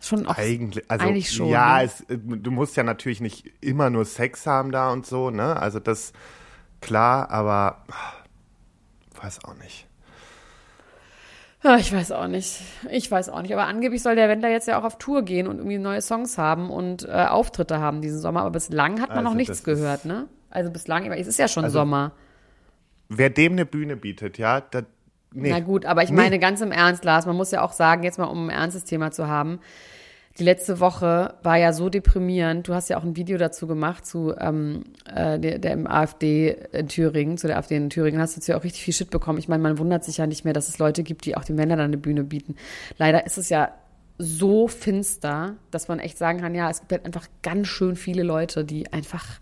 Schon 0.00 0.26
auch 0.26 0.38
Eigentlich, 0.38 0.90
also 0.90 1.04
eigentlich 1.04 1.30
schon. 1.30 1.48
ja, 1.48 1.76
ne? 1.80 1.84
es, 1.84 2.02
du 2.08 2.50
musst 2.50 2.78
ja 2.78 2.82
natürlich 2.82 3.20
nicht 3.20 3.44
immer 3.60 3.90
nur 3.90 4.06
Sex 4.06 4.46
haben 4.46 4.72
da 4.72 4.90
und 4.90 5.04
so, 5.04 5.28
ne? 5.28 5.56
Also 5.60 5.80
das 5.80 6.14
klar, 6.80 7.30
aber 7.30 7.84
weiß 9.20 9.44
auch 9.44 9.54
nicht. 9.56 9.86
Ja, 11.62 11.76
ich 11.76 11.92
weiß 11.92 12.10
auch 12.12 12.26
nicht. 12.26 12.62
Ich 12.90 13.10
weiß 13.10 13.28
auch 13.28 13.42
nicht. 13.42 13.52
Aber 13.52 13.66
angeblich 13.66 14.02
soll 14.02 14.16
der 14.16 14.30
Wendler 14.30 14.48
jetzt 14.48 14.66
ja 14.66 14.78
auch 14.80 14.84
auf 14.84 14.96
Tour 14.96 15.24
gehen 15.24 15.46
und 15.46 15.58
irgendwie 15.58 15.76
neue 15.76 16.00
Songs 16.00 16.38
haben 16.38 16.70
und 16.70 17.06
äh, 17.06 17.26
Auftritte 17.26 17.80
haben 17.80 18.00
diesen 18.00 18.18
Sommer. 18.20 18.40
Aber 18.40 18.50
bislang 18.52 19.02
hat 19.02 19.10
man 19.10 19.18
Also 19.18 19.28
noch 19.28 19.34
nichts 19.36 19.62
gehört, 19.62 20.06
ne? 20.06 20.26
Also 20.48 20.70
bislang, 20.70 21.04
aber 21.04 21.18
es 21.18 21.26
ist 21.26 21.38
ja 21.38 21.48
schon 21.48 21.64
Also- 21.64 21.80
Sommer. 21.80 22.12
Wer 23.08 23.30
dem 23.30 23.52
eine 23.52 23.66
Bühne 23.66 23.96
bietet, 23.96 24.38
ja, 24.38 24.60
da, 24.60 24.82
nee. 25.32 25.50
Na 25.50 25.60
gut, 25.60 25.84
aber 25.86 26.02
ich 26.02 26.10
Nee. 26.10 26.16
meine 26.16 26.38
ganz 26.38 26.60
im 26.60 26.72
Ernst, 26.72 27.04
Lars, 27.04 27.26
man 27.26 27.36
muss 27.36 27.50
ja 27.50 27.62
auch 27.62 27.72
sagen, 27.72 28.02
jetzt 28.02 28.18
mal 28.18 28.24
um 28.24 28.46
ein 28.46 28.50
ernstes 28.50 28.84
Thema 28.84 29.10
zu 29.10 29.28
haben. 29.28 29.60
Die 30.38 30.42
letzte 30.42 30.80
Woche 30.80 31.34
war 31.44 31.56
ja 31.58 31.72
so 31.72 31.88
deprimierend. 31.88 32.66
Du 32.66 32.74
hast 32.74 32.88
ja 32.88 32.98
auch 32.98 33.04
ein 33.04 33.14
Video 33.14 33.38
dazu 33.38 33.68
gemacht 33.68 34.04
zu 34.04 34.34
ähm, 34.36 34.82
äh, 35.14 35.38
der, 35.38 35.60
der 35.60 35.88
AfD 35.88 36.56
in 36.72 36.88
Thüringen, 36.88 37.38
zu 37.38 37.46
der 37.46 37.56
AfD 37.58 37.76
in 37.76 37.88
Thüringen. 37.88 38.20
Hast 38.20 38.36
du 38.36 38.50
ja 38.50 38.58
auch 38.58 38.64
richtig 38.64 38.82
viel 38.82 38.92
Shit 38.94 39.10
bekommen. 39.10 39.38
Ich 39.38 39.46
meine, 39.46 39.62
man 39.62 39.78
wundert 39.78 40.02
sich 40.02 40.16
ja 40.16 40.26
nicht 40.26 40.44
mehr, 40.44 40.52
dass 40.52 40.68
es 40.68 40.78
Leute 40.78 41.04
gibt, 41.04 41.24
die 41.24 41.36
auch 41.36 41.44
den 41.44 41.54
Männern 41.54 41.78
eine 41.78 41.98
Bühne 41.98 42.24
bieten. 42.24 42.56
Leider 42.98 43.24
ist 43.26 43.38
es 43.38 43.48
ja 43.48 43.74
so 44.18 44.66
finster, 44.66 45.54
dass 45.70 45.86
man 45.86 46.00
echt 46.00 46.18
sagen 46.18 46.40
kann, 46.40 46.52
ja, 46.54 46.68
es 46.68 46.80
gibt 46.80 46.90
halt 46.90 47.06
einfach 47.06 47.28
ganz 47.42 47.68
schön 47.68 47.94
viele 47.94 48.24
Leute, 48.24 48.64
die 48.64 48.92
einfach 48.92 49.38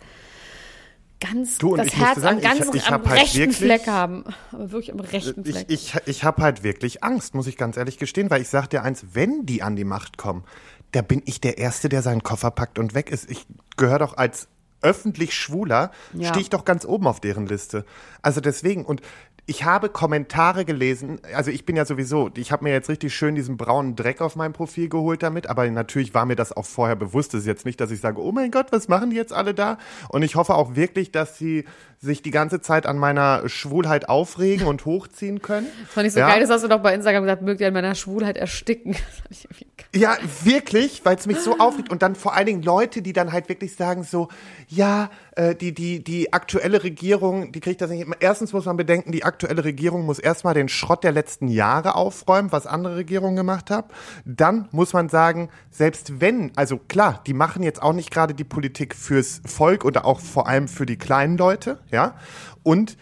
ganz 1.22 1.58
Du, 1.58 1.76
das 1.76 1.86
ich 1.88 1.96
Herz 1.96 2.20
sagen, 2.20 2.36
am, 2.36 2.42
ganz 2.42 2.66
ich- 2.68 2.74
ich 2.74 2.86
am 2.88 3.04
halt 3.08 3.20
rechten 3.20 3.38
wirklich- 3.38 3.56
Fleck 3.56 3.86
haben. 3.86 4.24
Aber 4.50 4.72
wirklich 4.72 4.92
am 4.92 5.00
rechten 5.00 5.42
Ich, 5.44 5.50
Fleck. 5.54 5.66
ich, 5.68 5.94
ich 6.06 6.24
habe 6.24 6.42
halt 6.42 6.62
wirklich 6.62 7.02
Angst, 7.04 7.34
muss 7.34 7.46
ich 7.46 7.56
ganz 7.56 7.76
ehrlich 7.76 7.98
gestehen, 7.98 8.30
weil 8.30 8.42
ich 8.42 8.48
sag 8.48 8.68
dir 8.68 8.82
eins, 8.82 9.04
wenn 9.12 9.46
die 9.46 9.62
an 9.62 9.76
die 9.76 9.84
Macht 9.84 10.18
kommen, 10.18 10.44
da 10.92 11.02
bin 11.02 11.22
ich 11.24 11.40
der 11.40 11.58
Erste, 11.58 11.88
der 11.88 12.02
seinen 12.02 12.22
Koffer 12.22 12.50
packt 12.50 12.78
und 12.78 12.94
weg 12.94 13.10
ist. 13.10 13.30
Ich 13.30 13.46
gehöre 13.76 13.98
doch 14.00 14.16
als 14.16 14.48
öffentlich 14.82 15.32
Schwuler, 15.34 15.92
Ja. 16.12 16.28
stehe 16.30 16.42
ich 16.42 16.50
doch 16.50 16.64
ganz 16.64 16.84
oben 16.84 17.06
auf 17.06 17.20
deren 17.20 17.46
Liste. 17.46 17.84
Also 18.20 18.40
deswegen, 18.40 18.84
und 18.84 19.00
ich 19.46 19.64
habe 19.64 19.88
Kommentare 19.88 20.64
gelesen, 20.64 21.20
also 21.34 21.50
ich 21.50 21.66
bin 21.66 21.74
ja 21.74 21.84
sowieso, 21.84 22.30
ich 22.36 22.52
habe 22.52 22.64
mir 22.64 22.70
jetzt 22.70 22.88
richtig 22.88 23.12
schön 23.12 23.34
diesen 23.34 23.56
braunen 23.56 23.96
Dreck 23.96 24.20
auf 24.20 24.36
meinem 24.36 24.52
Profil 24.52 24.88
geholt 24.88 25.22
damit, 25.22 25.48
aber 25.48 25.68
natürlich 25.68 26.14
war 26.14 26.26
mir 26.26 26.36
das 26.36 26.56
auch 26.56 26.64
vorher 26.64 26.94
bewusst. 26.94 27.34
Es 27.34 27.40
ist 27.40 27.46
jetzt 27.46 27.66
nicht, 27.66 27.80
dass 27.80 27.90
ich 27.90 28.00
sage, 28.00 28.20
oh 28.22 28.30
mein 28.30 28.52
Gott, 28.52 28.70
was 28.70 28.86
machen 28.86 29.10
die 29.10 29.16
jetzt 29.16 29.32
alle 29.32 29.52
da? 29.52 29.78
Und 30.10 30.22
ich 30.22 30.36
hoffe 30.36 30.54
auch 30.54 30.76
wirklich, 30.76 31.10
dass 31.10 31.38
sie 31.38 31.64
sich 32.02 32.20
die 32.20 32.32
ganze 32.32 32.60
Zeit 32.60 32.84
an 32.86 32.98
meiner 32.98 33.48
Schwulheit 33.48 34.08
aufregen 34.08 34.66
und 34.66 34.84
hochziehen 34.86 35.40
können. 35.40 35.68
Fand 35.88 36.08
ich 36.08 36.12
so 36.12 36.18
Ja. 36.18 36.28
geil, 36.28 36.40
das 36.40 36.50
hast 36.50 36.64
du 36.64 36.68
doch 36.68 36.80
bei 36.82 36.92
Instagram 36.94 37.22
gesagt, 37.22 37.42
mögt 37.42 37.60
ihr 37.60 37.68
an 37.68 37.72
meiner 37.72 37.94
Schwulheit 37.94 38.36
ersticken. 38.36 38.96
Das. 39.28 39.46
Ja, 39.94 40.16
wirklich, 40.42 41.04
weil 41.04 41.16
es 41.16 41.26
mich 41.26 41.38
so 41.38 41.58
aufregt. 41.58 41.90
Und 41.90 42.02
dann 42.02 42.14
vor 42.14 42.34
allen 42.34 42.46
Dingen 42.46 42.62
Leute, 42.62 43.02
die 43.02 43.12
dann 43.12 43.30
halt 43.32 43.48
wirklich 43.50 43.76
sagen 43.76 44.04
so, 44.04 44.28
ja, 44.68 45.10
äh, 45.36 45.54
die, 45.54 45.72
die, 45.74 46.02
die 46.02 46.32
aktuelle 46.32 46.82
Regierung, 46.82 47.52
die 47.52 47.60
kriegt 47.60 47.80
das 47.80 47.90
nicht. 47.90 48.06
Erstens 48.20 48.52
muss 48.54 48.64
man 48.64 48.76
bedenken, 48.78 49.12
die 49.12 49.24
aktuelle 49.24 49.64
Regierung 49.64 50.04
muss 50.06 50.18
erstmal 50.18 50.54
den 50.54 50.68
Schrott 50.70 51.04
der 51.04 51.12
letzten 51.12 51.48
Jahre 51.48 51.94
aufräumen, 51.94 52.52
was 52.52 52.66
andere 52.66 52.96
Regierungen 52.96 53.36
gemacht 53.36 53.70
haben. 53.70 53.88
Dann 54.24 54.68
muss 54.72 54.92
man 54.94 55.08
sagen, 55.10 55.50
selbst 55.70 56.20
wenn, 56.20 56.52
also 56.56 56.78
klar, 56.78 57.22
die 57.26 57.34
machen 57.34 57.62
jetzt 57.62 57.82
auch 57.82 57.92
nicht 57.92 58.10
gerade 58.10 58.32
die 58.34 58.44
Politik 58.44 58.94
fürs 58.94 59.42
Volk 59.44 59.84
oder 59.84 60.04
auch 60.06 60.20
vor 60.20 60.46
allem 60.48 60.68
für 60.68 60.86
die 60.86 60.96
kleinen 60.96 61.36
Leute, 61.36 61.78
ja. 61.92 62.16
Und 62.62 62.96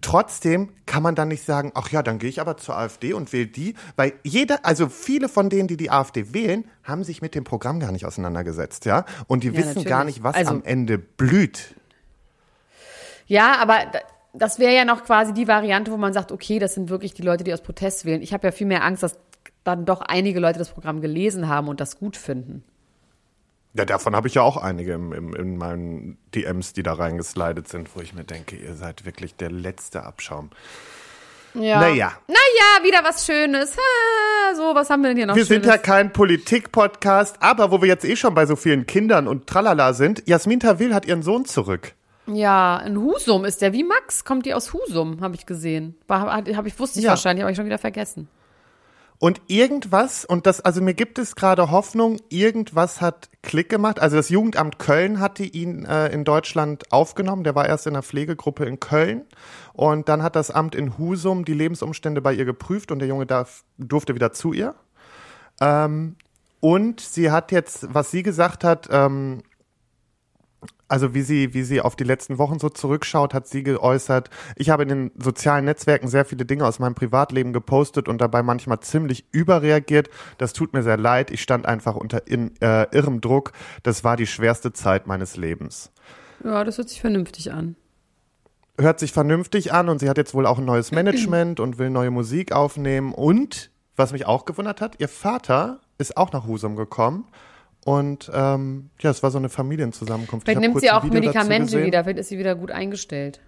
trotzdem 0.00 0.70
kann 0.86 1.02
man 1.04 1.14
dann 1.14 1.28
nicht 1.28 1.44
sagen, 1.44 1.70
ach 1.74 1.90
ja, 1.90 2.02
dann 2.02 2.18
gehe 2.18 2.28
ich 2.28 2.40
aber 2.40 2.56
zur 2.56 2.76
AfD 2.76 3.12
und 3.12 3.32
wähle 3.32 3.46
die, 3.46 3.74
weil 3.96 4.12
jeder, 4.24 4.64
also 4.64 4.88
viele 4.88 5.28
von 5.28 5.50
denen, 5.50 5.68
die 5.68 5.76
die 5.76 5.90
AfD 5.90 6.32
wählen, 6.34 6.64
haben 6.82 7.04
sich 7.04 7.22
mit 7.22 7.34
dem 7.34 7.44
Programm 7.44 7.78
gar 7.78 7.92
nicht 7.92 8.04
auseinandergesetzt, 8.04 8.86
ja, 8.86 9.04
und 9.28 9.44
die 9.44 9.56
wissen 9.56 9.84
gar 9.84 9.98
natürlich. 9.98 10.16
nicht, 10.16 10.24
was 10.24 10.34
Also- 10.36 10.50
am 10.50 10.62
Ende 10.64 10.98
blüht. 10.98 11.74
Ja, 13.26 13.56
aber 13.60 13.78
da- 13.92 14.00
das 14.32 14.58
wäre 14.58 14.74
ja 14.74 14.84
noch 14.84 15.04
quasi 15.04 15.32
die 15.32 15.48
Variante, 15.48 15.90
wo 15.92 15.96
man 15.96 16.12
sagt, 16.12 16.32
okay, 16.32 16.58
das 16.58 16.74
sind 16.74 16.90
wirklich 16.90 17.14
die 17.14 17.22
Leute, 17.22 17.44
die 17.44 17.52
aus 17.52 17.62
Protest 17.62 18.04
wählen. 18.04 18.22
Ich 18.22 18.32
habe 18.32 18.46
ja 18.46 18.52
viel 18.52 18.66
mehr 18.66 18.84
Angst, 18.84 19.02
dass 19.02 19.18
dann 19.64 19.84
doch 19.84 20.00
einige 20.00 20.40
Leute 20.40 20.58
das 20.58 20.70
Programm 20.70 21.00
gelesen 21.00 21.48
haben 21.48 21.68
und 21.68 21.80
das 21.80 21.98
gut 21.98 22.16
finden. 22.16 22.64
Ja, 23.74 23.84
davon 23.84 24.16
habe 24.16 24.28
ich 24.28 24.34
ja 24.34 24.42
auch 24.42 24.56
einige 24.56 24.92
im, 24.94 25.12
im, 25.12 25.34
in 25.34 25.56
meinen 25.56 26.18
DMs, 26.34 26.72
die 26.72 26.82
da 26.82 26.94
reingeslidet 26.94 27.68
sind, 27.68 27.94
wo 27.94 28.00
ich 28.00 28.14
mir 28.14 28.24
denke, 28.24 28.56
ihr 28.56 28.74
seid 28.74 29.04
wirklich 29.04 29.36
der 29.36 29.50
letzte 29.50 30.04
Abschaum. 30.04 30.50
Ja. 31.54 31.80
Naja. 31.80 32.12
Naja, 32.28 32.84
wieder 32.84 33.02
was 33.04 33.24
Schönes. 33.26 33.76
Ha, 33.76 34.54
so, 34.54 34.74
was 34.74 34.90
haben 34.90 35.02
wir 35.02 35.08
denn 35.08 35.16
hier 35.16 35.26
noch 35.26 35.36
Wir 35.36 35.44
sind 35.44 35.62
Schönes? 35.64 35.76
ja 35.76 35.78
kein 35.82 36.12
Politik-Podcast, 36.12 37.36
aber 37.40 37.70
wo 37.70 37.80
wir 37.80 37.88
jetzt 37.88 38.04
eh 38.04 38.16
schon 38.16 38.34
bei 38.34 38.46
so 38.46 38.56
vielen 38.56 38.86
Kindern 38.86 39.28
und 39.28 39.46
Tralala 39.46 39.92
sind, 39.92 40.22
Jasmin 40.26 40.60
Tawil 40.60 40.94
hat 40.94 41.06
ihren 41.06 41.22
Sohn 41.22 41.44
zurück. 41.44 41.94
ja, 42.26 42.78
in 42.80 42.98
Husum 42.98 43.44
ist 43.44 43.62
der 43.62 43.72
wie 43.72 43.84
Max. 43.84 44.24
Kommt 44.24 44.44
die 44.46 44.54
aus 44.54 44.72
Husum, 44.72 45.20
habe 45.20 45.34
ich 45.34 45.46
gesehen. 45.46 45.94
Habe 46.08 46.54
hab 46.56 46.66
ich, 46.66 46.78
wusste 46.78 46.98
ich 46.98 47.04
Ja. 47.04 47.10
wahrscheinlich, 47.10 47.42
habe 47.42 47.52
ich 47.52 47.56
schon 47.56 47.66
wieder 47.66 47.78
vergessen. 47.78 48.28
Und 49.20 49.40
irgendwas, 49.48 50.24
und 50.24 50.46
das, 50.46 50.60
also 50.60 50.80
mir 50.80 50.94
gibt 50.94 51.18
es 51.18 51.34
gerade 51.34 51.72
Hoffnung, 51.72 52.20
irgendwas 52.28 53.00
hat 53.00 53.28
Klick 53.42 53.68
gemacht. 53.68 53.98
Also 53.98 54.16
das 54.16 54.28
Jugendamt 54.28 54.78
Köln 54.78 55.18
hatte 55.18 55.42
ihn 55.42 55.84
äh, 55.84 56.08
in 56.08 56.24
Deutschland 56.24 56.92
aufgenommen. 56.92 57.42
Der 57.42 57.56
war 57.56 57.66
erst 57.66 57.88
in 57.88 57.94
einer 57.94 58.04
Pflegegruppe 58.04 58.64
in 58.64 58.78
Köln. 58.78 59.24
Und 59.72 60.08
dann 60.08 60.22
hat 60.22 60.36
das 60.36 60.52
Amt 60.52 60.76
in 60.76 60.98
Husum 60.98 61.44
die 61.44 61.54
Lebensumstände 61.54 62.20
bei 62.20 62.32
ihr 62.32 62.44
geprüft 62.44 62.92
und 62.92 63.00
der 63.00 63.08
Junge 63.08 63.26
darf, 63.26 63.64
durfte 63.76 64.14
wieder 64.14 64.32
zu 64.32 64.52
ihr. 64.52 64.76
Ähm, 65.60 66.14
und 66.60 67.00
sie 67.00 67.32
hat 67.32 67.50
jetzt, 67.50 67.92
was 67.92 68.12
sie 68.12 68.22
gesagt 68.22 68.62
hat, 68.62 68.88
ähm, 68.90 69.42
also 70.88 71.14
wie 71.14 71.22
sie, 71.22 71.54
wie 71.54 71.62
sie 71.62 71.80
auf 71.80 71.96
die 71.96 72.04
letzten 72.04 72.38
Wochen 72.38 72.58
so 72.58 72.68
zurückschaut, 72.70 73.34
hat 73.34 73.46
sie 73.46 73.62
geäußert, 73.62 74.30
ich 74.56 74.70
habe 74.70 74.82
in 74.82 74.88
den 74.88 75.10
sozialen 75.18 75.66
Netzwerken 75.66 76.08
sehr 76.08 76.24
viele 76.24 76.44
Dinge 76.44 76.66
aus 76.66 76.78
meinem 76.78 76.94
Privatleben 76.94 77.52
gepostet 77.52 78.08
und 78.08 78.20
dabei 78.20 78.42
manchmal 78.42 78.80
ziemlich 78.80 79.26
überreagiert. 79.30 80.08
Das 80.38 80.54
tut 80.54 80.72
mir 80.72 80.82
sehr 80.82 80.96
leid. 80.96 81.30
Ich 81.30 81.42
stand 81.42 81.66
einfach 81.66 81.94
unter 81.94 82.26
in, 82.26 82.60
äh, 82.60 82.86
irrem 82.90 83.20
Druck. 83.20 83.52
Das 83.82 84.02
war 84.02 84.16
die 84.16 84.26
schwerste 84.26 84.72
Zeit 84.72 85.06
meines 85.06 85.36
Lebens. 85.36 85.92
Ja, 86.42 86.64
das 86.64 86.78
hört 86.78 86.88
sich 86.88 87.00
vernünftig 87.00 87.52
an. 87.52 87.76
Hört 88.80 89.00
sich 89.00 89.12
vernünftig 89.12 89.72
an 89.72 89.88
und 89.88 89.98
sie 89.98 90.08
hat 90.08 90.16
jetzt 90.18 90.34
wohl 90.34 90.46
auch 90.46 90.58
ein 90.58 90.64
neues 90.64 90.92
Management 90.92 91.58
und 91.58 91.78
will 91.78 91.90
neue 91.90 92.12
Musik 92.12 92.52
aufnehmen. 92.52 93.12
Und, 93.12 93.70
was 93.96 94.12
mich 94.12 94.26
auch 94.26 94.44
gewundert 94.44 94.80
hat, 94.80 95.00
ihr 95.00 95.08
Vater 95.08 95.80
ist 95.98 96.16
auch 96.16 96.32
nach 96.32 96.46
Husum 96.46 96.76
gekommen. 96.76 97.26
Und 97.84 98.30
ähm, 98.34 98.90
ja, 99.00 99.10
es 99.10 99.22
war 99.22 99.30
so 99.30 99.38
eine 99.38 99.48
Familienzusammenkunft. 99.48 100.46
Ich 100.46 100.52
Vielleicht 100.52 100.68
nimmt 100.68 100.80
sie 100.80 100.90
auch 100.90 101.04
Medikamente 101.04 101.84
wieder, 101.84 102.04
vielleicht 102.04 102.18
ist 102.18 102.28
sie 102.28 102.38
wieder 102.38 102.54
gut 102.54 102.70
eingestellt. 102.70 103.40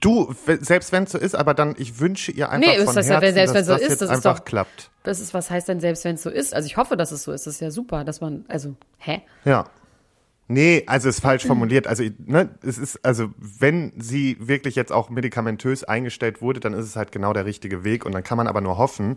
Du, 0.00 0.34
selbst 0.60 0.90
wenn 0.90 1.04
es 1.04 1.12
so 1.12 1.18
ist, 1.18 1.36
aber 1.36 1.54
dann, 1.54 1.76
ich 1.78 2.00
wünsche 2.00 2.32
ihr 2.32 2.50
einfach 2.50 2.68
Nee, 2.72 2.76
ist 2.76 2.86
von 2.86 2.96
das 2.96 3.06
ja- 3.08 3.20
Herzen, 3.20 3.34
selbst 3.34 3.54
wenn 3.54 3.60
dass 3.60 3.66
so 3.66 3.72
das 3.74 3.82
ist, 3.82 3.88
jetzt 3.90 4.02
das 4.02 4.10
ist 4.10 4.16
einfach 4.16 4.38
doch- 4.40 4.44
klappt. 4.44 4.90
Das 5.04 5.20
ist, 5.20 5.32
was 5.32 5.48
heißt 5.48 5.68
denn 5.68 5.78
selbst, 5.78 6.04
wenn 6.04 6.16
es 6.16 6.22
so 6.24 6.30
ist? 6.30 6.52
Also 6.54 6.66
ich 6.66 6.76
hoffe, 6.76 6.96
dass 6.96 7.12
es 7.12 7.22
so 7.22 7.30
ist. 7.30 7.46
Das 7.46 7.54
ist 7.54 7.60
ja 7.60 7.70
super, 7.70 8.02
dass 8.02 8.20
man, 8.20 8.44
also, 8.48 8.74
hä? 8.98 9.22
Ja. 9.44 9.66
Nee, 10.48 10.82
also 10.86 11.08
ist 11.08 11.20
falsch 11.20 11.46
formuliert. 11.46 11.86
Also, 11.86 12.02
ne, 12.24 12.50
es 12.62 12.78
ist, 12.78 13.04
also, 13.04 13.30
wenn 13.38 13.92
sie 13.96 14.36
wirklich 14.40 14.74
jetzt 14.74 14.90
auch 14.92 15.08
medikamentös 15.10 15.84
eingestellt 15.84 16.42
wurde, 16.42 16.58
dann 16.60 16.72
ist 16.72 16.84
es 16.86 16.96
halt 16.96 17.12
genau 17.12 17.32
der 17.32 17.44
richtige 17.44 17.84
Weg. 17.84 18.04
Und 18.04 18.12
dann 18.12 18.24
kann 18.24 18.36
man 18.36 18.48
aber 18.48 18.60
nur 18.60 18.78
hoffen, 18.78 19.16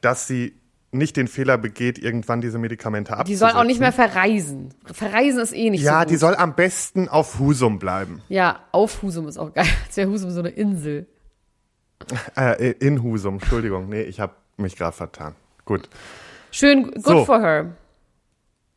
dass 0.00 0.26
sie 0.26 0.54
nicht 0.90 1.16
den 1.16 1.28
Fehler 1.28 1.58
begeht, 1.58 1.98
irgendwann 1.98 2.40
diese 2.40 2.58
Medikamente 2.58 3.12
Die 3.12 3.18
abzusetzen. 3.18 3.38
soll 3.50 3.60
auch 3.60 3.64
nicht 3.66 3.80
mehr 3.80 3.92
verreisen. 3.92 4.72
Verreisen 4.86 5.40
ist 5.40 5.52
eh 5.54 5.68
nicht 5.70 5.82
Ja, 5.82 5.94
so 5.94 5.98
gut. 6.00 6.10
die 6.10 6.16
soll 6.16 6.34
am 6.36 6.54
besten 6.54 7.08
auf 7.08 7.38
Husum 7.38 7.78
bleiben. 7.78 8.22
Ja, 8.28 8.60
auf 8.72 9.02
Husum 9.02 9.28
ist 9.28 9.36
auch 9.38 9.52
geil. 9.52 9.66
Als 9.86 9.96
wäre 9.96 10.08
Husum 10.10 10.30
so 10.30 10.40
eine 10.40 10.48
Insel. 10.50 11.06
Äh, 12.36 12.70
in 12.78 13.02
Husum, 13.02 13.34
Entschuldigung. 13.34 13.88
Nee, 13.88 14.02
ich 14.02 14.20
habe 14.20 14.34
mich 14.56 14.76
gerade 14.76 14.96
vertan. 14.96 15.34
Gut. 15.64 15.88
Schön, 16.50 16.84
good 16.92 17.04
So. 17.04 17.24
for 17.26 17.40
her. 17.40 17.76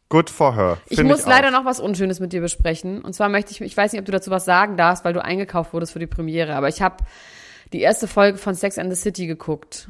Good 0.10 0.30
for 0.30 0.56
her. 0.56 0.78
Ich 0.90 1.02
muss 1.04 1.26
leider 1.26 1.48
auch. 1.48 1.52
noch 1.54 1.66
was 1.66 1.80
Unschönes 1.80 2.20
mit 2.20 2.34
dir 2.34 2.42
besprechen. 2.42 3.02
Und 3.02 3.14
zwar 3.14 3.30
möchte 3.30 3.52
ich, 3.54 3.62
ich 3.62 3.78
weiß 3.78 3.94
nicht, 3.94 4.00
ob 4.00 4.06
du 4.06 4.12
dazu 4.12 4.30
was 4.30 4.44
sagen 4.44 4.76
darfst, 4.76 5.06
weil 5.06 5.14
du 5.14 5.24
eingekauft 5.24 5.72
wurdest 5.72 5.94
für 5.94 6.00
die 6.00 6.08
Premiere, 6.08 6.56
aber 6.56 6.68
ich 6.68 6.82
habe 6.82 6.98
die 7.72 7.80
erste 7.80 8.08
Folge 8.08 8.38
von 8.38 8.54
Sex 8.54 8.78
and 8.78 8.94
the 8.94 9.00
City 9.02 9.26
geguckt. 9.28 9.88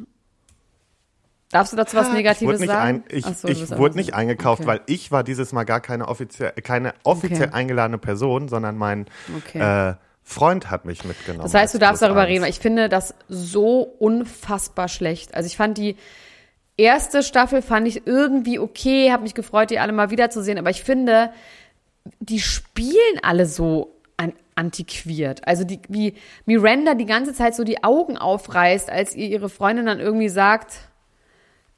Darfst 1.51 1.73
du 1.73 1.77
dazu 1.77 1.97
was 1.97 2.07
Ich 2.07 2.11
wurde 2.11 2.17
Negatives 2.17 2.59
nicht, 2.59 2.69
sagen? 2.69 2.81
ein, 2.87 3.03
ich, 3.09 3.25
so, 3.25 3.47
ich 3.47 3.69
wurde 3.77 3.97
nicht 3.97 4.13
eingekauft, 4.13 4.61
okay. 4.61 4.67
weil 4.69 4.81
ich 4.85 5.11
war 5.11 5.23
dieses 5.23 5.51
Mal 5.51 5.63
gar 5.65 5.81
keine 5.81 6.07
offiziell, 6.07 6.51
keine 6.63 6.93
offiziell 7.03 7.49
Okay. 7.49 7.53
eingeladene 7.55 7.97
Person, 7.97 8.47
sondern 8.47 8.77
mein 8.77 9.05
Okay. 9.37 9.89
äh, 9.89 9.95
Freund 10.23 10.69
hat 10.69 10.85
mich 10.85 11.03
mitgenommen. 11.03 11.43
Das 11.43 11.53
heißt, 11.53 11.73
du 11.73 11.79
darfst 11.79 12.01
darüber 12.01 12.21
eins. 12.21 12.29
reden, 12.29 12.43
weil 12.43 12.49
ich 12.51 12.59
finde 12.59 12.87
das 12.89 13.13
so 13.27 13.81
unfassbar 13.81 14.87
schlecht. 14.87 15.33
Also 15.35 15.47
ich 15.47 15.57
fand 15.57 15.77
die 15.77 15.97
erste 16.77 17.21
Staffel 17.23 17.61
fand 17.61 17.87
ich 17.87 18.07
irgendwie 18.07 18.57
okay, 18.59 19.11
habe 19.11 19.23
mich 19.23 19.33
gefreut, 19.33 19.71
die 19.71 19.79
alle 19.79 19.91
mal 19.91 20.09
wiederzusehen, 20.09 20.57
aber 20.57 20.69
ich 20.69 20.83
finde, 20.83 21.31
die 22.19 22.39
spielen 22.39 23.19
alle 23.23 23.45
so 23.45 23.95
an, 24.17 24.33
antiquiert. 24.55 25.47
Also 25.47 25.63
die, 25.63 25.79
wie 25.89 26.13
Miranda 26.45 26.93
die 26.93 27.05
ganze 27.05 27.33
Zeit 27.33 27.55
so 27.55 27.63
die 27.63 27.83
Augen 27.83 28.17
aufreißt, 28.17 28.89
als 28.89 29.15
ihr 29.15 29.27
ihre 29.27 29.49
Freundin 29.49 29.85
dann 29.87 29.99
irgendwie 29.99 30.29
sagt, 30.29 30.75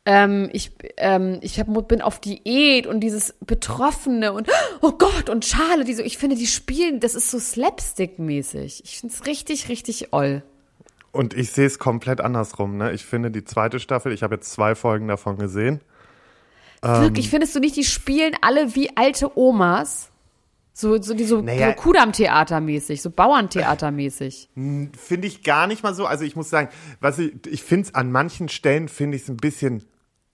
ähm, 0.06 0.50
ich, 0.52 0.72
ähm, 0.98 1.39
ich 1.42 1.60
hab, 1.60 1.88
bin 1.88 2.02
auf 2.02 2.20
Diät 2.20 2.88
und 2.88 3.00
dieses 3.00 3.36
Betroffene 3.39 4.34
und 4.34 4.50
oh 4.82 4.92
Gott 4.92 5.30
und 5.30 5.46
Schale, 5.46 5.86
die 5.86 5.94
so, 5.94 6.04
ich 6.04 6.18
finde, 6.18 6.36
die 6.36 6.48
spielen, 6.48 7.00
das 7.00 7.16
ist 7.16 7.32
so 7.32 7.39
Slapstick-mäßig. 7.39 8.82
Ich 8.84 9.00
finde 9.00 9.16
es 9.16 9.26
richtig, 9.26 9.70
richtig 9.70 10.12
oll. 10.12 10.44
Und 11.12 11.36
ich 11.36 11.52
sehe 11.52 11.68
es 11.68 11.80
komplett 11.80 12.20
andersrum. 12.20 12.78
Ne? 12.78 12.92
Ich 12.92 13.06
finde 13.06 13.32
die 13.32 13.46
zweite 13.46 13.80
Staffel, 13.80 14.12
ich 14.12 14.24
habe 14.24 14.36
jetzt 14.36 14.52
zwei 14.52 14.76
Folgen 14.76 15.08
davon 15.08 15.38
gesehen. 15.38 15.80
Wirklich, 16.82 17.30
findest 17.30 17.56
du 17.56 17.62
nicht, 17.62 17.78
die 17.78 17.86
spielen 17.86 18.36
alle 18.42 18.76
wie 18.76 18.98
alte 18.98 19.38
Omas? 19.38 20.10
So, 20.74 21.02
so, 21.02 21.13
die 21.13 21.24
so, 21.24 21.39
Naja. 21.39 21.70
so 21.70 21.76
Kudam-Theater-mäßig, 21.82 23.02
so 23.02 23.10
Bauerntheater-mäßig. 23.10 24.50
Finde 24.98 25.28
ich 25.28 25.44
gar 25.44 25.68
nicht 25.68 25.84
mal 25.84 25.94
so. 25.94 26.06
Also 26.06 26.26
ich 26.26 26.36
muss 26.36 26.50
sagen, 26.50 26.70
was 27.00 27.20
ich, 27.20 27.32
ich 27.48 27.63
finde 27.63 27.88
es 27.88 27.96
an 27.96 28.12
manchen 28.12 28.50
Stellen, 28.50 28.89
finde 28.89 29.16
ich 29.16 29.24
es 29.24 29.30
ein 29.30 29.38
bisschen 29.38 29.84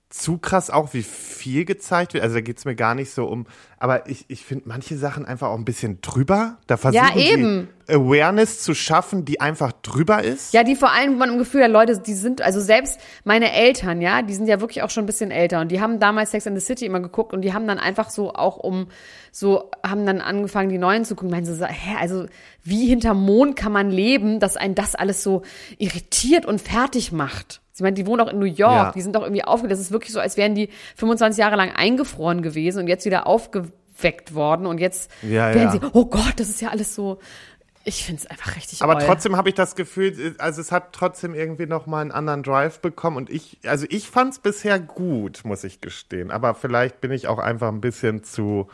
zu 0.09 0.39
krass, 0.39 0.71
auch 0.71 0.95
wie 0.95 1.03
viel 1.03 1.65
gezeigt 1.65 2.15
wird. 2.15 2.23
Also 2.23 2.35
da 2.35 2.41
geht 2.41 2.57
es 2.57 2.65
mir 2.65 2.75
gar 2.75 2.95
nicht 2.95 3.11
so 3.11 3.25
um. 3.25 3.45
Aber 3.77 4.09
ich, 4.09 4.25
ich 4.27 4.43
finde 4.43 4.67
manche 4.67 4.97
Sachen 4.97 5.23
einfach 5.23 5.49
auch 5.49 5.57
ein 5.57 5.65
bisschen 5.65 6.01
drüber. 6.01 6.57
Da 6.65 6.77
versuchen 6.77 7.17
eben. 7.17 7.67
sie 7.87 7.93
Awareness 7.93 8.63
zu 8.63 8.73
schaffen, 8.73 9.23
die 9.23 9.39
einfach 9.39 9.71
drüber 9.71 10.23
ist. 10.23 10.51
Ja, 10.51 10.63
die 10.63 10.75
vor 10.75 10.91
allem, 10.91 11.13
wo 11.13 11.17
man 11.17 11.29
im 11.29 11.37
Gefühl 11.37 11.63
hat, 11.63 11.71
Leute, 11.71 11.99
die 11.99 12.15
sind, 12.15 12.41
also 12.41 12.59
selbst 12.59 12.99
meine 13.23 13.53
Eltern, 13.53 14.01
ja, 14.01 14.23
die 14.23 14.33
sind 14.33 14.47
ja 14.47 14.59
wirklich 14.59 14.81
auch 14.81 14.89
schon 14.89 15.03
ein 15.03 15.07
bisschen 15.07 15.29
älter 15.29 15.61
und 15.61 15.71
die 15.71 15.79
haben 15.79 15.99
damals 15.99 16.31
Sex 16.31 16.47
and 16.47 16.59
the 16.59 16.65
City 16.65 16.87
immer 16.87 16.99
geguckt 16.99 17.31
und 17.31 17.41
die 17.41 17.53
haben 17.53 17.67
dann 17.67 17.77
einfach 17.77 18.09
so 18.09 18.33
auch 18.33 18.57
um, 18.57 18.87
so, 19.31 19.69
haben 19.85 20.07
dann 20.07 20.21
angefangen, 20.21 20.69
die 20.69 20.79
Neuen 20.79 21.05
zu 21.05 21.15
gucken, 21.15 21.29
meinen 21.29 21.45
so, 21.45 21.63
hä, 21.63 21.95
also 21.99 22.25
wie 22.63 22.87
hinterm 22.87 23.23
Mond 23.23 23.55
kann 23.55 23.71
man 23.71 23.91
leben, 23.91 24.39
dass 24.39 24.57
einen 24.57 24.75
das 24.75 24.95
alles 24.95 25.21
so 25.21 25.43
irritiert 25.77 26.45
und 26.45 26.59
fertig 26.59 27.11
macht? 27.11 27.61
Ich 27.79 27.83
meine, 27.83 27.93
die 27.95 28.05
wohnen 28.05 28.21
auch 28.21 28.31
in 28.31 28.39
New 28.39 28.45
York, 28.45 28.57
Ja. 28.59 28.91
die 28.93 29.01
sind 29.01 29.15
doch 29.15 29.21
irgendwie 29.23 29.43
aufge, 29.43 29.67
das 29.67 29.79
ist 29.79 29.91
wirklich 29.91 30.11
so, 30.11 30.19
als 30.19 30.35
wären 30.37 30.53
die 30.55 30.69
25 30.97 31.39
Jahre 31.39 31.55
lang 31.55 31.71
eingefroren 31.71 32.41
gewesen 32.41 32.79
und 32.79 32.87
jetzt 32.87 33.05
wieder 33.05 33.25
aufgeweckt 33.25 34.33
worden 34.35 34.65
und 34.65 34.79
jetzt 34.79 35.09
Ja, 35.21 35.53
werden 35.53 35.61
ja. 35.61 35.71
sie, 35.71 35.79
oh 35.93 36.05
Gott, 36.05 36.33
das 36.37 36.49
ist 36.49 36.61
ja 36.61 36.69
alles 36.69 36.93
so, 36.93 37.19
ich 37.85 38.03
finde 38.03 38.21
es 38.21 38.29
einfach 38.29 38.55
richtig 38.57 38.81
Aber 38.81 38.95
oll. 38.97 39.01
trotzdem 39.05 39.37
habe 39.37 39.47
ich 39.49 39.55
das 39.55 39.75
Gefühl, 39.75 40.35
also 40.37 40.59
es 40.59 40.71
hat 40.73 40.91
trotzdem 40.91 41.33
irgendwie 41.33 41.65
noch 41.65 41.87
mal 41.87 42.01
einen 42.01 42.11
anderen 42.11 42.43
Drive 42.43 42.81
bekommen 42.81 43.15
und 43.15 43.29
ich, 43.29 43.57
also 43.65 43.85
ich 43.89 44.09
fand 44.09 44.33
es 44.33 44.39
bisher 44.39 44.79
gut, 44.79 45.41
muss 45.45 45.63
ich 45.63 45.79
gestehen. 45.79 46.29
Aber 46.31 46.53
vielleicht 46.53 46.99
bin 46.99 47.11
ich 47.11 47.27
auch 47.27 47.39
einfach 47.39 47.69
ein 47.69 47.79
bisschen 47.81 48.23
zu 48.25 48.67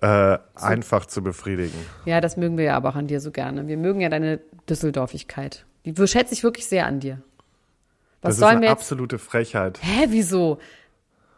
äh, 0.00 0.38
einfach 0.54 1.06
zu 1.06 1.22
befriedigen. 1.24 1.74
Ja, 2.04 2.20
das 2.20 2.36
mögen 2.36 2.56
wir 2.56 2.64
ja 2.66 2.76
aber 2.76 2.90
auch 2.90 2.94
an 2.94 3.08
dir 3.08 3.20
so 3.20 3.32
gerne. 3.32 3.66
Wir 3.66 3.76
mögen 3.76 4.00
ja 4.00 4.08
deine 4.08 4.38
Düsseldorfigkeit. 4.70 5.64
Die 5.84 5.94
schätze 6.06 6.32
ich 6.34 6.44
wirklich 6.44 6.66
sehr 6.66 6.86
an 6.86 7.00
dir. 7.00 7.20
Was 8.20 8.30
Das 8.30 8.34
ist 8.34 8.40
sollen 8.40 8.50
eine 8.52 8.60
wir 8.62 8.68
jetzt? 8.70 8.78
absolute 8.78 9.18
Frechheit. 9.18 9.78
Hä, 9.82 10.06
wieso? 10.08 10.58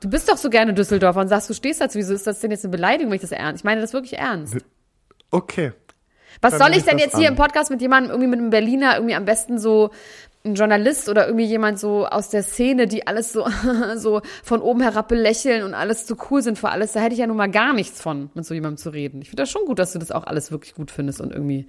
Du 0.01 0.09
bist 0.09 0.29
doch 0.31 0.37
so 0.39 0.49
gerne 0.49 0.73
Düsseldorfer 0.73 1.21
und 1.21 1.29
sagst, 1.29 1.51
du 1.51 1.55
stehst 1.55 1.81
dazu. 1.81 1.99
Wieso 1.99 2.15
ist 2.15 2.27
das 2.27 2.41
denn 2.41 2.51
jetzt 2.51 2.65
eine 2.65 2.71
Beleidigung, 2.73 3.11
wenn 3.11 3.17
ich 3.17 3.21
das 3.23 3.33
ernst? 3.33 3.61
Ich 3.61 3.65
meine 3.65 3.81
das 3.83 3.93
wirklich 3.93 4.19
ernst. 4.19 4.57
Okay. 5.31 5.73
Was 6.41 6.53
dann 6.57 6.61
soll 6.73 6.79
ich 6.79 6.85
denn 6.85 6.99
jetzt 6.99 7.17
hier 7.17 7.29
an. 7.29 7.35
im 7.35 7.37
Podcast 7.37 7.71
mit 7.71 7.83
jemandem, 7.83 8.11
irgendwie 8.11 8.29
mit 8.31 8.39
einem 8.39 8.51
Berliner, 8.51 8.95
irgendwie 8.95 9.15
am 9.15 9.25
besten 9.27 9.59
so 9.59 9.91
ein 10.43 10.55
Journalist 10.55 11.11
oder 11.11 11.27
irgendwie 11.27 11.45
jemand 11.45 11.79
so 11.79 12.07
aus 12.07 12.31
der 12.31 12.43
Szene, 12.43 12.87
die 12.87 13.07
alles 13.07 13.33
so, 13.33 13.47
so 13.97 14.23
von 14.43 14.63
oben 14.63 14.81
herab 14.81 15.09
belächeln 15.09 15.65
und 15.65 15.75
alles 15.75 16.07
so 16.07 16.17
cool 16.31 16.41
sind 16.41 16.59
für 16.59 16.71
alles. 16.71 16.93
Da 16.93 17.01
hätte 17.01 17.13
ich 17.13 17.19
ja 17.19 17.27
nun 17.27 17.37
mal 17.37 17.51
gar 17.51 17.75
nichts 17.75 18.01
von, 18.01 18.31
mit 18.35 18.47
so 18.47 18.55
jemandem 18.55 18.79
zu 18.79 18.89
reden. 18.91 19.21
Ich 19.21 19.29
finde 19.29 19.43
das 19.43 19.51
schon 19.51 19.67
gut, 19.67 19.79
dass 19.79 19.93
du 19.93 19.99
das 19.99 20.13
auch 20.13 20.25
alles 20.25 20.51
wirklich 20.51 20.75
gut 20.75 20.91
findest 20.91 21.21
und 21.21 21.31
irgendwie 21.33 21.69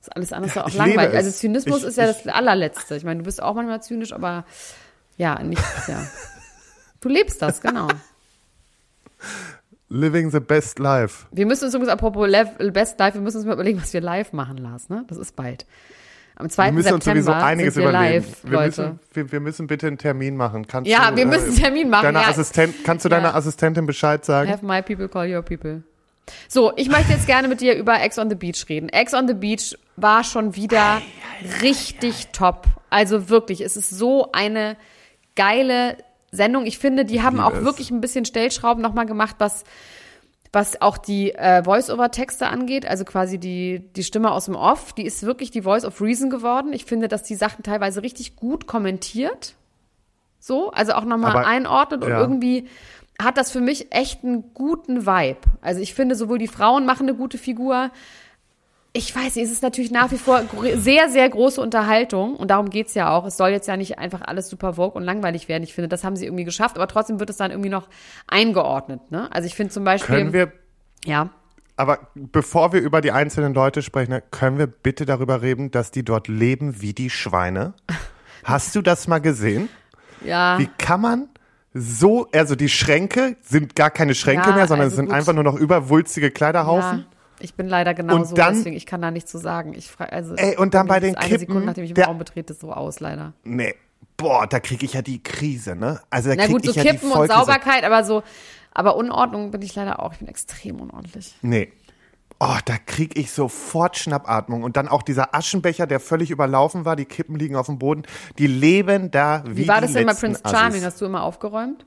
ist 0.00 0.14
alles 0.14 0.32
andere 0.32 0.52
doch 0.52 0.64
auch 0.66 0.74
langweilig. 0.74 1.14
Also 1.14 1.30
Zynismus 1.30 1.82
Ich- 1.82 1.88
ist 1.88 1.96
ja 1.98 2.10
ich- 2.10 2.22
das 2.22 2.32
allerletzte. 2.34 2.96
Ich 2.96 3.04
meine, 3.04 3.18
du 3.18 3.24
bist 3.24 3.42
auch 3.42 3.54
manchmal 3.54 3.82
zynisch, 3.82 4.12
aber 4.12 4.44
ja, 5.16 5.42
nicht, 5.42 5.62
ja. 5.88 6.02
Du 7.00 7.08
lebst 7.08 7.40
das, 7.42 7.60
genau. 7.60 7.88
Living 9.88 10.30
the 10.30 10.40
best 10.40 10.78
life. 10.78 11.26
Wir 11.32 11.46
müssen 11.46 11.64
uns 11.64 11.74
übrigens, 11.74 11.92
apropos 11.92 12.28
Best 12.72 12.98
Live, 12.98 13.14
wir 13.14 13.20
müssen 13.20 13.38
uns 13.38 13.46
mal 13.46 13.54
überlegen, 13.54 13.80
was 13.80 13.92
wir 13.94 14.00
live 14.00 14.32
machen, 14.32 14.58
Lars, 14.58 14.88
ne? 14.90 15.04
Das 15.08 15.16
ist 15.16 15.34
bald. 15.34 15.64
Am 16.36 16.48
2. 16.50 16.66
Wir 16.66 16.72
müssen 16.72 16.94
uns 16.94 17.04
September 17.04 17.32
sowieso 17.32 17.44
einiges 17.46 17.74
sind 17.74 17.82
wir 17.84 17.90
überlegen. 17.90 18.14
live, 18.26 18.44
wir, 18.44 18.50
Leute. 18.52 18.82
müssen, 18.82 19.00
wir, 19.12 19.32
wir 19.32 19.40
müssen 19.40 19.66
bitte 19.66 19.86
einen 19.86 19.98
Termin 19.98 20.36
machen. 20.36 20.66
Kannst 20.66 20.90
Ja, 20.90 21.10
du, 21.10 21.16
wir 21.16 21.26
müssen 21.26 21.48
einen 21.48 21.56
Termin 21.56 21.88
machen, 21.88 22.04
Deiner 22.04 22.20
ja. 22.22 22.28
Assistent, 22.28 22.74
kannst 22.84 23.04
du 23.04 23.08
deiner 23.08 23.28
Ja. 23.30 23.34
Assistentin 23.34 23.86
Bescheid 23.86 24.24
sagen? 24.24 24.50
Have 24.50 24.64
my 24.64 24.82
people 24.82 25.08
call 25.08 25.26
your 25.32 25.42
people. 25.42 25.82
So, 26.48 26.72
ich 26.76 26.88
möchte 26.88 27.12
jetzt 27.12 27.26
gerne 27.26 27.48
mit 27.48 27.60
dir 27.60 27.74
über 27.74 28.00
Ex 28.00 28.18
on 28.18 28.28
the 28.28 28.36
Beach 28.36 28.64
reden. 28.68 28.88
Ex 28.88 29.14
on 29.14 29.28
the 29.28 29.34
Beach 29.34 29.76
war 29.96 30.24
schon 30.24 30.56
wieder 30.56 31.00
richtig 31.62 32.28
top. 32.32 32.66
Also 32.90 33.28
wirklich, 33.28 33.60
es 33.60 33.76
ist 33.76 33.90
so 33.90 34.32
eine 34.32 34.76
geile 35.36 35.96
Sendung. 36.30 36.66
Ich 36.66 36.78
finde, 36.78 37.04
die 37.04 37.22
haben 37.22 37.40
auch 37.40 37.62
wirklich 37.62 37.90
ein 37.90 38.00
bisschen 38.00 38.24
Stellschrauben 38.24 38.82
nochmal 38.82 39.06
gemacht, 39.06 39.36
was 39.38 39.64
was 40.52 40.80
auch 40.80 40.98
die 40.98 41.34
äh, 41.34 41.62
Voice-over-Texte 41.62 42.48
angeht, 42.48 42.86
also 42.86 43.04
quasi 43.04 43.38
die, 43.38 43.80
die 43.94 44.04
Stimme 44.04 44.30
aus 44.30 44.46
dem 44.46 44.54
Off, 44.54 44.92
die 44.92 45.04
ist 45.04 45.22
wirklich 45.24 45.50
die 45.50 45.62
Voice 45.62 45.84
of 45.84 46.00
Reason 46.00 46.30
geworden. 46.30 46.72
Ich 46.72 46.84
finde, 46.84 47.08
dass 47.08 47.22
die 47.22 47.34
Sachen 47.34 47.62
teilweise 47.62 48.02
richtig 48.02 48.36
gut 48.36 48.66
kommentiert. 48.66 49.54
So, 50.40 50.70
also 50.70 50.92
auch 50.92 51.04
nochmal 51.04 51.44
einordnet 51.44 52.02
und 52.02 52.10
ja. 52.10 52.20
irgendwie 52.20 52.68
hat 53.20 53.36
das 53.36 53.50
für 53.50 53.60
mich 53.60 53.92
echt 53.92 54.24
einen 54.24 54.54
guten 54.54 55.06
Vibe. 55.06 55.40
Also 55.60 55.80
ich 55.80 55.94
finde, 55.94 56.14
sowohl 56.14 56.38
die 56.38 56.48
Frauen 56.48 56.86
machen 56.86 57.08
eine 57.08 57.16
gute 57.16 57.38
Figur. 57.38 57.90
Ich 58.92 59.14
weiß 59.14 59.36
nicht, 59.36 59.44
es 59.44 59.52
ist 59.52 59.62
natürlich 59.62 59.90
nach 59.90 60.10
wie 60.12 60.16
vor 60.16 60.42
sehr, 60.76 61.08
sehr 61.08 61.28
große 61.28 61.60
Unterhaltung 61.60 62.36
und 62.36 62.50
darum 62.50 62.70
geht's 62.70 62.94
ja 62.94 63.10
auch. 63.14 63.26
Es 63.26 63.36
soll 63.36 63.50
jetzt 63.50 63.68
ja 63.68 63.76
nicht 63.76 63.98
einfach 63.98 64.22
alles 64.22 64.48
super 64.48 64.74
vogue 64.74 64.96
und 64.96 65.04
langweilig 65.04 65.48
werden. 65.48 65.62
Ich 65.62 65.74
finde, 65.74 65.88
das 65.88 66.04
haben 66.04 66.16
sie 66.16 66.24
irgendwie 66.26 66.44
geschafft, 66.44 66.76
aber 66.76 66.86
trotzdem 66.88 67.20
wird 67.20 67.30
es 67.30 67.36
dann 67.36 67.50
irgendwie 67.50 67.70
noch 67.70 67.88
eingeordnet. 68.26 69.10
Ne? 69.10 69.28
Also 69.32 69.46
ich 69.46 69.54
finde 69.54 69.72
zum 69.72 69.84
Beispiel, 69.84 70.16
Können 70.16 70.32
wir, 70.32 70.52
ja, 71.04 71.30
aber 71.78 72.08
bevor 72.14 72.72
wir 72.72 72.80
über 72.80 73.00
die 73.00 73.12
einzelnen 73.12 73.54
Leute 73.54 73.82
sprechen, 73.82 74.10
ne, 74.10 74.22
können 74.32 74.58
wir 74.58 74.66
bitte 74.66 75.06
darüber 75.06 75.42
reden, 75.42 75.70
dass 75.70 75.92
die 75.92 76.04
dort 76.04 76.26
leben 76.26 76.80
wie 76.80 76.92
die 76.92 77.08
Schweine? 77.08 77.72
Hast 78.42 78.74
du 78.74 78.82
das 78.82 79.06
mal 79.06 79.20
gesehen? 79.20 79.68
ja, 80.24 80.58
Wie 80.58 80.68
kann 80.78 81.00
man 81.00 81.28
so, 81.74 82.26
also 82.32 82.54
die 82.54 82.68
Schränke 82.68 83.36
sind 83.42 83.76
gar 83.76 83.90
keine 83.90 84.14
Schränke 84.14 84.48
Ja, 84.50 84.56
mehr, 84.56 84.66
sondern 84.66 84.86
also 84.86 84.94
es 84.94 84.96
sind 84.96 85.06
gut. 85.06 85.14
einfach 85.14 85.32
nur 85.34 85.44
noch 85.44 85.54
überwulstige 85.54 86.30
Kleiderhaufen. 86.30 87.00
ja, 87.00 87.04
ich 87.40 87.54
bin 87.54 87.68
leider 87.68 87.94
genauso, 87.94 88.30
Und 88.30 88.38
dann- 88.38 88.54
deswegen 88.56 88.76
ich 88.76 88.86
kann 88.86 89.02
da 89.02 89.10
nichts 89.10 89.30
zu 89.30 89.38
sagen. 89.38 89.74
Ich 89.74 89.88
frage, 89.90 90.12
also 90.12 90.34
Ey, 90.34 90.56
und 90.56 90.74
dann 90.74 90.86
bei 90.86 90.98
den 91.00 91.14
eine 91.16 91.26
Kippen, 91.28 91.40
Sekunde, 91.40 91.66
nachdem 91.66 91.84
ich 91.84 91.94
der- 91.94 92.06
Raum 92.06 92.18
betrete, 92.18 92.54
so 92.54 92.72
aus, 92.72 93.00
leider. 93.00 93.32
Nee. 93.44 93.74
Boah, 94.16 94.46
da 94.48 94.58
kriege 94.58 94.84
ich 94.84 94.94
ja 94.94 95.02
die 95.02 95.22
Krise, 95.22 95.76
ne? 95.76 96.00
Also 96.10 96.30
da 96.30 96.34
Na 96.36 96.46
gut, 96.48 96.64
so 96.64 96.70
ich 96.70 96.76
ja 96.76 96.82
die 96.82 96.88
Kippen 96.90 97.12
und. 97.12 97.28
Sauberkeit, 97.30 97.84
aber 97.84 98.02
so, 98.02 98.24
aber 98.72 98.96
Unordnung 98.96 99.52
bin 99.52 99.62
ich 99.62 99.74
leider 99.76 100.02
auch. 100.02 100.12
Ich 100.12 100.18
bin 100.18 100.26
extrem 100.28 100.80
unordentlich. 100.80 101.36
Nee. 101.42 101.70
Oh, 102.40 102.56
da 102.64 102.76
krieg 102.78 103.18
ich 103.18 103.32
sofort 103.32 103.96
Schnappatmung. 103.96 104.62
Und 104.62 104.76
dann 104.76 104.86
auch 104.86 105.02
dieser 105.02 105.34
Aschenbecher, 105.34 105.88
der 105.88 105.98
völlig 105.98 106.30
überlaufen 106.30 106.84
war, 106.84 106.94
die 106.94 107.04
Kippen 107.04 107.36
liegen 107.36 107.56
auf 107.56 107.66
dem 107.66 107.78
Boden. 107.78 108.02
Die 108.38 108.46
leben 108.46 109.10
da 109.10 109.42
wie, 109.44 109.64
Wie 109.64 109.68
war 109.68 109.80
das 109.80 109.92
denn 109.92 110.06
bei 110.06 110.14
Prince 110.14 110.42
Charming? 110.44 110.68
Assis. 110.74 110.84
Hast 110.84 111.00
du 111.00 111.06
immer 111.06 111.22
aufgeräumt? 111.22 111.84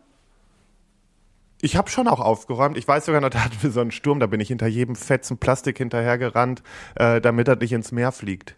Ich 1.62 1.78
habe 1.78 1.90
schon 1.90 2.08
auch 2.08 2.20
aufgeräumt. 2.20 2.78
Ich 2.78 2.88
weiß 2.88 3.06
sogar 3.06 3.22
noch, 3.22 3.30
da 3.32 3.46
hatten 3.46 3.58
wir 3.62 3.72
so 3.72 3.80
einen 3.80 3.92
Sturm, 3.92 4.20
da 4.20 4.28
bin 4.28 4.42
ich 4.42 4.50
hinter 4.50 4.68
jedem 4.68 4.96
Fetzen 4.96 5.38
Plastik 5.38 5.78
hinterhergerannt, 5.78 6.64
äh, 6.96 7.22
damit 7.22 7.48
er 7.48 7.56
nicht 7.56 7.72
ins 7.72 7.92
Meer 7.92 8.12
fliegt. 8.12 8.56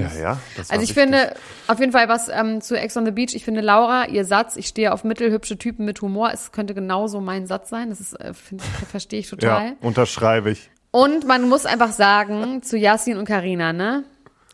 Ja, 0.00 0.12
ja. 0.20 0.38
Das 0.56 0.68
war 0.68 0.74
Also 0.74 0.84
ich 0.84 0.96
wichtig. 0.96 1.02
finde, 1.02 1.34
auf 1.68 1.78
jeden 1.80 1.92
Fall 1.92 2.08
was 2.08 2.28
ähm, 2.28 2.60
zu 2.60 2.78
Ex 2.78 2.96
on 2.96 3.04
the 3.04 3.10
Beach. 3.12 3.34
Ich 3.34 3.44
finde 3.44 3.60
Laura, 3.60 4.08
ihr 4.08 4.24
Satz, 4.24 4.56
ich 4.56 4.66
stehe 4.68 4.92
auf 4.92 5.04
mittelhübsche 5.04 5.58
Typen 5.58 5.84
mit 5.84 6.00
Humor, 6.02 6.30
es 6.32 6.52
könnte 6.52 6.74
genauso 6.74 7.20
mein 7.20 7.46
Satz 7.46 7.68
sein. 7.70 7.90
Das 7.90 8.00
ist, 8.00 8.14
äh, 8.20 8.34
find, 8.34 8.62
verstehe 8.62 9.20
ich 9.20 9.28
total. 9.30 9.66
Ja, 9.68 9.72
unterschreibe 9.80 10.50
ich. 10.50 10.70
Und 10.90 11.26
man 11.26 11.48
muss 11.48 11.64
einfach 11.66 11.92
sagen, 11.92 12.62
zu 12.62 12.76
Yasin 12.76 13.16
und 13.16 13.24
Karina, 13.26 13.72
ne? 13.72 14.04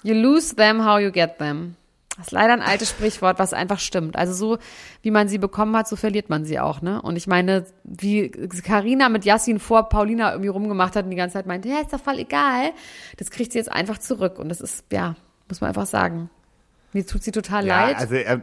You 0.04 0.14
lose 0.14 0.54
them 0.54 0.84
how 0.86 1.00
you 1.00 1.10
get 1.10 1.38
them. 1.38 1.74
Das 2.16 2.28
ist 2.28 2.32
leider 2.32 2.52
ein 2.52 2.62
altes 2.62 2.90
Sprichwort, 2.90 3.38
was 3.38 3.52
einfach 3.52 3.78
stimmt. 3.78 4.16
Also 4.16 4.32
so, 4.32 4.58
wie 5.02 5.12
man 5.12 5.28
sie 5.28 5.38
bekommen 5.38 5.76
hat, 5.76 5.86
so 5.86 5.94
verliert 5.94 6.28
man 6.30 6.44
sie 6.44 6.58
auch, 6.58 6.82
ne? 6.82 7.00
Und 7.00 7.14
ich 7.14 7.28
meine, 7.28 7.64
wie 7.84 8.28
Karina 8.30 9.08
mit 9.08 9.24
Yasin 9.24 9.60
vor 9.60 9.88
Paulina 9.88 10.30
irgendwie 10.32 10.48
rumgemacht 10.48 10.96
hat 10.96 11.04
und 11.04 11.10
die 11.10 11.16
ganze 11.16 11.34
Zeit 11.34 11.46
meinte, 11.46 11.68
ja, 11.68 11.80
ist 11.80 11.92
doch 11.92 12.00
voll 12.00 12.18
egal. 12.18 12.70
Das 13.18 13.30
kriegt 13.30 13.52
sie 13.52 13.58
jetzt 13.58 13.70
einfach 13.70 13.98
zurück. 13.98 14.38
Und 14.40 14.48
das 14.48 14.60
ist, 14.60 14.84
ja, 14.92 15.14
muss 15.48 15.60
man 15.60 15.68
einfach 15.68 15.86
sagen. 15.86 16.30
Mir 16.92 17.06
tut 17.06 17.22
sie 17.22 17.32
total 17.32 17.66
Ja, 17.66 17.86
leid. 17.86 17.96
also 17.98 18.14
er, 18.14 18.42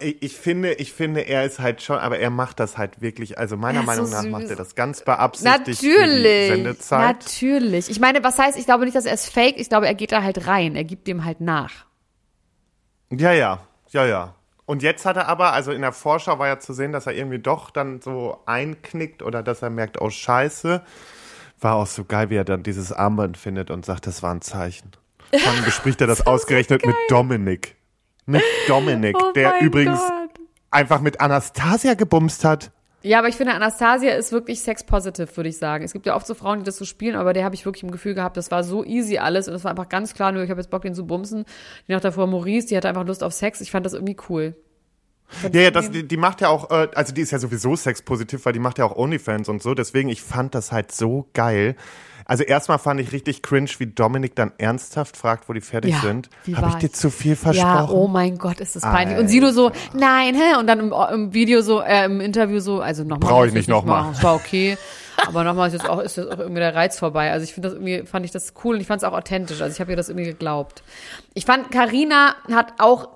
ich, 0.00 0.36
finde, 0.36 0.72
ich 0.74 0.92
finde, 0.92 1.20
er 1.20 1.44
ist 1.44 1.58
halt 1.58 1.82
schon, 1.82 1.98
aber 1.98 2.18
er 2.18 2.30
macht 2.30 2.58
das 2.58 2.78
halt 2.78 3.02
wirklich, 3.02 3.38
also 3.38 3.56
meiner 3.56 3.80
Er 3.80 3.84
Meinung 3.84 4.06
so 4.06 4.16
nach 4.16 4.24
macht 4.30 4.48
er 4.48 4.56
das 4.56 4.74
ganz 4.74 5.04
beabsichtigt 5.04 5.82
Natürlich. 5.82 6.90
Natürlich. 6.90 7.90
Ich 7.90 8.00
meine, 8.00 8.24
was 8.24 8.38
heißt, 8.38 8.58
ich 8.58 8.64
glaube 8.64 8.84
nicht, 8.84 8.96
dass 8.96 9.04
er 9.04 9.12
es 9.12 9.28
fake, 9.28 9.58
ich 9.58 9.68
glaube, 9.68 9.86
er 9.86 9.94
geht 9.94 10.12
da 10.12 10.22
halt 10.22 10.46
rein. 10.46 10.74
Er 10.74 10.84
gibt 10.84 11.06
dem 11.06 11.24
halt 11.24 11.40
nach. 11.40 11.84
Ja, 13.12 13.32
ja, 13.32 13.60
ja, 13.90 14.06
ja. 14.06 14.34
Und 14.64 14.82
jetzt 14.82 15.04
hat 15.04 15.16
er 15.16 15.26
aber, 15.28 15.52
also 15.52 15.72
in 15.72 15.82
der 15.82 15.92
Vorschau 15.92 16.38
war 16.38 16.46
ja 16.46 16.60
zu 16.60 16.72
sehen, 16.72 16.92
dass 16.92 17.06
er 17.06 17.12
irgendwie 17.14 17.40
doch 17.40 17.70
dann 17.70 18.00
so 18.00 18.38
einknickt 18.46 19.22
oder 19.22 19.42
dass 19.42 19.62
er 19.62 19.70
merkt, 19.70 20.00
oh 20.00 20.10
Scheiße. 20.10 20.82
War 21.60 21.74
auch 21.74 21.86
so 21.86 22.04
geil, 22.04 22.30
wie 22.30 22.36
er 22.36 22.44
dann 22.44 22.62
dieses 22.62 22.90
Armband 22.92 23.36
findet 23.36 23.70
und 23.70 23.84
sagt, 23.84 24.06
das 24.06 24.22
war 24.22 24.32
ein 24.32 24.40
Zeichen. 24.40 24.92
Dann 25.30 25.64
bespricht 25.64 26.00
er 26.00 26.06
das 26.06 26.26
ausgerechnet 26.26 26.84
mit 26.84 26.96
Dominik. 27.08 27.76
Mit 28.26 28.42
Dominik, 28.68 29.16
Oh 29.18 29.32
der 29.32 29.60
übrigens 29.60 29.98
Gott. 30.00 30.46
einfach 30.70 31.00
mit 31.00 31.20
Anastasia 31.20 31.94
gebumst 31.94 32.44
hat. 32.44 32.70
Ja, 33.02 33.18
aber 33.18 33.28
ich 33.28 33.36
finde, 33.36 33.54
Anastasia 33.54 34.12
ist 34.12 34.30
wirklich 34.30 34.60
sex-positive, 34.60 35.34
würde 35.34 35.48
ich 35.48 35.56
sagen. 35.56 35.84
Es 35.84 35.94
gibt 35.94 36.04
ja 36.04 36.14
oft 36.14 36.26
so 36.26 36.34
Frauen, 36.34 36.58
die 36.58 36.64
das 36.64 36.76
so 36.76 36.84
spielen, 36.84 37.16
aber 37.16 37.32
der 37.32 37.44
habe 37.44 37.54
ich 37.54 37.64
wirklich 37.64 37.82
im 37.82 37.90
Gefühl 37.90 38.12
gehabt, 38.14 38.36
das 38.36 38.50
war 38.50 38.62
so 38.62 38.84
easy 38.84 39.16
alles 39.16 39.48
und 39.48 39.54
es 39.54 39.64
war 39.64 39.70
einfach 39.70 39.88
ganz 39.88 40.12
klar, 40.12 40.32
nur 40.32 40.42
ich 40.42 40.50
habe 40.50 40.60
jetzt 40.60 40.70
Bock, 40.70 40.82
den 40.82 40.94
zu 40.94 41.06
bumsen. 41.06 41.46
Die 41.88 41.92
Nacht 41.92 42.04
davor 42.04 42.26
Maurice, 42.26 42.66
die 42.68 42.76
hatte 42.76 42.88
einfach 42.90 43.06
Lust 43.06 43.22
auf 43.24 43.32
Sex. 43.32 43.62
Ich 43.62 43.70
fand 43.70 43.86
das 43.86 43.94
irgendwie 43.94 44.16
cool. 44.28 44.54
Ja, 45.52 45.60
ja, 45.60 45.70
das, 45.70 45.90
die, 45.90 46.06
die 46.06 46.16
macht 46.16 46.40
ja 46.42 46.48
auch, 46.48 46.70
äh, 46.70 46.88
also 46.94 47.14
die 47.14 47.22
ist 47.22 47.30
ja 47.30 47.38
sowieso 47.38 47.74
sexpositiv, 47.74 48.44
weil 48.44 48.52
die 48.52 48.58
macht 48.58 48.78
ja 48.78 48.84
auch 48.84 48.96
Onlyfans 48.96 49.48
und 49.48 49.62
so. 49.62 49.74
Deswegen, 49.74 50.08
ich 50.08 50.22
fand 50.22 50.54
das 50.54 50.70
halt 50.70 50.92
so 50.92 51.28
geil. 51.32 51.76
Also 52.30 52.44
erstmal 52.44 52.78
fand 52.78 53.00
ich 53.00 53.10
richtig 53.10 53.42
cringe, 53.42 53.68
wie 53.78 53.88
Dominik 53.88 54.36
dann 54.36 54.52
ernsthaft 54.56 55.16
fragt, 55.16 55.48
wo 55.48 55.52
die 55.52 55.60
fertig 55.60 55.94
Ja, 55.94 56.00
sind. 56.00 56.30
Habe 56.42 56.50
ich 56.50 56.62
war 56.62 56.78
dir 56.78 56.86
ich? 56.86 56.92
zu 56.92 57.10
viel 57.10 57.34
versprochen? 57.34 57.68
Ja, 57.68 57.90
oh 57.90 58.06
mein 58.06 58.38
Gott, 58.38 58.60
ist 58.60 58.76
das 58.76 58.84
peinlich. 58.84 59.18
Und 59.18 59.26
sie 59.26 59.40
nur 59.40 59.52
so, 59.52 59.72
nein, 59.94 60.36
hä? 60.36 60.56
Und 60.60 60.68
dann 60.68 60.78
im, 60.78 60.94
im 61.12 61.34
Video 61.34 61.60
so, 61.60 61.80
äh, 61.80 62.04
im 62.04 62.20
Interview 62.20 62.60
so, 62.60 62.80
also 62.82 63.02
nochmal. 63.02 63.30
Brauch 63.30 63.38
muss 63.38 63.48
ich 63.48 63.54
nicht 63.54 63.68
das 63.68 63.74
nochmal. 63.74 64.12
Es 64.12 64.22
war 64.22 64.36
okay. 64.36 64.78
Aber 65.26 65.42
nochmal 65.42 65.66
ist 65.66 65.72
jetzt 65.72 65.88
auch, 65.90 65.98
ist 65.98 66.18
jetzt 66.18 66.30
auch 66.30 66.38
irgendwie 66.38 66.60
der 66.60 66.72
Reiz 66.72 67.00
vorbei. 67.00 67.32
Also 67.32 67.42
ich 67.42 67.52
finde 67.52 67.68
das 67.68 67.74
irgendwie, 67.74 68.06
fand 68.06 68.24
ich 68.24 68.30
das 68.30 68.54
cool 68.62 68.76
und 68.76 68.80
ich 68.80 68.86
fand 68.86 69.02
es 69.02 69.08
auch 69.08 69.12
authentisch. 69.12 69.60
Also 69.60 69.74
ich 69.74 69.80
habe 69.80 69.90
ihr 69.90 69.96
das 69.96 70.08
irgendwie 70.08 70.28
geglaubt. 70.28 70.84
Ich 71.34 71.46
fand, 71.46 71.72
Karina 71.72 72.36
hat 72.52 72.74
auch 72.78 73.08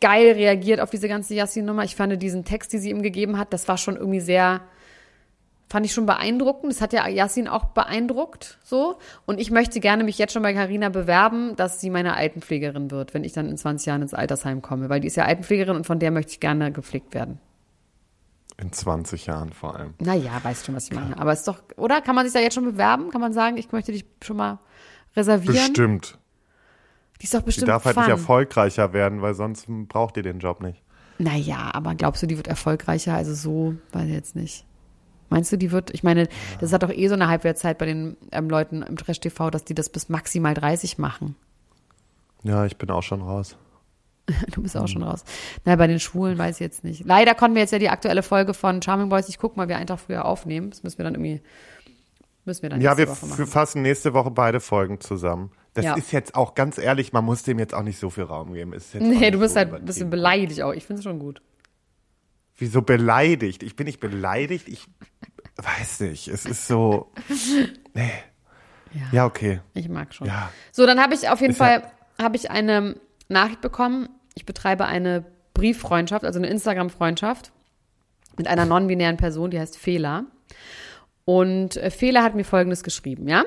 geil 0.00 0.34
reagiert 0.34 0.78
auf 0.78 0.90
diese 0.90 1.08
ganze 1.08 1.34
Yassin-Nummer. 1.34 1.82
Ich 1.82 1.96
fand 1.96 2.22
diesen 2.22 2.44
Text, 2.44 2.72
die 2.72 2.78
sie 2.78 2.90
ihm 2.90 3.02
gegeben 3.02 3.38
hat, 3.38 3.52
das 3.52 3.66
war 3.66 3.76
schon 3.76 3.96
irgendwie 3.96 4.20
sehr, 4.20 4.60
fand 5.70 5.86
ich 5.86 5.92
schon 5.92 6.04
beeindruckend. 6.04 6.72
Das 6.72 6.80
hat 6.80 6.92
ja 6.92 7.06
Yassin 7.08 7.48
auch 7.48 7.66
beeindruckt, 7.66 8.58
so. 8.64 8.98
Und 9.24 9.40
ich 9.40 9.50
möchte 9.50 9.80
gerne 9.80 10.02
mich 10.04 10.18
jetzt 10.18 10.32
schon 10.32 10.42
bei 10.42 10.52
Carina 10.52 10.88
bewerben, 10.88 11.54
dass 11.56 11.80
sie 11.80 11.90
meine 11.90 12.16
Altenpflegerin 12.16 12.90
wird, 12.90 13.14
wenn 13.14 13.24
ich 13.24 13.32
dann 13.32 13.48
in 13.48 13.56
20 13.56 13.86
Jahren 13.86 14.02
ins 14.02 14.12
Altersheim 14.12 14.60
komme, 14.62 14.88
weil 14.88 15.00
die 15.00 15.06
ist 15.06 15.16
ja 15.16 15.24
Altenpflegerin 15.24 15.76
und 15.76 15.86
von 15.86 15.98
der 16.00 16.10
möchte 16.10 16.32
ich 16.32 16.40
gerne 16.40 16.72
gepflegt 16.72 17.14
werden. 17.14 17.38
In 18.58 18.72
20 18.72 19.24
Jahren 19.26 19.52
vor 19.54 19.76
allem. 19.76 19.94
Naja, 20.00 20.32
weißt 20.42 20.66
schon, 20.66 20.74
was 20.74 20.84
ich 20.88 20.92
meine. 20.92 21.16
Aber 21.18 21.32
ist 21.32 21.48
doch, 21.48 21.62
oder? 21.76 22.02
Kann 22.02 22.14
man 22.14 22.26
sich 22.26 22.34
da 22.34 22.40
jetzt 22.40 22.54
schon 22.54 22.64
bewerben? 22.66 23.10
Kann 23.10 23.20
man 23.22 23.32
sagen, 23.32 23.56
ich 23.56 23.72
möchte 23.72 23.92
dich 23.92 24.04
schon 24.22 24.36
mal 24.36 24.58
reservieren? 25.16 25.54
Bestimmt. 25.54 26.18
Die 27.20 27.24
ist 27.24 27.32
doch 27.32 27.38
Die 27.40 27.46
bestimmt 27.46 27.68
darf 27.68 27.84
halt 27.86 27.94
fun. 27.94 28.02
nicht 28.04 28.10
erfolgreicher 28.10 28.92
werden, 28.92 29.22
weil 29.22 29.32
sonst 29.34 29.66
braucht 29.88 30.16
ihr 30.18 30.22
den 30.22 30.40
Job 30.40 30.62
nicht. 30.62 30.82
Naja, 31.18 31.70
aber 31.72 31.94
glaubst 31.94 32.22
du, 32.22 32.26
die 32.26 32.36
wird 32.36 32.48
erfolgreicher? 32.48 33.14
Also 33.14 33.34
so, 33.34 33.74
weiß 33.92 34.06
ich 34.06 34.12
jetzt 34.14 34.36
nicht. 34.36 34.64
Meinst 35.30 35.50
du, 35.52 35.56
die 35.56 35.70
wird, 35.72 35.90
ich 35.94 36.02
meine, 36.02 36.28
das 36.60 36.72
hat 36.72 36.82
doch 36.82 36.90
eh 36.90 37.08
so 37.08 37.14
eine 37.14 37.28
Halbwertszeit 37.28 37.78
bei 37.78 37.86
den 37.86 38.16
ähm, 38.32 38.50
Leuten 38.50 38.82
im 38.82 38.96
Trash-TV, 38.96 39.50
dass 39.50 39.64
die 39.64 39.74
das 39.74 39.88
bis 39.88 40.08
maximal 40.08 40.52
30 40.54 40.98
machen. 40.98 41.36
Ja, 42.42 42.66
ich 42.66 42.76
bin 42.76 42.90
auch 42.90 43.02
schon 43.02 43.22
raus. 43.22 43.56
Du 44.52 44.62
bist 44.62 44.76
auch 44.76 44.86
schon 44.88 45.02
raus. 45.02 45.24
Na, 45.64 45.74
bei 45.76 45.86
den 45.88 45.98
Schwulen 46.00 46.38
weiß 46.38 46.56
ich 46.56 46.60
jetzt 46.60 46.84
nicht. 46.84 47.04
Leider 47.04 47.34
konnten 47.34 47.54
wir 47.56 47.62
jetzt 47.62 47.72
ja 47.72 47.78
die 47.80 47.88
aktuelle 47.88 48.22
Folge 48.22 48.54
von 48.54 48.80
Charming 48.82 49.08
Boys 49.08 49.26
nicht 49.26 49.40
gucken, 49.40 49.58
weil 49.60 49.68
wir 49.68 49.76
einen 49.76 49.86
Tag 49.88 49.98
früher 50.00 50.24
aufnehmen. 50.24 50.70
Das 50.70 50.82
müssen 50.82 50.98
wir 50.98 51.04
dann 51.04 51.14
irgendwie, 51.14 51.40
müssen 52.44 52.62
wir 52.62 52.70
dann 52.70 52.80
Ja, 52.80 52.96
wir 52.96 53.08
machen. 53.08 53.46
fassen 53.46 53.82
nächste 53.82 54.14
Woche 54.14 54.30
beide 54.30 54.60
Folgen 54.60 55.00
zusammen. 55.00 55.50
Das 55.74 55.84
Ja. 55.84 55.94
ist 55.94 56.12
jetzt 56.12 56.34
auch 56.34 56.54
ganz 56.54 56.78
ehrlich, 56.78 57.12
man 57.12 57.24
muss 57.24 57.42
dem 57.42 57.58
jetzt 57.58 57.74
auch 57.74 57.82
nicht 57.82 57.98
so 57.98 58.10
viel 58.10 58.24
Raum 58.24 58.52
geben. 58.52 58.72
Ist 58.72 58.94
Nee, 58.94 59.30
du 59.30 59.38
bist 59.38 59.54
so 59.54 59.60
halt 59.60 59.72
ein 59.74 59.84
bisschen 59.84 60.10
beleidigt 60.10 60.62
auch. 60.62 60.72
Ich 60.72 60.84
finde 60.84 60.98
es 61.00 61.04
schon 61.04 61.18
gut. 61.18 61.40
Wieso 62.60 62.82
beleidigt? 62.82 63.62
Ich 63.64 63.74
bin 63.74 63.86
nicht 63.86 63.98
beleidigt, 64.00 64.68
ich 64.68 64.86
weiß 65.56 66.00
nicht. 66.00 66.28
Es 66.28 66.46
ist 66.46 66.66
so. 66.68 67.10
Nee. 67.94 68.12
Ja, 69.12 69.26
okay. 69.26 69.60
Ich 69.74 69.88
mag 69.88 70.14
schon. 70.14 70.26
Ja. 70.28 70.50
So, 70.72 70.86
dann 70.86 71.00
habe 71.00 71.14
ich 71.14 71.28
auf 71.28 71.40
jeden 71.40 71.52
Ist 71.52 71.58
ja- 71.60 71.66
Fall 71.80 71.92
habe 72.20 72.36
ich 72.36 72.50
eine 72.50 72.94
Nachricht 73.28 73.60
bekommen. 73.60 74.08
Ich 74.34 74.46
betreibe 74.46 74.84
eine 74.84 75.24
Brieffreundschaft, 75.54 76.24
also 76.24 76.38
eine 76.38 76.48
Instagram-Freundschaft 76.48 77.50
mit 78.36 78.46
einer 78.46 78.66
non-binären 78.66 79.16
Person, 79.16 79.50
die 79.50 79.58
heißt 79.58 79.76
Fela. 79.76 80.24
Und 81.24 81.76
äh, 81.76 81.90
Fela 81.90 82.22
hat 82.22 82.34
mir 82.34 82.44
Folgendes 82.44 82.82
geschrieben, 82.82 83.28
ja? 83.28 83.44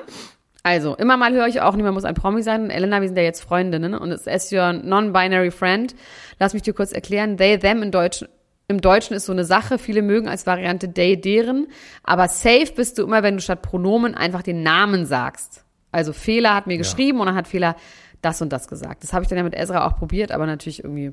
Also, 0.62 0.94
immer 0.96 1.18
mal 1.18 1.32
höre 1.34 1.46
ich 1.46 1.60
auch, 1.60 1.76
niemand 1.76 1.94
muss 1.94 2.04
ein 2.04 2.14
Promi 2.14 2.42
sein. 2.42 2.62
Und 2.64 2.70
Elena, 2.70 3.00
wir 3.02 3.08
sind 3.08 3.16
ja 3.18 3.22
jetzt 3.24 3.42
Freundinnen 3.42 3.94
und 3.94 4.10
es 4.12 4.26
ist 4.26 4.50
your 4.52 4.72
non-binary 4.72 5.50
friend. 5.50 5.94
Lass 6.38 6.54
mich 6.54 6.62
dir 6.62 6.72
kurz 6.72 6.92
erklären. 6.92 7.36
They, 7.36 7.58
them 7.58 7.82
in 7.82 7.90
Deutsch, 7.90 8.24
im 8.66 8.80
Deutschen 8.80 9.14
ist 9.14 9.26
so 9.26 9.32
eine 9.32 9.44
Sache. 9.44 9.78
Viele 9.78 10.02
mögen 10.02 10.28
als 10.28 10.46
Variante 10.46 10.92
they, 10.92 11.20
deren. 11.20 11.66
Aber 12.02 12.28
safe 12.28 12.72
bist 12.74 12.98
du 12.98 13.02
immer, 13.02 13.22
wenn 13.22 13.36
du 13.36 13.42
statt 13.42 13.62
Pronomen 13.62 14.14
einfach 14.14 14.42
den 14.42 14.62
Namen 14.62 15.06
sagst. 15.06 15.64
Also, 15.92 16.12
Fehler 16.12 16.54
hat 16.54 16.66
mir 16.66 16.78
geschrieben 16.78 17.20
und 17.20 17.26
dann 17.26 17.36
hat 17.36 17.46
Fehler 17.46 17.76
das 18.22 18.40
und 18.40 18.52
das 18.52 18.68
gesagt. 18.68 19.02
Das 19.02 19.12
habe 19.12 19.22
ich 19.22 19.28
dann 19.28 19.38
ja 19.38 19.44
mit 19.44 19.54
Ezra 19.54 19.86
auch 19.86 19.96
probiert, 19.96 20.32
aber 20.32 20.46
natürlich 20.46 20.82
irgendwie 20.82 21.12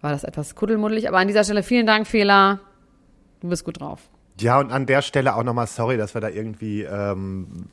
war 0.00 0.12
das 0.12 0.24
etwas 0.24 0.54
kuddelmuddelig. 0.54 1.08
Aber 1.08 1.18
an 1.18 1.26
dieser 1.26 1.44
Stelle 1.44 1.62
vielen 1.62 1.86
Dank, 1.86 2.06
Fehler. 2.06 2.60
Du 3.40 3.48
bist 3.48 3.64
gut 3.64 3.80
drauf. 3.80 4.08
Ja, 4.40 4.60
und 4.60 4.70
an 4.70 4.86
der 4.86 5.02
Stelle 5.02 5.34
auch 5.34 5.42
nochmal 5.42 5.66
sorry, 5.66 5.96
dass 5.96 6.14
wir 6.14 6.20
da 6.20 6.28
irgendwie. 6.28 6.82
Ähm, 6.82 7.66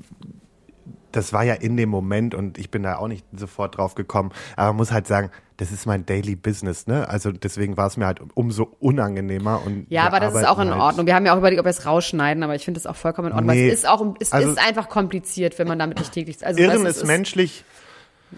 das 1.12 1.34
war 1.34 1.44
ja 1.44 1.54
in 1.56 1.78
dem 1.78 1.90
Moment 1.90 2.36
und 2.36 2.58
ich 2.58 2.70
bin 2.72 2.84
da 2.84 2.98
auch 2.98 3.08
nicht 3.08 3.26
sofort 3.36 3.78
drauf 3.78 3.96
gekommen. 3.96 4.32
Aber 4.56 4.68
man 4.68 4.78
muss 4.78 4.92
halt 4.92 5.08
sagen, 5.08 5.32
das 5.58 5.72
ist 5.72 5.86
mein 5.86 6.06
Daily 6.06 6.36
Business, 6.36 6.88
ne? 6.88 7.10
Also 7.10 7.32
deswegen 7.32 7.76
war 7.76 7.88
es 7.88 7.98
mir 7.98 8.06
halt 8.06 8.22
umso 8.34 8.64
unangenehmer. 8.80 9.62
Und 9.66 9.88
Ja, 9.90 10.06
aber 10.08 10.20
das 10.20 10.34
ist 10.36 10.48
auch 10.48 10.60
in 10.60 10.70
halt- 10.72 10.80
Ordnung. 10.82 11.06
Wir 11.06 11.16
haben 11.16 11.26
ja 11.26 11.34
auch 11.34 11.38
überlegt, 11.38 11.60
ob 11.60 11.66
wir 11.66 11.72
es 11.72 11.86
rausschneiden, 11.86 12.44
aber 12.44 12.56
ich 12.56 12.64
finde 12.64 12.80
es 12.80 12.88
auch 12.88 12.96
vollkommen 12.96 13.30
in 13.30 13.34
Ordnung. 13.34 13.56
Nee. 13.56 13.68
Es 13.70 13.80
ist 13.80 13.90
auch, 13.90 14.16
es 14.20 14.32
Also- 14.32 14.52
ist 14.52 14.58
einfach 14.66 14.88
kompliziert, 14.90 15.60
wenn 15.60 15.68
man 15.68 15.78
damit 15.80 16.00
nicht 16.00 16.14
täglich, 16.14 16.46
also 16.46 16.60
Irren 16.60 16.86
ist 16.86 16.98
es 16.98 17.04
menschlich. 17.06 17.66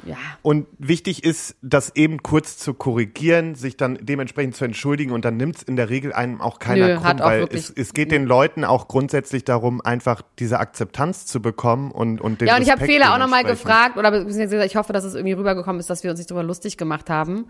Ja. 0.05 0.15
Und 0.41 0.67
wichtig 0.77 1.23
ist, 1.23 1.55
das 1.61 1.95
eben 1.95 2.23
kurz 2.23 2.57
zu 2.57 2.73
korrigieren, 2.73 3.55
sich 3.55 3.75
dann 3.77 3.97
dementsprechend 4.01 4.55
zu 4.55 4.65
entschuldigen 4.65 5.11
und 5.11 5.25
dann 5.25 5.37
nimmt 5.37 5.57
es 5.57 5.63
in 5.63 5.75
der 5.75 5.89
Regel 5.89 6.13
einem 6.13 6.39
auch 6.39 6.59
keiner 6.59 6.87
Nö, 6.87 6.95
krumm, 6.97 7.19
weil 7.19 7.47
es, 7.51 7.69
es 7.69 7.93
geht 7.93 8.11
den 8.11 8.25
Leuten 8.25 8.63
auch 8.63 8.87
grundsätzlich 8.87 9.43
darum, 9.43 9.81
einfach 9.81 10.21
diese 10.39 10.59
Akzeptanz 10.59 11.25
zu 11.25 11.41
bekommen 11.41 11.91
und, 11.91 12.21
und 12.21 12.41
den 12.41 12.47
Ja, 12.47 12.55
und 12.55 12.61
ich 12.61 12.69
habe 12.69 12.81
Respekt 12.81 12.99
Fehler 12.99 13.13
auch 13.13 13.19
nochmal 13.19 13.43
gefragt, 13.43 13.97
oder 13.97 14.25
ich 14.65 14.75
hoffe, 14.75 14.93
dass 14.93 15.03
es 15.03 15.13
irgendwie 15.13 15.33
rübergekommen 15.33 15.79
ist, 15.79 15.89
dass 15.89 16.03
wir 16.03 16.11
uns 16.11 16.19
nicht 16.19 16.31
darüber 16.31 16.43
lustig 16.43 16.77
gemacht 16.77 17.09
haben. 17.09 17.47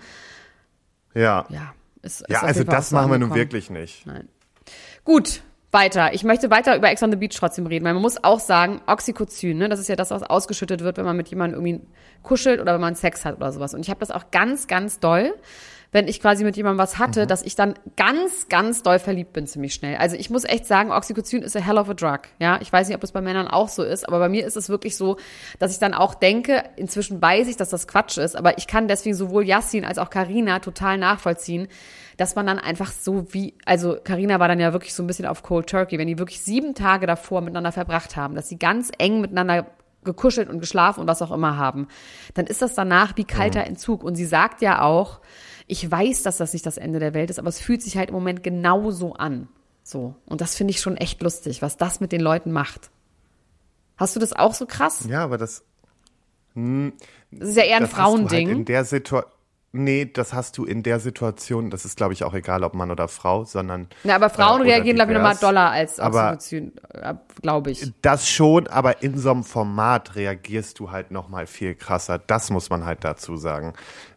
Ja, 1.13 1.45
Ja, 1.49 1.73
ist, 2.01 2.21
ist 2.21 2.29
ja 2.29 2.41
also 2.41 2.63
das 2.63 2.91
machen 2.91 3.11
wir 3.11 3.19
nun 3.19 3.35
wirklich 3.35 3.69
nicht. 3.69 4.07
Nein. 4.07 4.27
Gut, 5.03 5.43
weiter. 5.71 6.13
Ich 6.13 6.23
möchte 6.23 6.49
weiter 6.49 6.75
über 6.75 6.91
Ex 6.91 7.01
on 7.01 7.11
the 7.11 7.17
Beach 7.17 7.35
trotzdem 7.35 7.65
reden, 7.65 7.85
weil 7.85 7.93
man 7.93 8.01
muss 8.01 8.23
auch 8.23 8.39
sagen, 8.39 8.81
Oxytocin, 8.87 9.57
ne, 9.57 9.69
das 9.69 9.79
ist 9.79 9.87
ja 9.87 9.95
das, 9.95 10.11
was 10.11 10.23
ausgeschüttet 10.23 10.81
wird, 10.81 10.97
wenn 10.97 11.05
man 11.05 11.17
mit 11.17 11.29
jemandem 11.29 11.65
irgendwie 11.65 11.87
kuschelt 12.23 12.59
oder 12.59 12.73
wenn 12.73 12.81
man 12.81 12.95
Sex 12.95 13.25
hat 13.25 13.37
oder 13.37 13.51
sowas. 13.51 13.73
Und 13.73 13.81
ich 13.81 13.89
habe 13.89 13.99
das 13.99 14.11
auch 14.11 14.31
ganz, 14.31 14.67
ganz 14.67 14.99
doll, 14.99 15.33
wenn 15.93 16.07
ich 16.07 16.21
quasi 16.21 16.43
mit 16.43 16.55
jemandem 16.55 16.79
was 16.79 16.99
hatte, 16.99 17.27
dass 17.27 17.43
ich 17.43 17.55
dann 17.55 17.73
ganz, 17.97 18.47
ganz 18.47 18.81
doll 18.81 18.99
verliebt 18.99 19.33
bin 19.33 19.45
ziemlich 19.45 19.73
schnell. 19.73 19.97
Also 19.97 20.15
ich 20.15 20.29
muss 20.29 20.45
echt 20.45 20.65
sagen, 20.65 20.91
Oxytocin 20.91 21.41
ist 21.41 21.55
a 21.55 21.59
hell 21.59 21.77
of 21.77 21.89
a 21.89 21.93
drug. 21.93 22.21
Ja, 22.39 22.59
ich 22.61 22.71
weiß 22.71 22.87
nicht, 22.87 22.95
ob 22.95 23.03
es 23.03 23.11
bei 23.11 23.21
Männern 23.21 23.47
auch 23.47 23.67
so 23.67 23.83
ist, 23.83 24.07
aber 24.07 24.19
bei 24.19 24.29
mir 24.29 24.45
ist 24.45 24.55
es 24.55 24.69
wirklich 24.69 24.95
so, 24.95 25.17
dass 25.59 25.73
ich 25.73 25.79
dann 25.79 25.93
auch 25.93 26.15
denke, 26.15 26.63
inzwischen 26.77 27.21
weiß 27.21 27.47
ich, 27.49 27.57
dass 27.57 27.69
das 27.69 27.87
Quatsch 27.87 28.17
ist, 28.17 28.35
aber 28.37 28.57
ich 28.57 28.67
kann 28.67 28.87
deswegen 28.87 29.15
sowohl 29.15 29.45
Yassin 29.45 29.83
als 29.83 29.97
auch 29.97 30.09
Karina 30.09 30.59
total 30.59 30.97
nachvollziehen, 30.97 31.67
dass 32.17 32.35
man 32.35 32.45
dann 32.47 32.59
einfach 32.59 32.91
so 32.91 33.33
wie, 33.33 33.55
also 33.65 33.97
Karina 34.03 34.39
war 34.39 34.47
dann 34.47 34.59
ja 34.59 34.73
wirklich 34.73 34.93
so 34.93 35.03
ein 35.03 35.07
bisschen 35.07 35.25
auf 35.25 35.43
Cold 35.43 35.67
Turkey, 35.69 35.97
wenn 35.97 36.07
die 36.07 36.19
wirklich 36.19 36.41
sieben 36.41 36.75
Tage 36.75 37.07
davor 37.07 37.41
miteinander 37.41 37.71
verbracht 37.71 38.15
haben, 38.15 38.35
dass 38.35 38.49
sie 38.49 38.59
ganz 38.59 38.91
eng 38.97 39.21
miteinander 39.21 39.67
gekuschelt 40.03 40.49
und 40.49 40.59
geschlafen 40.59 41.01
und 41.01 41.07
was 41.07 41.21
auch 41.21 41.31
immer 41.31 41.57
haben, 41.57 41.87
dann 42.33 42.47
ist 42.47 42.61
das 42.61 42.73
danach 42.73 43.17
wie 43.17 43.23
kalter 43.23 43.65
Entzug. 43.65 44.03
Und 44.03 44.15
sie 44.15 44.25
sagt 44.25 44.61
ja 44.61 44.81
auch, 44.81 45.19
ich 45.67 45.89
weiß, 45.89 46.23
dass 46.23 46.37
das 46.37 46.53
nicht 46.53 46.65
das 46.65 46.77
Ende 46.77 46.99
der 46.99 47.13
Welt 47.13 47.29
ist, 47.29 47.39
aber 47.39 47.49
es 47.49 47.59
fühlt 47.61 47.81
sich 47.81 47.97
halt 47.97 48.09
im 48.09 48.15
Moment 48.15 48.43
genauso 48.43 49.13
an. 49.13 49.47
So. 49.83 50.15
Und 50.25 50.41
das 50.41 50.55
finde 50.55 50.71
ich 50.71 50.79
schon 50.81 50.97
echt 50.97 51.21
lustig, 51.21 51.61
was 51.61 51.77
das 51.77 51.99
mit 51.99 52.11
den 52.11 52.21
Leuten 52.21 52.51
macht. 52.51 52.89
Hast 53.97 54.15
du 54.15 54.19
das 54.19 54.33
auch 54.33 54.53
so 54.53 54.65
krass? 54.65 55.05
Ja, 55.07 55.23
aber 55.23 55.37
das, 55.37 55.63
Das 56.55 57.49
ist 57.49 57.57
ja 57.57 57.63
eher 57.63 57.77
ein 57.77 57.83
halt 57.83 57.91
Frauending. 57.91 58.49
in 58.49 58.65
der 58.65 58.83
Situation. 58.85 59.31
Nee, 59.73 60.05
das 60.05 60.33
hast 60.33 60.57
du 60.57 60.65
in 60.65 60.83
der 60.83 60.99
Situation, 60.99 61.69
das 61.69 61.85
ist 61.85 61.95
glaube 61.95 62.11
ich 62.11 62.25
auch 62.25 62.33
egal, 62.33 62.65
ob 62.65 62.73
Mann 62.73 62.91
oder 62.91 63.07
Frau, 63.07 63.45
sondern 63.45 63.87
ja, 64.03 64.15
aber 64.15 64.29
Frauen 64.29 64.61
äh, 64.61 64.71
reagieren, 64.71 64.97
glaube 64.97 65.13
ich, 65.13 65.17
nochmal 65.17 65.37
doller 65.37 65.71
als 65.71 65.97
Oxytocin, 65.97 66.73
äh, 66.89 67.13
glaube 67.41 67.71
ich. 67.71 67.93
Das 68.01 68.27
schon, 68.27 68.67
aber 68.67 69.01
in 69.01 69.17
so 69.17 69.31
einem 69.31 69.45
Format 69.45 70.15
reagierst 70.15 70.79
du 70.79 70.91
halt 70.91 71.11
noch 71.11 71.29
mal 71.29 71.47
viel 71.47 71.73
krasser. 71.73 72.19
Das 72.19 72.49
muss 72.49 72.69
man 72.69 72.85
halt 72.85 73.05
dazu 73.05 73.37
sagen. 73.37 73.73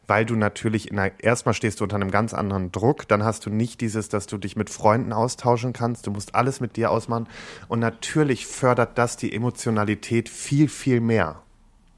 Weil 0.08 0.26
du 0.26 0.34
natürlich, 0.34 0.90
in 0.90 0.98
einer, 0.98 1.12
erstmal 1.18 1.54
stehst 1.54 1.80
du 1.80 1.84
unter 1.84 1.96
einem 1.96 2.10
ganz 2.10 2.34
anderen 2.34 2.72
Druck, 2.72 3.06
dann 3.08 3.24
hast 3.24 3.46
du 3.46 3.50
nicht 3.50 3.80
dieses, 3.80 4.08
dass 4.08 4.26
du 4.26 4.38
dich 4.38 4.56
mit 4.56 4.70
Freunden 4.70 5.12
austauschen 5.12 5.72
kannst, 5.72 6.06
du 6.06 6.10
musst 6.10 6.34
alles 6.34 6.60
mit 6.60 6.76
dir 6.76 6.90
ausmachen 6.90 7.28
und 7.68 7.78
natürlich 7.78 8.46
fördert 8.46 8.98
das 8.98 9.16
die 9.16 9.32
Emotionalität 9.32 10.28
viel, 10.28 10.68
viel 10.68 11.00
mehr. 11.00 11.42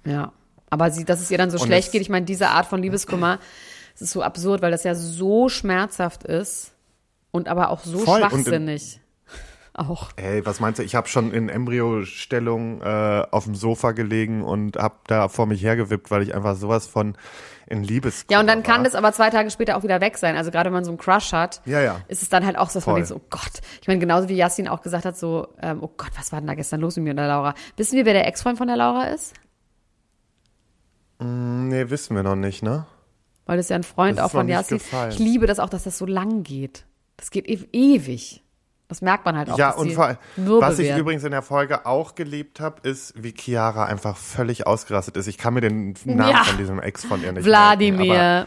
Ja. 0.05 0.33
Aber 0.71 0.91
sie, 0.91 1.05
dass 1.05 1.21
es 1.21 1.31
ihr 1.31 1.39
dann 1.39 1.51
so 1.51 1.59
Und 1.59 1.67
schlecht 1.67 1.93
geht, 1.93 2.03
ich 2.03 2.09
meine, 2.09 2.27
diese 2.27 2.49
Art 2.49 2.67
von 2.67 2.83
Liebeskummer, 2.83 3.39
es 3.95 4.03
ist 4.03 4.13
so 4.13 4.23
absurd, 4.23 4.63
weil 4.63 4.71
das 4.71 4.85
ja 4.85 4.95
so 4.95 5.49
schmerzhaft 5.49 6.25
ist 6.25 6.73
und 7.31 7.49
aber 7.49 7.71
auch 7.71 7.81
so 7.85 7.99
Voll. 7.99 8.21
Schwachsinnig. 8.21 9.01
auch. 9.75 10.11
Ey, 10.17 10.45
was 10.45 10.61
meinst 10.61 10.79
du? 10.79 10.83
Ich 10.83 10.95
habe 10.95 11.07
schon 11.09 11.33
in 11.33 11.49
Embryostellung 11.49 12.81
äh, 12.83 13.25
auf 13.31 13.45
dem 13.45 13.55
Sofa 13.55 13.93
gelegen 13.93 14.43
und 14.43 14.77
habe 14.77 14.97
da 15.07 15.29
vor 15.29 15.47
mich 15.47 15.63
hergewippt, 15.63 16.11
weil 16.11 16.23
ich 16.23 16.35
einfach 16.35 16.57
sowas 16.57 16.87
von 16.87 17.17
in 17.69 17.83
Liebes. 17.83 18.27
Ja, 18.31 18.39
und 18.41 18.47
dann 18.47 18.63
kann 18.63 18.85
das 18.85 18.95
aber 18.95 19.13
zwei 19.13 19.29
Tage 19.31 19.51
später 19.51 19.77
auch 19.77 19.83
wieder 19.83 20.01
weg 20.01 20.19
sein. 20.19 20.37
Also 20.37 20.51
gerade 20.51 20.67
wenn 20.67 20.75
man 20.75 20.85
so 20.85 20.91
einen 20.93 20.99
Crush 20.99 21.33
hat, 21.33 21.61
Ja, 21.65 21.81
ja. 21.81 22.01
ist 22.09 22.23
es 22.23 22.29
dann 22.29 22.47
halt 22.47 22.57
auch 22.57 22.71
so, 22.71 22.79
dass 22.79 22.87
man 22.87 22.95
Voll. 22.95 23.01
denkt, 23.03 23.09
so, 23.09 23.17
oh 23.17 23.27
Gott. 23.29 23.61
Ich 23.81 23.89
meine, 23.89 23.99
genauso 23.99 24.29
wie 24.29 24.37
Yassin 24.37 24.69
auch 24.69 24.83
gesagt 24.83 25.05
hat, 25.05 25.17
so, 25.19 25.49
ähm, 25.61 25.79
oh 25.81 25.91
Gott, 25.97 26.11
was 26.17 26.31
war 26.33 26.41
denn 26.41 26.47
da 26.47 26.55
gestern 26.55 26.81
los 26.81 26.97
mit 26.97 27.05
mir 27.05 27.11
und 27.11 27.17
der 27.17 27.29
Laura? 27.29 27.55
Wissen 27.77 27.97
wir, 27.97 28.07
wer 28.07 28.13
der 28.15 28.27
Ex-Freund 28.29 28.57
von 28.57 28.69
der 28.69 28.77
Laura 28.77 29.07
ist? 29.09 29.35
Nee, 31.19 31.89
wissen 31.91 32.15
wir 32.17 32.23
noch 32.23 32.37
nicht, 32.37 32.63
ne? 32.63 32.87
Weil 33.47 33.57
das 33.59 33.67
ist 33.67 33.71
ja 33.71 33.77
ein 33.77 33.83
Freund 33.85 34.19
Das 34.19 34.25
auch 34.25 34.29
ist 34.29 34.33
von 34.33 34.49
Yassin. 34.49 34.81
Ich 35.11 35.19
liebe 35.19 35.47
das 35.47 35.59
auch, 35.59 35.69
dass 35.69 35.85
das 35.85 35.97
so 35.99 36.07
lang 36.07 36.43
geht. 36.43 36.85
Das 37.17 37.31
geht 37.31 37.49
e 37.49 37.61
ewig. 37.73 38.43
Das 38.89 39.03
merkt 39.03 39.25
man 39.25 39.37
halt 39.37 39.51
auch. 39.51 39.59
Ja, 39.59 39.71
und 39.71 39.93
vor 39.93 40.07
allem, 40.07 40.17
was 40.37 40.79
ich 40.79 40.89
werden. 40.89 41.01
übrigens 41.01 41.25
in 41.25 41.33
der 41.33 41.43
Folge 41.43 41.87
auch 41.87 42.15
geliebt 42.15 42.61
habe, 42.61 42.87
ist, 42.89 43.15
wie 43.17 43.33
Chiara 43.37 43.85
einfach 43.87 44.17
völlig 44.17 44.67
ausgerastet 44.67 45.17
ist. 45.17 45.27
Ich 45.27 45.39
kann 45.39 45.55
mir 45.55 45.61
den 45.61 45.95
Namen 46.05 46.31
Ja. 46.31 46.45
von 46.45 46.57
diesem 46.59 46.79
Ex 46.81 47.05
von 47.05 47.21
ihr 47.23 47.33
nicht 47.33 47.45
merken, 47.47 47.57
aber 47.57 47.79
Wladimir. 47.81 48.47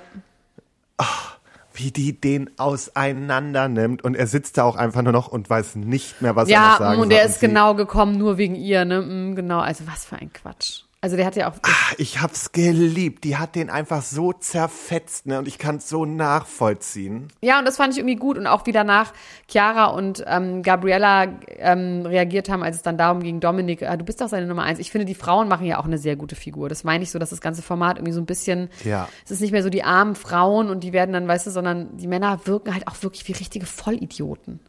wie 1.74 1.92
die 1.92 2.20
den 2.20 2.50
auseinander 2.60 3.70
nimmt 3.70 4.04
und 4.04 4.16
er 4.16 4.28
sitzt 4.28 4.58
da 4.58 4.64
auch 4.64 4.76
einfach 4.76 5.02
nur 5.02 5.14
noch 5.14 5.28
und 5.30 5.50
weiß 5.50 5.76
nicht 5.76 6.22
mehr, 6.22 6.36
was 6.36 6.50
er 6.50 6.60
noch 6.60 6.66
Ja, 6.72 6.78
sagen 6.78 7.00
und 7.02 7.08
soll. 7.08 7.10
der 7.18 7.24
ist 7.26 7.40
sie- 7.40 7.48
genau 7.48 7.74
gekommen, 7.76 8.18
nur 8.18 8.38
wegen 8.38 8.56
ihr, 8.56 8.84
ne? 8.86 9.02
Mm, 9.02 9.36
Genau, 9.36 9.60
also 9.60 9.86
was 9.88 10.06
für 10.06 10.18
ein 10.18 10.32
Quatsch. 10.34 10.82
Also 11.02 11.16
der 11.16 11.26
hat 11.26 11.38
ja 11.38 11.50
auch. 11.50 11.56
Ich 11.98 12.20
hab's 12.22 12.52
geliebt. 12.52 13.24
Die 13.24 13.38
hat 13.38 13.56
den 13.56 13.70
einfach 13.70 14.02
so 14.02 14.34
zerfetzt, 14.34 15.28
ne? 15.28 15.40
Und 15.40 15.48
ich 15.48 15.58
kann's 15.58 15.88
so 15.88 16.04
nachvollziehen. 16.06 17.30
Ja, 17.42 17.60
und 17.60 17.66
das 17.66 17.78
fand 17.78 17.94
ich 17.94 18.00
irgendwie 18.00 18.18
gut. 18.18 18.38
Und 18.38 18.48
auch 18.48 18.66
wie 18.66 18.72
danach 18.74 19.14
Chiara 19.50 19.86
und 19.86 20.24
ähm, 20.28 20.62
Gabriella 20.62 21.28
ähm, 21.58 22.06
reagiert 22.06 22.50
haben, 22.50 22.64
als 22.64 22.76
es 22.78 22.82
dann 22.82 22.98
darum 22.98 23.22
ging, 23.24 23.40
Dominik, 23.40 23.82
äh, 23.82 23.98
du 23.98 24.04
bist 24.04 24.20
doch 24.20 24.28
seine 24.28 24.46
Nummer 24.46 24.64
eins. 24.64 24.80
Ich 24.80 24.92
finde, 24.92 25.06
die 25.06 25.16
Frauen 25.16 25.48
machen 25.48 25.66
ja 25.66 25.80
auch 25.80 25.86
eine 25.86 25.98
sehr 25.98 26.18
gute 26.18 26.36
Figur. 26.36 26.68
Das 26.68 26.84
meine 26.84 27.04
ich 27.04 27.12
so, 27.12 27.20
dass 27.20 27.30
das 27.30 27.40
ganze 27.42 27.62
Format 27.62 27.98
irgendwie 27.98 28.14
so 28.14 28.20
ein 28.22 28.26
bisschen, 28.26 28.70
Ja. 28.84 29.08
es 29.24 29.32
ist 29.32 29.40
nicht 29.42 29.52
mehr 29.52 29.64
so 29.64 29.70
die 29.70 29.84
armen 29.84 30.16
Frauen 30.16 30.70
und 30.70 30.84
die 30.84 30.92
werden 30.92 31.14
dann, 31.14 31.28
weißt 31.30 31.48
du, 31.48 31.52
sondern 31.52 31.96
die 31.98 32.08
Männer 32.08 32.42
wirken 32.46 32.74
halt 32.74 32.88
auch 32.88 33.02
wirklich 33.04 33.26
wie 33.28 33.34
richtige 33.34 33.66
Vollidioten. 33.66 34.60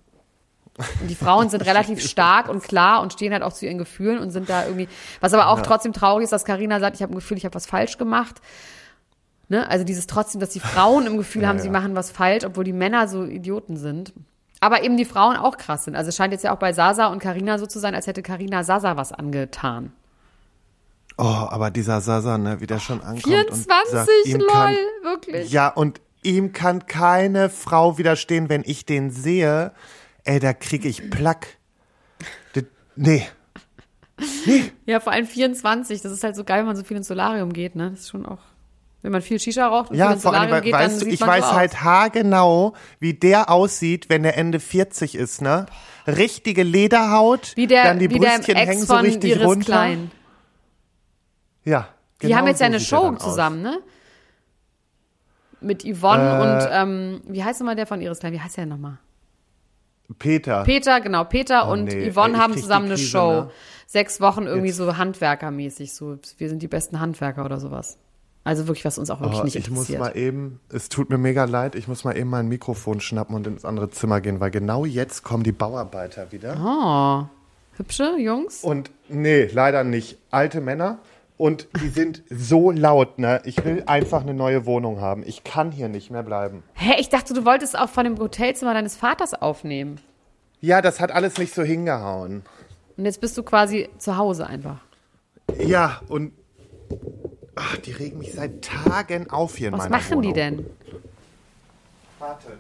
Und 1.01 1.09
die 1.09 1.15
Frauen 1.15 1.49
sind 1.51 1.65
relativ 1.65 2.01
stark 2.07 2.49
und 2.49 2.63
klar 2.63 3.03
und 3.03 3.13
stehen 3.13 3.33
halt 3.33 3.43
auch 3.43 3.53
zu 3.53 3.67
ihren 3.67 3.79
Gefühlen 3.79 4.19
und 4.19 4.31
sind 4.31 4.49
da 4.49 4.65
irgendwie, 4.65 4.89
was 5.21 5.33
aber 5.35 5.49
auch 5.49 5.61
trotzdem 5.63 5.93
traurig 5.93 6.25
ist, 6.25 6.33
dass 6.33 6.45
Karina 6.45 6.81
sagt, 6.81 6.97
ich 6.97 7.03
habe 7.03 7.13
ein 7.13 7.17
Gefühl, 7.17 7.37
ich 7.37 7.45
habe 7.45 7.55
was 7.55 7.67
falsch 7.67 7.99
gemacht. 7.99 8.41
Ne? 9.49 9.69
Also 9.69 9.85
dieses 9.85 10.07
trotzdem, 10.07 10.41
dass 10.41 10.51
die 10.51 10.61
Frauen 10.61 11.07
im 11.07 11.17
Gefühl 11.17 11.47
haben, 11.47 11.57
ja. 11.57 11.63
sie 11.63 11.71
machen 11.71 11.97
was 11.97 12.11
falsch, 12.11 12.45
obwohl 12.45 12.65
die 12.65 12.73
Männer 12.73 13.09
so 13.09 13.25
Idioten 13.25 13.77
sind. 13.77 14.13
Aber 14.61 14.85
eben 14.85 14.97
die 14.97 15.07
Frauen 15.07 15.37
auch 15.37 15.57
krass 15.57 15.85
sind. 15.85 15.97
Also 15.97 16.11
es 16.11 16.17
scheint 16.17 16.33
jetzt 16.33 16.45
ja 16.45 16.53
auch 16.53 16.59
bei 16.59 16.73
Sasa 16.73 17.07
und 17.07 17.19
Karina 17.19 17.59
so 17.59 17.67
zu 17.67 17.79
sein, 17.79 17.95
als 17.95 18.07
hätte 18.07 18.23
Karina 18.23 18.63
Sasa 18.63 18.97
was 18.97 19.13
angetan. 19.13 19.93
Oh, 21.19 21.25
aber 21.25 21.71
dieser 21.71 22.01
Sasa, 22.01 22.39
ne, 22.39 22.61
wie 22.61 22.67
der 22.67 22.79
schon 22.79 23.01
ankommt. 23.01 23.25
24, 23.25 23.67
und 23.67 23.91
sagt, 23.91 24.09
lol, 24.33 24.49
kann, 24.49 24.75
wirklich. 25.03 25.51
Ja, 25.51 25.69
und 25.69 26.01
ihm 26.23 26.53
kann 26.53 26.87
keine 26.87 27.51
Frau 27.51 27.99
widerstehen, 27.99 28.49
wenn 28.49 28.63
ich 28.65 28.87
den 28.87 29.11
sehe. 29.11 29.73
Ey, 30.25 30.39
da 30.41 30.53
krieg 30.53 30.85
ich 30.85 31.11
Plack. 31.11 31.59
D- 32.55 32.65
Nee. 32.97 33.27
Nee. 34.45 34.73
Ja, 34.85 35.01
vor 35.01 35.13
allem 35.13 35.27
24. 35.27 36.03
Das 36.03 36.13
ist 36.13 36.23
halt 36.23 36.37
so 36.37 36.45
geil, 36.45 36.59
wenn 36.61 36.67
man 36.67 36.77
so 36.77 36.85
viel 36.85 36.97
ins 36.97 37.09
Solarium 37.09 37.53
geht, 37.53 37.75
ne? 37.75 37.91
Das 37.91 38.01
ist 38.01 38.11
schon 38.11 38.27
auch, 38.27 38.41
wenn 39.01 39.13
man 39.13 39.23
viel 39.23 39.41
Shisha 39.41 39.67
raucht 39.67 39.89
und 39.91 39.97
viel 39.97 40.01
Ja, 40.05 40.13
ins 40.13 40.23
vor 40.23 40.33
allem, 40.35 40.43
Solarium 40.51 40.65
geht, 40.65 40.75
dann 40.75 40.81
weißt 40.91 41.01
du, 41.01 41.05
sieht 41.07 41.15
ich 41.15 41.21
man 41.21 41.29
weiß 41.31 41.45
so 41.49 41.53
halt 41.53 41.73
aus. 41.73 41.81
haargenau, 41.83 42.75
wie 42.99 43.15
der 43.15 43.49
aussieht, 43.51 44.11
wenn 44.11 44.23
der 44.23 44.37
Ende 44.37 44.61
40 44.61 45.15
ist, 45.15 45.41
ne? 45.41 45.65
Richtige 46.07 46.63
Lederhaut, 46.65 47.53
Wie 47.57 47.67
der, 47.67 47.85
dann 47.85 47.99
die 47.99 48.11
wie 48.11 48.19
der 48.19 48.37
Brüstchen 48.37 48.57
Ex 48.57 48.69
hängen 48.71 48.81
so 48.83 48.95
von 48.95 49.05
richtig 49.07 49.31
Iris 49.33 49.47
runter. 49.47 49.65
Klein. 49.65 50.11
Ja. 51.65 51.89
Die 52.21 52.27
genau 52.27 52.39
haben 52.39 52.47
jetzt 52.49 52.61
ja 52.61 52.67
so 52.67 52.71
eine 52.73 52.79
sieht 52.81 52.93
er 52.93 52.97
Show 52.99 53.05
dann 53.05 53.17
aus. 53.17 53.23
zusammen, 53.23 53.63
ne? 53.63 53.79
Mit 55.63 55.83
Yvonne 55.85 56.23
Äh, 56.23 56.43
und, 56.43 56.69
ähm, 56.73 57.21
wie 57.27 57.43
heißt 57.45 57.61
nochmal 57.61 57.77
der 57.77 57.87
von 57.87 58.01
Iris 58.03 58.19
Klein? 58.19 58.33
Wie 58.35 58.41
heißt 58.41 58.57
der 58.59 58.67
nochmal? 58.67 58.99
Peter. 60.19 60.65
Peter, 60.65 61.01
genau, 61.01 61.25
Peter 61.25 61.69
Oh, 61.69 61.73
und 61.73 61.85
nee, 61.85 62.11
Yvonne 62.11 62.33
ey, 62.33 62.37
ich 62.39 62.43
haben 62.43 62.57
zusammen 62.57 62.87
eine 62.87 62.95
Krise, 62.95 63.09
Show. 63.09 63.33
ne? 63.33 63.51
Sechs 63.87 64.21
Wochen 64.21 64.45
irgendwie 64.47 64.69
Jetzt. 64.69 64.77
so 64.77 64.97
handwerkermäßig, 64.97 65.93
so 65.93 66.19
wir 66.39 66.49
sind 66.49 66.63
die 66.63 66.69
besten 66.69 67.01
Handwerker 67.01 67.45
oder 67.45 67.59
sowas. 67.61 67.99
Also 68.45 68.67
wirklich, 68.67 68.85
was 68.85 68.99
uns 68.99 69.11
auch 69.11 69.21
wirklich 69.21 69.41
Oh, 69.41 69.45
nicht 69.45 69.57
ich 69.57 69.69
muss 69.71 69.89
interessiert. 69.91 70.01
mal 70.01 70.17
eben, 70.17 70.61
es 70.71 70.89
tut 70.89 71.11
mir 71.11 71.19
mega 71.19 71.45
leid, 71.45 71.75
ich 71.75 71.89
muss 71.89 72.05
mal 72.05 72.17
eben 72.17 72.31
mein 72.31 72.49
Mikrofon 72.49 73.01
schnappen 73.01 73.35
und 73.37 73.47
ins 73.47 73.65
andere 73.65 73.91
Zimmer 73.91 74.21
gehen, 74.21 74.41
weil 74.41 74.51
genau 74.51 74.85
jetzt 74.87 75.23
kommen 75.25 75.43
die 75.43 75.53
Bauarbeiter 75.53 76.33
wieder. 76.33 76.57
oh, 76.59 77.77
hübsche 77.77 78.17
Jungs? 78.19 78.63
Und 78.65 78.91
nee, 79.09 79.45
leider 79.53 79.85
nicht. 79.85 80.17
Alte 80.31 80.61
Männer. 80.61 80.99
Und 81.41 81.69
die 81.81 81.89
sind 81.89 82.23
so 82.29 82.71
laut, 82.71 83.19
ne? 83.19 83.41
Ich 83.47 83.65
will 83.65 83.85
einfach 83.87 84.21
eine 84.21 84.35
neue 84.35 84.67
Wohnung 84.67 85.01
haben. 85.01 85.23
Ich 85.25 85.43
kann 85.43 85.73
hier 85.73 85.89
nicht 85.89 86.11
mehr 86.11 86.23
bleiben. 86.23 86.63
Hä, 86.75 86.97
ich 86.99 87.09
dachte, 87.09 87.33
du 87.33 87.47
wolltest 87.47 87.79
auch 87.79 87.89
von 87.89 88.05
dem 88.05 88.19
Hotelzimmer 88.19 88.75
deines 88.75 88.95
Vaters 88.95 89.33
aufnehmen. 89.33 89.99
Ja, 90.61 90.83
das 90.83 91.01
hat 91.01 91.11
alles 91.11 91.39
nicht 91.39 91.55
so 91.55 91.63
hingehauen. 91.63 92.43
Und 92.99 93.07
jetzt 93.07 93.23
bist 93.23 93.39
du 93.39 93.43
quasi 93.43 93.89
zu 93.97 94.19
Hause 94.19 94.47
einfach. 94.47 94.81
Ja, 95.59 96.03
und 96.09 96.35
ach, 97.57 97.79
die 97.79 97.93
regen 97.93 98.19
mich 98.19 98.35
seit 98.35 98.61
Tagen 98.63 99.31
auf 99.31 99.57
hier 99.57 99.69
in 99.69 99.73
Was 99.73 99.85
meiner 99.85 99.97
machen 99.97 100.11
Wohnung. 100.19 100.23
die 100.23 100.33
denn? 100.35 100.67
Warte. 102.19 102.59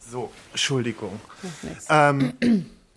So, 0.00 0.32
Entschuldigung. 0.50 1.20
Ähm, 1.88 2.32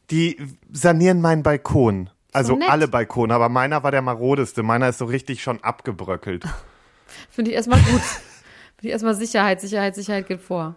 die 0.09 0.38
sanieren 0.71 1.21
meinen 1.21 1.43
Balkon. 1.43 2.09
Also 2.36 2.56
nett. 2.58 2.69
alle 2.69 2.88
Balkone, 2.88 3.34
aber 3.34 3.48
meiner 3.50 3.82
war 3.84 3.91
der 3.91 4.02
marodeste. 4.02 4.62
Meiner 4.62 4.89
ist 4.89 4.98
so 4.98 5.06
richtig 5.06 5.41
schon 5.41 5.63
abgebröckelt. 5.63 6.43
Finde 7.30 7.52
ich 7.52 7.56
erstmal 7.56 7.80
gut. 7.80 8.02
Finde 8.02 8.82
ich 8.82 8.91
erstmal 8.91 9.15
Sicherheit, 9.15 9.62
Sicherheit, 9.62 9.95
Sicherheit 9.95 10.28
geht 10.28 10.41
vor. 10.41 10.76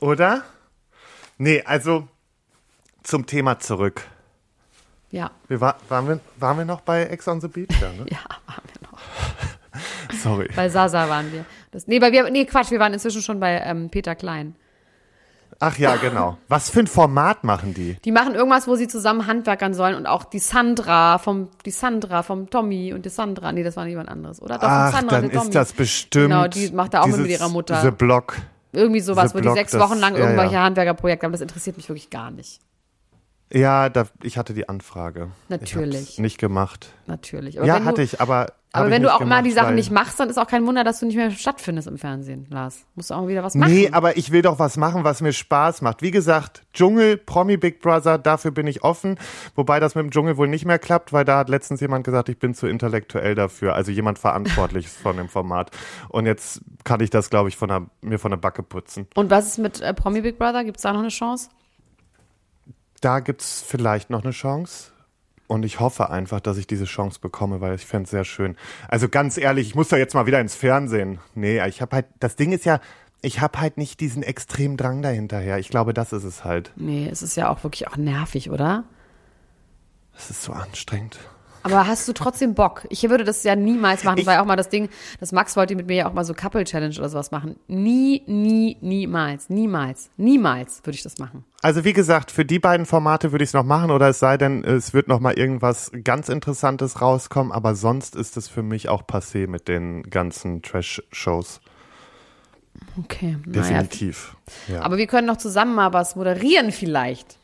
Oder? 0.00 0.44
Nee, 1.38 1.62
also 1.64 2.06
zum 3.02 3.26
Thema 3.26 3.58
zurück. 3.58 4.02
Ja, 5.10 5.30
Wir 5.48 5.60
war, 5.60 5.76
waren, 5.88 6.08
wir, 6.08 6.20
waren 6.36 6.58
wir 6.58 6.64
noch 6.64 6.80
bei 6.80 7.04
Ex 7.04 7.28
on 7.28 7.40
the 7.40 7.48
Beach? 7.48 7.68
Ja, 7.80 7.92
ne? 7.92 8.06
ja, 8.10 8.18
waren 8.46 8.64
wir 8.72 8.88
noch. 8.90 9.00
Sorry. 10.22 10.48
Bei 10.54 10.68
Sasa 10.68 11.08
waren 11.08 11.32
wir. 11.32 11.44
Das, 11.72 11.86
nee, 11.86 11.98
bei 11.98 12.12
wir, 12.12 12.30
nee, 12.30 12.44
Quatsch, 12.44 12.70
wir 12.70 12.78
waren 12.78 12.92
inzwischen 12.94 13.20
schon 13.20 13.40
bei 13.40 13.60
ähm, 13.60 13.90
Peter 13.90 14.14
Klein. 14.14 14.54
Ach 15.60 15.78
ja, 15.78 15.96
genau. 15.96 16.38
Was 16.48 16.70
für 16.70 16.80
ein 16.80 16.86
Format 16.86 17.44
machen 17.44 17.74
die? 17.74 17.96
Die 18.04 18.12
machen 18.12 18.34
irgendwas, 18.34 18.66
wo 18.66 18.74
sie 18.74 18.88
zusammen 18.88 19.26
handwerkern 19.26 19.74
sollen 19.74 19.94
und 19.96 20.06
auch 20.06 20.24
die 20.24 20.38
Sandra 20.38 21.18
vom, 21.18 21.48
die 21.64 21.70
Sandra 21.70 22.22
vom 22.22 22.50
Tommy 22.50 22.92
und 22.92 23.04
die 23.04 23.10
Sandra, 23.10 23.52
nee, 23.52 23.62
das 23.62 23.76
war 23.76 23.86
jemand 23.86 24.08
anderes, 24.08 24.40
oder? 24.42 24.58
Doch, 24.58 24.68
Ach, 24.68 24.92
Sandra, 24.92 25.16
dann 25.20 25.30
die 25.30 25.36
Tommy. 25.36 25.46
ist 25.48 25.54
das 25.54 25.72
bestimmt. 25.72 26.24
Genau, 26.30 26.48
die 26.48 26.70
macht 26.72 26.94
da 26.94 27.02
auch 27.02 27.06
mit, 27.06 27.16
mit 27.18 27.26
dieses 27.26 27.40
ihrer 27.40 27.48
Mutter. 27.50 27.80
The 27.82 27.90
Block. 27.90 28.36
Irgendwie 28.72 29.00
sowas, 29.00 29.30
The 29.30 29.34
wo 29.34 29.38
die 29.38 29.42
Block, 29.42 29.56
sechs 29.56 29.72
das- 29.72 29.80
Wochen 29.80 29.98
lang 29.98 30.14
ja, 30.14 30.20
irgendwelche 30.20 30.54
ja. 30.54 30.62
Handwerkerprojekte 30.64 31.24
haben. 31.26 31.32
Das 31.32 31.40
interessiert 31.42 31.76
mich 31.76 31.88
wirklich 31.88 32.10
gar 32.10 32.30
nicht. 32.30 32.60
Ja, 33.52 33.90
da, 33.90 34.06
ich 34.22 34.38
hatte 34.38 34.54
die 34.54 34.68
Anfrage. 34.68 35.28
Natürlich. 35.48 36.18
Nicht 36.18 36.38
gemacht. 36.38 36.94
Natürlich. 37.06 37.58
Aber 37.58 37.66
ja, 37.66 37.84
hatte 37.84 37.96
du, 37.96 38.02
ich, 38.02 38.20
aber. 38.20 38.52
Aber 38.74 38.88
wenn 38.88 39.02
du 39.02 39.14
auch 39.14 39.20
immer 39.20 39.42
die 39.42 39.50
gemacht, 39.50 39.64
Sachen 39.64 39.74
nicht 39.74 39.90
machst, 39.90 40.18
dann 40.18 40.30
ist 40.30 40.38
auch 40.38 40.46
kein 40.46 40.66
Wunder, 40.66 40.82
dass 40.82 41.00
du 41.00 41.04
nicht 41.04 41.16
mehr 41.16 41.30
stattfindest 41.30 41.88
im 41.88 41.98
Fernsehen, 41.98 42.46
Lars. 42.48 42.86
Musst 42.94 43.10
du 43.10 43.14
auch 43.14 43.28
wieder 43.28 43.42
was 43.42 43.54
machen. 43.54 43.70
Nee, 43.70 43.90
aber 43.92 44.16
ich 44.16 44.32
will 44.32 44.40
doch 44.40 44.58
was 44.58 44.78
machen, 44.78 45.04
was 45.04 45.20
mir 45.20 45.34
Spaß 45.34 45.82
macht. 45.82 46.00
Wie 46.00 46.10
gesagt, 46.10 46.62
Dschungel, 46.72 47.18
Promi 47.18 47.58
Big 47.58 47.82
Brother, 47.82 48.16
dafür 48.16 48.50
bin 48.50 48.66
ich 48.66 48.82
offen. 48.82 49.18
Wobei 49.54 49.78
das 49.78 49.94
mit 49.94 50.04
dem 50.04 50.10
Dschungel 50.10 50.38
wohl 50.38 50.48
nicht 50.48 50.64
mehr 50.64 50.78
klappt, 50.78 51.12
weil 51.12 51.26
da 51.26 51.36
hat 51.36 51.50
letztens 51.50 51.82
jemand 51.82 52.04
gesagt, 52.04 52.30
ich 52.30 52.38
bin 52.38 52.54
zu 52.54 52.66
intellektuell 52.66 53.34
dafür. 53.34 53.74
Also 53.74 53.92
jemand 53.92 54.18
verantwortlich 54.18 54.88
von 55.02 55.18
dem 55.18 55.28
Format. 55.28 55.70
Und 56.08 56.24
jetzt 56.24 56.62
kann 56.84 57.00
ich 57.00 57.10
das, 57.10 57.28
glaube 57.28 57.50
ich, 57.50 57.58
von 57.58 57.68
der, 57.68 57.86
mir 58.00 58.18
von 58.18 58.30
der 58.30 58.38
Backe 58.38 58.62
putzen. 58.62 59.06
Und 59.14 59.28
was 59.28 59.48
ist 59.48 59.58
mit 59.58 59.82
äh, 59.82 59.92
Promi 59.92 60.22
Big 60.22 60.38
Brother? 60.38 60.64
Gibt 60.64 60.78
es 60.78 60.82
da 60.82 60.94
noch 60.94 61.00
eine 61.00 61.08
Chance? 61.08 61.50
Da 63.02 63.20
gibt's 63.20 63.62
vielleicht 63.66 64.08
noch 64.08 64.22
eine 64.22 64.32
Chance. 64.32 64.92
Und 65.48 65.64
ich 65.64 65.80
hoffe 65.80 66.08
einfach, 66.08 66.40
dass 66.40 66.56
ich 66.56 66.66
diese 66.66 66.86
Chance 66.86 67.20
bekomme, 67.20 67.60
weil 67.60 67.74
ich 67.74 67.84
fände 67.84 68.04
es 68.04 68.10
sehr 68.10 68.24
schön. 68.24 68.56
Also 68.88 69.10
ganz 69.10 69.36
ehrlich, 69.36 69.68
ich 69.68 69.74
muss 69.74 69.88
da 69.88 69.98
jetzt 69.98 70.14
mal 70.14 70.24
wieder 70.24 70.40
ins 70.40 70.54
Fernsehen. 70.54 71.18
Nee, 71.34 71.62
ich 71.66 71.82
habe 71.82 71.96
halt, 71.96 72.06
das 72.20 72.36
Ding 72.36 72.52
ist 72.52 72.64
ja, 72.64 72.80
ich 73.20 73.40
habe 73.40 73.60
halt 73.60 73.76
nicht 73.76 74.00
diesen 74.00 74.22
extremen 74.22 74.78
Drang 74.78 75.02
dahinterher. 75.02 75.58
Ich 75.58 75.68
glaube, 75.68 75.92
das 75.92 76.12
ist 76.14 76.24
es 76.24 76.44
halt. 76.44 76.72
Nee, 76.76 77.06
es 77.10 77.22
ist 77.22 77.36
ja 77.36 77.50
auch 77.50 77.64
wirklich 77.64 77.88
auch 77.88 77.96
nervig, 77.96 78.50
oder? 78.50 78.84
Es 80.16 80.30
ist 80.30 80.42
so 80.42 80.52
anstrengend. 80.52 81.18
Aber 81.64 81.86
hast 81.86 82.08
du 82.08 82.12
trotzdem 82.12 82.54
Bock? 82.54 82.86
Ich 82.88 83.08
würde 83.08 83.24
das 83.24 83.42
ja 83.44 83.54
niemals 83.56 84.04
machen. 84.04 84.16
Das 84.16 84.22
Ich- 84.22 84.26
war 84.26 84.34
ja 84.34 84.42
auch 84.42 84.46
mal 84.46 84.56
das 84.56 84.68
Ding, 84.68 84.88
dass 85.20 85.32
Max 85.32 85.56
wollte 85.56 85.76
mit 85.76 85.86
mir 85.86 85.96
ja 85.96 86.08
auch 86.08 86.12
mal 86.12 86.24
so 86.24 86.34
Couple 86.34 86.64
Challenge 86.64 86.94
oder 86.98 87.08
sowas 87.08 87.30
machen. 87.30 87.56
Nie, 87.68 88.22
nie, 88.26 88.76
niemals, 88.80 89.48
niemals, 89.48 90.10
niemals 90.16 90.80
würde 90.84 90.96
ich 90.96 91.02
das 91.02 91.18
machen. 91.18 91.44
Also 91.62 91.84
wie 91.84 91.92
gesagt, 91.92 92.30
für 92.32 92.44
die 92.44 92.58
beiden 92.58 92.86
Formate 92.86 93.30
würde 93.32 93.44
ich 93.44 93.50
es 93.50 93.54
noch 93.54 93.64
machen 93.64 93.90
oder 93.92 94.08
es 94.08 94.18
sei 94.18 94.36
denn, 94.36 94.64
es 94.64 94.92
wird 94.92 95.06
noch 95.08 95.20
mal 95.20 95.34
irgendwas 95.34 95.92
ganz 96.02 96.28
Interessantes 96.28 97.00
rauskommen, 97.00 97.52
aber 97.52 97.74
sonst 97.76 98.16
ist 98.16 98.36
es 98.36 98.48
für 98.48 98.62
mich 98.62 98.88
auch 98.88 99.02
passé 99.04 99.46
mit 99.46 99.68
den 99.68 100.02
ganzen 100.02 100.62
Trash-Shows. 100.62 101.60
Okay, 102.98 103.36
naja. 103.46 103.62
Definitiv. 103.62 104.36
Ja, 104.66 104.82
Aber 104.82 104.96
wir 104.96 105.06
können 105.06 105.26
noch 105.26 105.36
zusammen 105.36 105.74
mal 105.74 105.92
was 105.92 106.16
moderieren 106.16 106.72
vielleicht. 106.72 107.38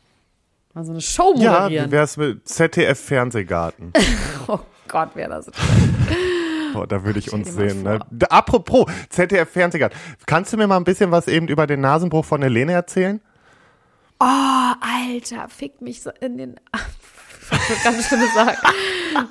Mal 0.79 0.85
so 0.85 0.91
eine 0.93 1.01
Show 1.01 1.33
ja 1.35 1.51
moderieren. 1.51 1.87
wie 1.87 1.91
wär's 1.91 2.15
mit 2.15 2.47
ZDF 2.47 2.97
Fernsehgarten? 2.97 3.91
oh 4.47 4.59
Gott, 4.87 5.13
wäre 5.13 5.29
das. 5.29 5.51
Boah, 6.71 6.87
da 6.87 7.03
würde 7.03 7.19
ich 7.19 7.33
uns 7.33 7.53
sehen. 7.53 7.83
Ne? 7.83 7.99
Apropos 8.29 8.85
ZDF 9.09 9.49
Fernsehgarten. 9.49 9.99
Kannst 10.25 10.53
du 10.53 10.57
mir 10.57 10.67
mal 10.67 10.77
ein 10.77 10.85
bisschen 10.85 11.11
was 11.11 11.27
eben 11.27 11.49
über 11.49 11.67
den 11.67 11.81
Nasenbruch 11.81 12.23
von 12.23 12.41
Helene 12.41 12.71
erzählen? 12.71 13.19
Oh, 14.21 14.25
Alter, 14.25 15.49
fick 15.49 15.81
mich 15.81 16.01
so 16.01 16.11
in 16.21 16.37
den. 16.37 16.55
Ganz 17.83 18.07
schlimmes 18.07 18.33
sagen. 18.33 18.57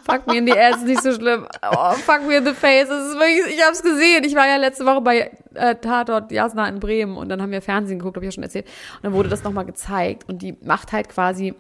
Fuck 0.04 0.26
mir 0.26 0.38
in 0.38 0.46
die 0.46 0.58
Ass, 0.58 0.76
ist 0.76 0.86
nicht 0.86 1.02
so 1.02 1.12
schlimm. 1.12 1.46
Oh, 1.62 1.92
fuck 1.92 2.26
me 2.26 2.36
in 2.36 2.44
the 2.44 2.52
face. 2.52 2.88
Das 2.88 3.06
ist 3.08 3.14
wirklich, 3.14 3.56
ich 3.56 3.64
hab's 3.64 3.82
gesehen. 3.82 4.24
Ich 4.24 4.34
war 4.34 4.46
ja 4.46 4.56
letzte 4.56 4.84
Woche 4.86 5.00
bei 5.00 5.30
äh, 5.54 5.76
Tatort 5.76 6.32
Jasna 6.32 6.68
in 6.68 6.80
Bremen 6.80 7.16
und 7.16 7.28
dann 7.28 7.40
haben 7.42 7.52
wir 7.52 7.62
Fernsehen 7.62 7.98
geguckt, 7.98 8.16
habe 8.16 8.26
ich 8.26 8.32
ja 8.32 8.34
schon 8.34 8.44
erzählt. 8.44 8.66
Und 8.96 9.04
dann 9.04 9.12
wurde 9.12 9.28
das 9.28 9.44
nochmal 9.44 9.64
gezeigt 9.64 10.28
und 10.28 10.42
die 10.42 10.56
macht 10.62 10.92
halt 10.92 11.08
quasi, 11.08 11.54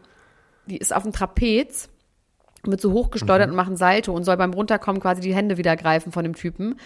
die 0.66 0.78
ist 0.78 0.94
auf 0.94 1.02
dem 1.02 1.12
Trapez, 1.12 1.88
wird 2.64 2.80
so 2.80 2.92
hochgesteuert 2.92 3.48
und 3.48 3.56
macht 3.56 3.70
ein 3.70 3.76
Salto 3.76 4.12
und 4.12 4.24
soll 4.24 4.36
beim 4.36 4.52
Runterkommen 4.52 5.00
quasi 5.00 5.20
die 5.20 5.34
Hände 5.34 5.56
wieder 5.56 5.76
greifen 5.76 6.12
von 6.12 6.24
dem 6.24 6.34
Typen 6.34 6.78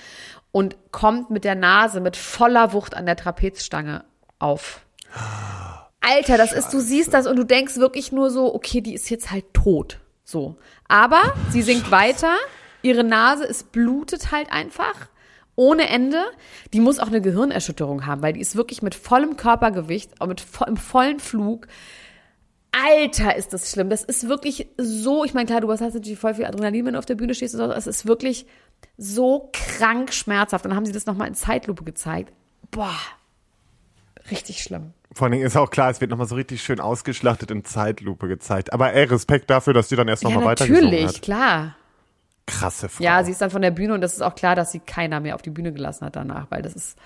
und 0.51 0.77
kommt 0.93 1.31
mit 1.31 1.45
der 1.45 1.55
Nase 1.55 2.01
mit 2.01 2.17
voller 2.17 2.73
Wucht 2.73 2.95
an 2.95 3.07
der 3.07 3.17
Trapezstange 3.17 4.05
auf. 4.39 4.87
Alter, 6.03 6.37
das 6.37 6.53
ist, 6.53 6.73
du 6.73 6.81
siehst 6.81 7.15
das 7.15 7.27
und 7.27 7.37
du 7.37 7.45
denkst 7.45 7.77
wirklich 7.77 8.13
nur 8.13 8.31
so, 8.31 8.55
okay, 8.55 8.81
die 8.81 8.95
ist 8.95 9.09
jetzt 9.09 9.31
halt 9.31 9.55
tot. 9.55 10.01
So. 10.25 10.57
Aber 10.89 11.23
sie 11.51 11.63
singt 11.63 11.91
weiter, 11.91 12.35
ihre 12.83 13.05
Nase, 13.05 13.45
es 13.45 13.63
blutet 13.63 14.33
halt 14.33 14.51
einfach. 14.51 15.09
Ohne 15.55 15.89
Ende. 15.89 16.23
Die 16.73 16.81
muss 16.81 16.99
auch 16.99 17.09
eine 17.09 17.21
Gehirnerschütterung 17.21 18.07
haben, 18.07 18.23
weil 18.23 18.33
die 18.33 18.41
ist 18.41 18.57
wirklich 18.57 18.83
mit 18.83 18.95
vollem 18.95 19.37
Körpergewicht, 19.37 20.25
mit 20.27 20.45
im 20.67 20.77
vollen 20.77 21.21
Flug. 21.21 21.69
Alter, 22.73 23.37
ist 23.37 23.53
das 23.53 23.71
schlimm. 23.71 23.91
Das 23.91 24.03
ist 24.03 24.29
wirklich 24.29 24.69
so, 24.79 25.25
ich 25.25 25.35
meine, 25.35 25.47
klar, 25.47 25.61
du 25.61 25.71
hast 25.71 25.81
natürlich 25.81 26.19
voll 26.19 26.35
viel 26.35 26.47
Adrenalin, 26.47 26.87
wenn 26.87 26.95
du 26.95 26.99
auf 26.99 27.07
der 27.07 27.17
Bühne 27.17 27.35
stehst. 27.35 27.55
und 27.55 27.61
so. 27.61 27.71
Es 27.71 27.87
ist 27.87 28.07
wirklich 28.07 28.47
so 28.97 29.51
krank 29.53 30.13
schmerzhaft. 30.13 30.65
Und 30.65 30.71
dann 30.71 30.77
haben 30.77 30.87
sie 30.87 30.93
das 30.93 31.07
nochmal 31.07 31.29
in 31.29 31.35
Zeitlupe 31.35 31.85
gezeigt. 31.85 32.33
Boah, 32.71 32.97
richtig 34.31 34.63
schlimm. 34.63 34.95
Vor 35.15 35.27
allen 35.27 35.33
Dingen 35.33 35.45
ist 35.47 35.57
auch 35.57 35.71
klar, 35.71 35.91
es 35.91 36.01
wird 36.01 36.11
nochmal 36.11 36.27
so 36.27 36.35
richtig 36.35 36.63
schön 36.63 36.81
ausgeschlachtet 36.81 37.51
in 37.51 37.65
Zeitlupe 37.65 38.29
gezeigt. 38.29 38.73
Aber 38.73 38.93
ey, 38.93 39.05
Respekt 39.05 39.51
dafür, 39.51 39.75
dass 39.75 39.89
die 39.89 39.97
dann 39.97 40.09
erst 40.09 40.23
Ja, 40.23 40.31
nochmal 40.31 40.45
weitergesungen 40.53 40.85
natürlich, 40.91 41.09
hat. 41.17 41.23
klar. 41.23 41.77
Krasse 42.47 42.89
Frau. 42.89 43.05
Ja, 43.05 43.23
sie 43.23 43.31
ist 43.33 43.41
dann 43.41 43.51
von 43.51 43.63
der 43.63 43.71
Bühne 43.71 43.95
und 43.95 44.01
das 44.01 44.15
ist 44.15 44.23
auch 44.23 44.35
klar, 44.35 44.57
dass 44.57 44.73
sie 44.73 44.81
keiner 44.81 45.21
mehr 45.21 45.35
auf 45.35 45.43
die 45.43 45.51
Bühne 45.51 45.73
gelassen 45.73 46.07
hat 46.07 46.17
danach, 46.17 46.47
weil 46.51 46.63
das 46.63 46.75
ist. 46.75 46.99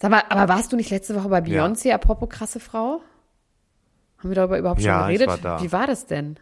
Sag 0.00 0.10
mal, 0.10 0.22
aber 0.28 0.48
warst 0.52 0.72
du 0.72 0.76
nicht 0.76 0.90
letzte 0.90 1.14
Woche 1.14 1.28
bei 1.28 1.38
Beyoncé, 1.40 1.92
apropos 1.92 2.28
krasse 2.28 2.60
Frau? 2.60 3.00
Haben 4.18 4.30
wir 4.30 4.34
darüber 4.34 4.58
überhaupt 4.58 4.80
schon 4.80 4.88
Ja, 4.88 5.08
ich 5.08 5.18
geredet? 5.18 5.28
war 5.28 5.38
da. 5.58 5.62
Wie 5.62 5.72
war 5.72 5.86
das 5.86 6.06
denn? 6.06 6.36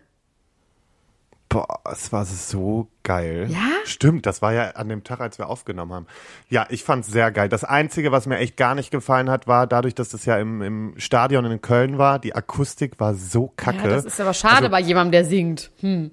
Boah, 1.49 1.81
es 1.91 2.13
war 2.13 2.25
so 2.25 2.89
geil. 3.11 3.47
Ja? 3.51 3.59
Stimmt, 3.87 4.25
das 4.25 4.41
war 4.41 4.53
ja 4.53 4.71
an 4.77 4.89
dem 4.89 5.03
Tag, 5.03 5.21
als 5.21 5.39
wir 5.39 5.49
aufgenommen 5.49 5.93
haben. 5.93 6.07
Ja, 6.49 6.67
ich 6.71 6.85
fand's 6.85 7.09
sehr 7.09 7.33
geil. 7.33 7.49
Das 7.49 7.65
Einzige, 7.65 8.13
was 8.13 8.27
mir 8.27 8.39
echt 8.39 8.57
gar 8.57 8.77
nicht 8.77 8.93
gefallen 8.93 9.29
hat, 9.29 9.49
war 9.49 9.67
dadurch, 9.67 9.97
dass 9.97 10.11
das 10.11 10.25
ja 10.27 10.39
im, 10.39 10.63
im 10.63 10.95
Stadion 10.97 11.45
in 11.45 11.61
Köln 11.61 11.99
war, 11.99 12.21
die 12.21 12.37
Akustik 12.37 13.01
war 13.01 13.15
so 13.15 13.53
kacke. 13.57 13.79
Ja, 13.79 13.89
das 13.89 14.05
ist 14.05 14.21
aber 14.21 14.33
schade 14.33 14.57
Also- 14.59 14.69
bei 14.71 14.81
jemandem, 14.81 15.11
der 15.13 15.25
singt. 15.25 15.71
Hm. 15.81 16.13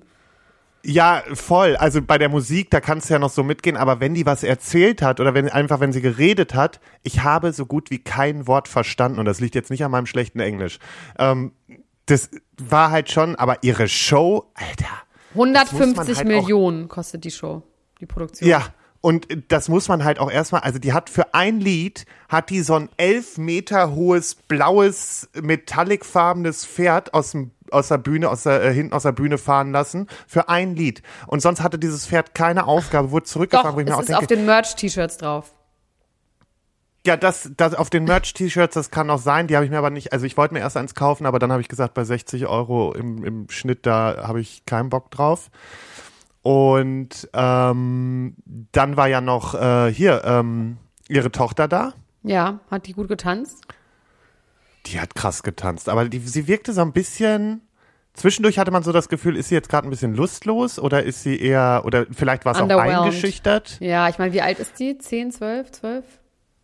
Ja, 0.83 1.21
voll. 1.33 1.75
Also 1.75 2.01
bei 2.01 2.17
der 2.17 2.29
Musik, 2.29 2.69
da 2.71 2.79
kannst 2.79 3.09
du 3.09 3.13
ja 3.13 3.19
noch 3.19 3.29
so 3.29 3.43
mitgehen, 3.43 3.75
aber 3.77 3.99
wenn 3.99 4.13
die 4.13 4.25
was 4.25 4.43
erzählt 4.43 5.01
hat 5.01 5.19
oder 5.19 5.33
wenn 5.33 5.49
einfach, 5.49 5.79
wenn 5.81 5.91
sie 5.91 6.01
geredet 6.01 6.55
hat, 6.55 6.79
ich 7.03 7.23
habe 7.23 7.51
so 7.51 7.65
gut 7.65 7.91
wie 7.91 7.99
kein 7.99 8.47
Wort 8.47 8.67
verstanden 8.67 9.19
und 9.19 9.25
das 9.25 9.39
liegt 9.39 9.53
jetzt 9.55 9.69
nicht 9.69 9.83
an 9.83 9.91
meinem 9.91 10.05
schlechten 10.05 10.39
Englisch. 10.39 10.79
Ähm, 11.19 11.51
das 12.05 12.29
war 12.57 12.89
halt 12.89 13.11
schon, 13.11 13.35
aber 13.35 13.57
ihre 13.63 13.87
Show, 13.89 14.49
Alter. 14.55 14.85
Muss 15.37 15.47
man 15.47 15.55
150 15.55 16.17
halt 16.17 16.27
Millionen 16.27 16.87
kostet 16.87 17.23
die 17.23 17.31
Show, 17.31 17.63
die 17.99 18.05
Produktion. 18.05 18.49
Ja, 18.49 18.63
und 19.01 19.27
das 19.47 19.69
muss 19.69 19.87
man 19.87 20.03
halt 20.03 20.19
auch 20.19 20.31
erstmal, 20.31 20.61
also 20.61 20.79
die 20.79 20.93
hat 20.93 21.09
für 21.09 21.33
ein 21.33 21.59
Lied, 21.59 22.05
hat 22.29 22.49
die 22.49 22.61
so 22.61 22.75
ein 22.75 22.89
elf 22.97 23.37
Meter 23.37 23.93
hohes, 23.95 24.35
blaues, 24.35 25.29
metallicfarbenes 25.33 26.65
Pferd 26.65 27.13
aus 27.13 27.31
dem 27.31 27.51
aus 27.69 27.89
der 27.89 27.97
Bühne, 27.97 28.29
aus 28.29 28.43
der, 28.43 28.63
äh, 28.63 28.73
hinten 28.73 28.93
aus 28.93 29.03
der 29.03 29.11
Bühne 29.11 29.37
fahren 29.37 29.73
lassen, 29.73 30.07
für 30.25 30.47
ein 30.47 30.75
Lied. 30.75 31.01
Und 31.27 31.41
sonst 31.41 31.61
hatte 31.61 31.77
dieses 31.77 32.07
Pferd 32.07 32.33
keine 32.33 32.65
Aufgabe, 32.65 33.11
wurde 33.11 33.25
zurückgefahren, 33.25 33.71
Doch, 33.71 33.75
wo 33.75 33.81
ich 33.81 33.85
mir 33.85 33.95
auch 33.95 34.01
es 34.01 34.09
ist 34.09 34.15
auf 34.15 34.19
denke, 34.25 34.37
den 34.37 34.45
Merch-T-Shirts 34.45 35.17
drauf. 35.17 35.51
Ja, 37.07 37.17
das, 37.17 37.49
das 37.55 37.73
auf 37.73 37.89
den 37.89 38.03
Merch-T-Shirts, 38.03 38.75
das 38.75 38.91
kann 38.91 39.09
auch 39.09 39.19
sein, 39.19 39.47
die 39.47 39.55
habe 39.55 39.65
ich 39.65 39.71
mir 39.71 39.77
aber 39.77 39.89
nicht, 39.89 40.13
also 40.13 40.25
ich 40.25 40.37
wollte 40.37 40.53
mir 40.53 40.59
erst 40.59 40.77
eins 40.77 40.93
kaufen, 40.93 41.25
aber 41.25 41.39
dann 41.39 41.51
habe 41.51 41.61
ich 41.61 41.69
gesagt, 41.69 41.93
bei 41.93 42.03
60 42.03 42.45
Euro 42.45 42.93
im, 42.93 43.23
im 43.23 43.49
Schnitt, 43.49 43.85
da 43.85 44.27
habe 44.27 44.41
ich 44.41 44.65
keinen 44.65 44.89
Bock 44.89 45.09
drauf. 45.09 45.49
Und 46.43 47.29
ähm, 47.33 48.35
dann 48.71 48.97
war 48.97 49.07
ja 49.07 49.21
noch 49.21 49.55
äh, 49.55 49.91
hier 49.91 50.21
ähm, 50.25 50.77
ihre 51.07 51.31
Tochter 51.31 51.67
da. 51.67 51.93
Ja, 52.23 52.59
hat 52.69 52.87
die 52.87 52.93
gut 52.93 53.07
getanzt? 53.07 53.65
Die 54.85 54.99
hat 54.99 55.15
krass 55.15 55.43
getanzt, 55.43 55.89
aber 55.89 56.07
die, 56.07 56.19
sie 56.19 56.47
wirkte 56.47 56.73
so 56.73 56.81
ein 56.81 56.93
bisschen. 56.93 57.61
Zwischendurch 58.13 58.59
hatte 58.59 58.71
man 58.71 58.83
so 58.83 58.91
das 58.91 59.09
Gefühl, 59.09 59.37
ist 59.37 59.49
sie 59.49 59.55
jetzt 59.55 59.69
gerade 59.69 59.87
ein 59.87 59.91
bisschen 59.91 60.15
lustlos 60.15 60.79
oder 60.79 61.03
ist 61.03 61.21
sie 61.21 61.39
eher, 61.39 61.83
oder 61.85 62.05
vielleicht 62.11 62.45
war 62.45 62.55
es 62.55 62.61
auch 62.61 62.69
eingeschüchtert? 62.69 63.77
Ja, 63.79 64.09
ich 64.09 64.17
meine, 64.17 64.33
wie 64.33 64.41
alt 64.41 64.59
ist 64.59 64.79
die? 64.79 64.97
10, 64.97 65.31
12, 65.31 65.71
12? 65.71 66.05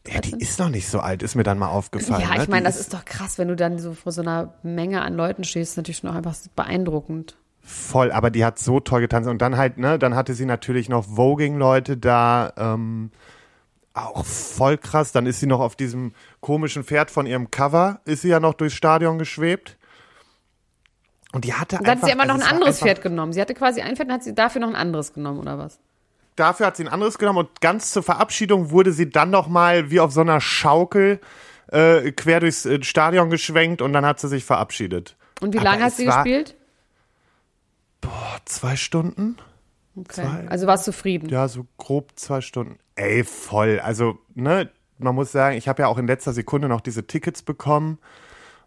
Ja, 0.07 0.19
die 0.19 0.35
ist 0.37 0.59
noch 0.59 0.69
nicht 0.69 0.89
so 0.89 0.99
alt, 0.99 1.23
ist 1.23 1.35
mir 1.35 1.43
dann 1.43 1.57
mal 1.57 1.69
aufgefallen. 1.69 2.21
Ja, 2.21 2.35
ne? 2.35 2.43
ich 2.43 2.49
meine, 2.49 2.65
das 2.65 2.79
ist 2.79 2.93
doch 2.93 3.05
krass, 3.05 3.37
wenn 3.37 3.47
du 3.47 3.55
dann 3.55 3.79
so 3.79 3.93
vor 3.93 4.11
so 4.11 4.21
einer 4.21 4.53
Menge 4.61 5.01
an 5.01 5.13
Leuten 5.13 5.45
stehst, 5.45 5.71
ist 5.71 5.77
natürlich 5.77 5.99
schon 5.99 6.09
auch 6.09 6.15
einfach 6.15 6.35
beeindruckend. 6.55 7.37
Voll, 7.61 8.11
aber 8.11 8.29
die 8.29 8.43
hat 8.43 8.59
so 8.59 8.81
toll 8.81 8.99
getanzt. 8.99 9.29
Und 9.29 9.41
dann 9.41 9.55
halt, 9.55 9.77
ne, 9.77 9.97
dann 9.97 10.15
hatte 10.15 10.33
sie 10.33 10.45
natürlich 10.45 10.89
noch 10.89 11.05
Voging-Leute 11.05 11.95
da, 11.95 12.51
ähm, 12.57 13.11
auch 13.93 14.25
voll 14.25 14.77
krass. 14.77 15.13
Dann 15.13 15.25
ist 15.25 15.39
sie 15.39 15.47
noch 15.47 15.61
auf 15.61 15.77
diesem 15.77 16.13
komischen 16.41 16.83
Pferd 16.83 17.09
von 17.09 17.25
ihrem 17.25 17.51
Cover, 17.51 18.01
ist 18.03 18.23
sie 18.23 18.29
ja 18.29 18.41
noch 18.41 18.55
durchs 18.55 18.75
Stadion 18.75 19.17
geschwebt. 19.17 19.77
Und 21.31 21.45
die 21.45 21.53
hatte 21.53 21.77
Und 21.77 21.87
dann 21.87 21.91
hat 21.91 22.03
einfach, 22.03 22.07
sie 22.07 22.13
immer 22.13 22.25
noch 22.25 22.35
also 22.35 22.45
ein 22.45 22.53
anderes 22.53 22.79
Pferd 22.79 23.01
genommen. 23.01 23.31
Sie 23.31 23.39
hatte 23.39 23.53
quasi 23.53 23.81
ein 23.81 23.95
Pferd 23.95 24.09
und 24.09 24.13
hat 24.13 24.23
sie 24.23 24.35
dafür 24.35 24.59
noch 24.59 24.69
ein 24.69 24.75
anderes 24.75 25.13
genommen, 25.13 25.39
oder 25.39 25.57
was? 25.57 25.79
Dafür 26.35 26.65
hat 26.67 26.77
sie 26.77 26.83
ein 26.83 26.89
anderes 26.89 27.17
genommen 27.17 27.39
und 27.39 27.61
ganz 27.61 27.91
zur 27.91 28.03
Verabschiedung 28.03 28.71
wurde 28.71 28.91
sie 28.91 29.09
dann 29.09 29.29
noch 29.29 29.47
mal 29.47 29.91
wie 29.91 29.99
auf 29.99 30.11
so 30.11 30.21
einer 30.21 30.41
Schaukel 30.41 31.19
äh, 31.71 32.11
quer 32.11 32.39
durchs 32.39 32.65
äh, 32.65 32.83
Stadion 32.83 33.29
geschwenkt 33.29 33.81
und 33.81 33.93
dann 33.93 34.05
hat 34.05 34.19
sie 34.19 34.27
sich 34.27 34.43
verabschiedet. 34.45 35.15
Und 35.41 35.53
wie 35.53 35.59
Aber 35.59 35.69
lange 35.69 35.83
hat 35.83 35.93
sie 35.93 36.05
gespielt? 36.05 36.55
Boah, 38.01 38.37
zwei 38.45 38.75
Stunden? 38.75 39.37
Okay. 39.95 40.21
zwei- 40.23 40.47
Also 40.47 40.67
warst 40.67 40.87
du 40.87 40.91
zufrieden? 40.91 41.29
Ja, 41.29 41.47
so 41.47 41.65
grob 41.77 42.11
zwei 42.15 42.41
Stunden. 42.41 42.77
Ey, 42.95 43.23
voll. 43.23 43.79
Also, 43.79 44.19
ne, 44.33 44.69
man 44.97 45.15
muss 45.15 45.31
sagen, 45.31 45.55
ich 45.57 45.67
habe 45.67 45.83
ja 45.83 45.87
auch 45.87 45.97
in 45.97 46.07
letzter 46.07 46.33
Sekunde 46.33 46.67
noch 46.67 46.81
diese 46.81 47.05
Tickets 47.07 47.41
bekommen 47.41 47.99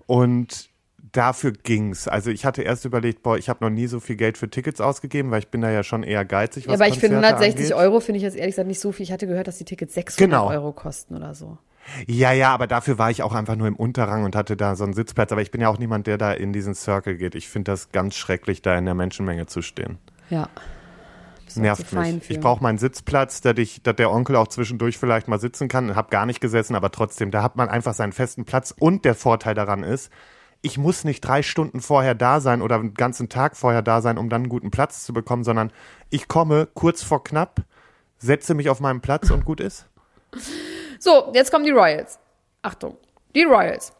und 0.07 0.69
dafür 1.17 1.53
ging's. 1.53 2.09
Also 2.09 2.31
ich 2.31 2.45
hatte 2.45 2.63
erst 2.63 2.85
überlegt, 2.85 3.23
boah, 3.23 3.39
ich 3.39 3.49
habe 3.49 3.65
noch 3.65 3.71
nie 3.71 3.87
so 3.87 4.01
viel 4.01 4.17
Geld 4.17 4.37
für 4.39 4.51
Tickets 4.51 4.81
ausgegeben, 4.81 5.31
weil 5.31 5.41
ich 5.41 5.49
bin 5.49 5.61
da 5.61 5.71
ja 5.71 5.83
schon 5.83 6.03
eher 6.03 6.25
geizig, 6.25 6.67
was 6.67 6.73
Ja, 6.73 6.75
aber 6.75 6.89
ich 6.89 6.99
finde 6.99 7.17
Konzerte 7.17 7.37
160 7.45 7.75
angeht. 7.75 7.87
Euro 7.87 8.01
finde 8.01 8.17
ich 8.19 8.23
jetzt 8.23 8.37
ehrlich 8.37 8.55
gesagt 8.55 8.69
nicht 8.69 8.81
so 8.81 8.93
viel. 8.93 9.05
Ich 9.05 9.13
hatte 9.13 9.27
gehört, 9.27 9.49
dass 9.49 9.59
die 9.59 9.65
Tickets 9.65 9.95
600 9.95 10.19
Genau. 10.31 10.49
Euro 10.51 10.73
kosten 10.73 11.17
oder 11.17 11.35
so. 11.35 11.59
Ja, 12.07 12.33
ja, 12.33 12.53
aber 12.53 12.67
dafür 12.67 12.99
war 12.99 13.11
ich 13.11 13.23
auch 13.23 13.33
einfach 13.33 13.57
nur 13.57 13.69
im 13.69 13.77
Unterrang 13.77 14.25
und 14.25 14.35
hatte 14.35 14.57
da 14.57 14.75
so 14.75 14.85
einen 14.85 14.93
Sitzplatz. 14.93 15.33
Aber 15.33 15.43
ich 15.43 15.51
bin 15.51 15.61
ja 15.61 15.69
auch 15.69 15.79
niemand, 15.79 16.07
der 16.07 16.19
da 16.19 16.33
in 16.33 16.53
diesen 16.53 16.75
Circle 16.75 17.17
geht. 17.17 17.35
Ich 17.35 17.49
finde 17.49 17.71
das 17.73 17.93
ganz 17.93 18.17
schrecklich, 18.17 18.61
da 18.61 18.77
in 18.77 18.85
der 18.85 18.95
Menschenmenge 18.95 19.47
zu 19.47 19.63
stehen. 19.63 19.99
Ja. 20.29 20.49
Nervt 21.55 21.93
mich. 21.93 22.25
für. 22.25 22.33
Ich 22.33 22.41
brauche 22.41 22.63
meinen 22.63 22.79
Sitzplatz, 22.79 23.41
dass, 23.41 23.57
ich, 23.57 23.83
dass 23.83 23.97
der 23.97 24.11
Onkel 24.11 24.37
auch 24.37 24.49
zwischendurch 24.49 24.99
vielleicht 24.99 25.29
mal 25.29 25.39
sitzen 25.39 25.69
kann. 25.69 25.95
Hab 25.97 26.11
gar 26.11 26.27
nicht 26.27 26.41
gesessen, 26.41 26.75
aber 26.75 26.91
trotzdem, 26.91 27.31
da 27.31 27.43
hat 27.43 27.57
man 27.57 27.69
einfach 27.69 27.95
seinen 27.95 28.13
festen 28.13 28.45
Platz. 28.45 28.75
Und 28.79 29.05
der 29.05 29.15
Vorteil 29.15 29.55
daran 29.55 29.83
ist, 29.83 30.11
ich 30.63 30.79
muss 30.79 31.05
nicht 31.05 31.21
drei 31.21 31.43
Stunden 31.43 31.81
vorher 31.81 32.15
da 32.15 32.41
sein 32.41 32.63
oder 32.63 32.77
einen 32.77 32.95
ganzen 32.95 33.29
Tag 33.29 33.57
vorher 33.57 33.83
da 33.83 34.01
sein, 34.01 34.19
um 34.19 34.29
dann 34.29 34.43
einen 34.43 34.49
guten 34.49 34.71
Platz 34.71 35.05
zu 35.05 35.13
bekommen, 35.13 35.45
sondern 35.45 35.73
ich 36.11 36.29
komme 36.29 36.69
kurz 36.75 37.03
vor 37.03 37.23
knapp, 37.23 37.63
setze 38.19 38.55
mich 38.55 38.69
auf 38.69 38.81
meinen 38.81 39.01
Platz 39.01 39.31
und 39.31 39.45
gut 39.45 39.61
ist. 39.61 39.87
So, 40.99 41.31
jetzt 41.35 41.51
kommen 41.51 41.65
die 41.65 41.71
Royals. 41.71 42.19
Achtung. 42.63 42.97
Die 43.35 43.45
Royals. 43.45 43.93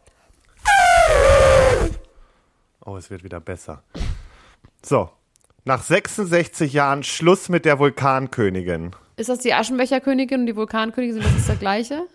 Oh, 2.85 2.97
es 2.97 3.09
wird 3.09 3.23
wieder 3.23 3.39
besser. 3.39 3.83
So, 4.83 5.09
nach 5.65 5.83
66 5.83 6.73
Jahren 6.73 7.03
Schluss 7.03 7.49
mit 7.49 7.65
der 7.65 7.79
Vulkankönigin. 7.79 8.95
Ist 9.17 9.29
das 9.29 9.39
die 9.39 9.53
Aschenbecherkönigin 9.53 10.41
und 10.41 10.45
die 10.45 10.55
Vulkankönigin? 10.55 11.21
Sind 11.21 11.25
das 11.25 11.47
das 11.47 11.59
gleiche? 11.59 12.07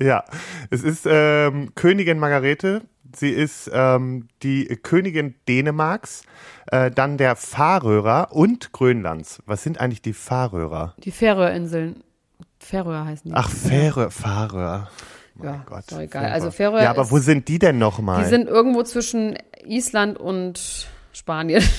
Ja, 0.00 0.24
es 0.70 0.82
ist 0.82 1.06
ähm, 1.06 1.72
Königin 1.74 2.18
Margarete. 2.18 2.82
Sie 3.14 3.30
ist 3.30 3.68
ähm, 3.72 4.28
die 4.42 4.64
Königin 4.82 5.34
Dänemarks, 5.48 6.22
äh, 6.70 6.90
dann 6.92 7.18
der 7.18 7.34
Färöer 7.36 8.28
und 8.30 8.72
Grönlands. 8.72 9.42
Was 9.46 9.62
sind 9.64 9.80
eigentlich 9.80 10.00
die 10.00 10.12
Färöer? 10.12 10.94
Die 10.98 11.10
Färöerinseln. 11.10 12.04
Färöer 12.60 13.04
heißen 13.04 13.30
die. 13.30 13.36
Ach, 13.36 13.50
Fähre, 13.50 14.10
Fahrer. 14.12 14.90
ja, 15.42 15.44
Mein 15.50 15.62
Gott. 15.66 15.78
ist 15.80 15.92
doch 15.92 15.98
egal. 16.00 16.26
Also 16.26 16.50
Färöer 16.50 16.82
Ja, 16.84 16.90
aber 16.90 17.02
ist, 17.02 17.10
wo 17.10 17.18
sind 17.18 17.48
die 17.48 17.58
denn 17.58 17.78
nochmal? 17.78 18.22
die 18.22 18.28
sind 18.28 18.46
irgendwo 18.48 18.84
zwischen 18.84 19.36
Island 19.64 20.16
und 20.18 20.88
Spanien. 21.12 21.64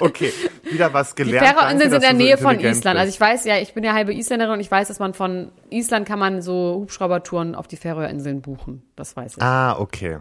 Okay, 0.00 0.32
wieder 0.64 0.92
was 0.92 1.14
Die 1.14 1.24
gelernt. 1.24 1.46
Färöerinseln 1.46 1.90
Danke, 1.90 2.06
sind 2.06 2.12
in 2.12 2.18
der 2.18 2.28
du 2.28 2.40
so 2.40 2.46
Nähe 2.46 2.58
von 2.58 2.60
Island. 2.60 2.98
Also 2.98 3.10
ich 3.10 3.20
weiß 3.20 3.44
ja, 3.44 3.58
ich 3.58 3.74
bin 3.74 3.84
ja 3.84 3.92
halbe 3.92 4.14
Isländerin 4.14 4.54
und 4.54 4.60
ich 4.60 4.70
weiß, 4.70 4.88
dass 4.88 4.98
man 4.98 5.14
von 5.14 5.52
Island 5.70 6.06
kann 6.06 6.18
man 6.18 6.42
so 6.42 6.76
Hubschraubertouren 6.80 7.54
auf 7.54 7.68
die 7.68 7.76
Färöerinseln 7.76 8.40
buchen. 8.42 8.82
Das 8.96 9.16
weiß 9.16 9.36
ich. 9.36 9.42
Ah, 9.42 9.78
okay. 9.78 10.18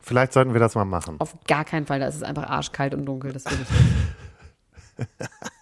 Vielleicht 0.00 0.32
sollten 0.32 0.52
wir 0.52 0.60
das 0.60 0.74
mal 0.74 0.84
machen. 0.84 1.16
Auf 1.18 1.36
gar 1.46 1.64
keinen 1.64 1.86
Fall, 1.86 2.00
da 2.00 2.06
ist 2.06 2.14
es 2.14 2.22
einfach 2.22 2.44
arschkalt 2.44 2.94
und 2.94 3.04
dunkel. 3.04 3.32
Das 3.32 3.44
will 3.46 3.58
ich 3.62 3.70
nicht. 3.70 5.30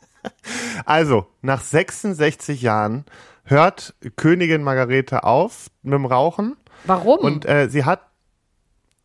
Also, 0.84 1.26
nach 1.42 1.62
66 1.62 2.62
Jahren 2.62 3.04
hört 3.44 3.94
Königin 4.16 4.62
Margarete 4.62 5.24
auf 5.24 5.70
mit 5.82 5.94
dem 5.94 6.04
Rauchen 6.04 6.56
Warum? 6.84 7.18
und 7.20 7.46
äh, 7.46 7.68
sie 7.68 7.84
hat, 7.84 8.00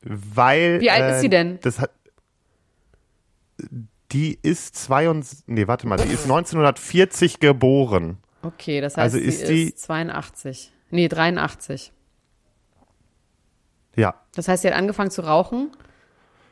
weil. 0.01 0.82
Wie 0.82 0.91
alt 0.91 1.03
äh, 1.03 1.16
ist 1.16 1.22
sie 1.22 1.30
denn? 1.30 1.59
Das 1.62 1.80
hat, 1.80 1.91
die 4.12 4.38
ist 4.41 4.76
22, 4.76 5.43
nee, 5.47 5.68
warte 5.68 5.88
mal, 5.88 5.97
die 5.97 6.12
ist 6.12 6.24
1940 6.24 7.39
geboren. 7.39 8.18
okay, 8.43 8.82
das 8.82 8.97
heißt, 8.97 9.03
also 9.16 9.18
sie 9.18 9.24
ist 9.24 9.41
ist, 9.41 9.49
die- 9.49 9.76
82. 9.76 10.72
Nee, 10.89 11.07
83. 11.07 11.93
Ja. 13.95 14.16
Das 14.36 14.47
heißt, 14.47 14.62
sie 14.64 14.68
hat 14.70 14.76
angefangen 14.76 15.12
zu 15.12 15.22
rauchen 15.22 15.72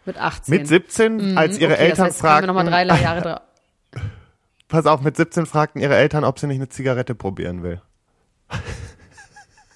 mit 0.05 0.17
18. 0.17 0.53
Mit 0.55 0.67
17, 0.67 1.37
als 1.37 1.57
ihre 1.57 1.69
Mhm, 1.69 1.73
okay, 1.73 1.83
Eltern 1.83 1.97
das 1.97 2.13
heißt, 2.15 2.19
fragten, 2.21 2.47
noch 2.47 2.53
mal 2.53 2.65
drei 2.65 2.85
Jahre 2.85 3.41
pass 4.67 4.85
auf, 4.85 5.01
mit 5.01 5.15
17 5.17 5.45
fragten 5.45 5.81
ihre 5.81 5.95
Eltern, 5.95 6.23
ob 6.23 6.39
sie 6.39 6.47
nicht 6.47 6.57
eine 6.57 6.69
Zigarette 6.69 7.15
probieren 7.15 7.63
will. 7.63 7.81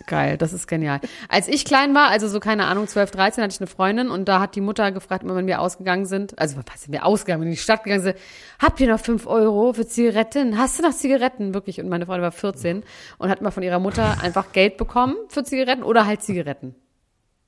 Geil, 0.08 0.38
das 0.38 0.54
ist 0.54 0.68
genial. 0.68 1.00
Als 1.30 1.48
ich 1.48 1.66
klein 1.66 1.96
war, 1.96 2.10
also 2.10 2.28
so 2.28 2.40
keine 2.40 2.66
Ahnung, 2.66 2.88
12, 2.88 3.12
13, 3.12 3.44
hatte 3.44 3.54
ich 3.54 3.62
eine 3.62 3.68
Freundin 3.68 4.10
und 4.10 4.28
da 4.28 4.40
hat 4.40 4.56
die 4.56 4.62
Mutter 4.62 4.92
gefragt, 4.92 5.24
wenn 5.26 5.48
wir 5.48 5.62
ausgegangen 5.62 6.06
sind, 6.06 6.38
also 6.40 6.58
was 6.58 6.84
sind 6.84 6.92
wir 6.92 7.06
ausgegangen, 7.06 7.42
wenn 7.42 7.48
wir 7.48 7.52
in 7.52 7.56
die 7.56 7.62
Stadt 7.62 7.84
gegangen 7.84 8.04
sind, 8.04 8.18
habt 8.60 8.80
ihr 8.80 8.88
noch 8.88 9.00
5 9.00 9.28
Euro 9.28 9.74
für 9.74 9.88
Zigaretten? 9.88 10.58
Hast 10.58 10.80
du 10.80 10.84
noch 10.84 10.94
Zigaretten? 10.94 11.54
Wirklich. 11.54 11.80
Und 11.80 11.90
meine 11.90 12.06
Freundin 12.06 12.24
war 12.24 12.32
14 12.32 12.84
und 13.18 13.30
hat 13.30 13.42
mal 13.42 13.52
von 13.52 13.64
ihrer 13.64 13.80
Mutter 13.80 14.18
einfach 14.22 14.52
Geld 14.52 14.78
bekommen 14.78 15.16
für 15.30 15.44
Zigaretten 15.44 15.84
oder 15.84 16.06
halt 16.06 16.22
Zigaretten. 16.22 16.76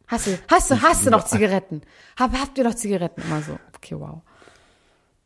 Hast 0.08 0.28
du, 0.28 0.38
hast 0.50 0.72
du, 0.72 0.82
hast 0.82 1.06
du 1.06 1.10
noch 1.10 1.26
Zigaretten? 1.26 1.82
Hab, 2.20 2.32
habt 2.40 2.58
ihr 2.58 2.64
noch 2.64 2.76
Zigaretten? 2.76 3.22
Immer 3.22 3.42
so. 3.42 3.58
Okay, 3.76 3.96
wow. 4.00 4.22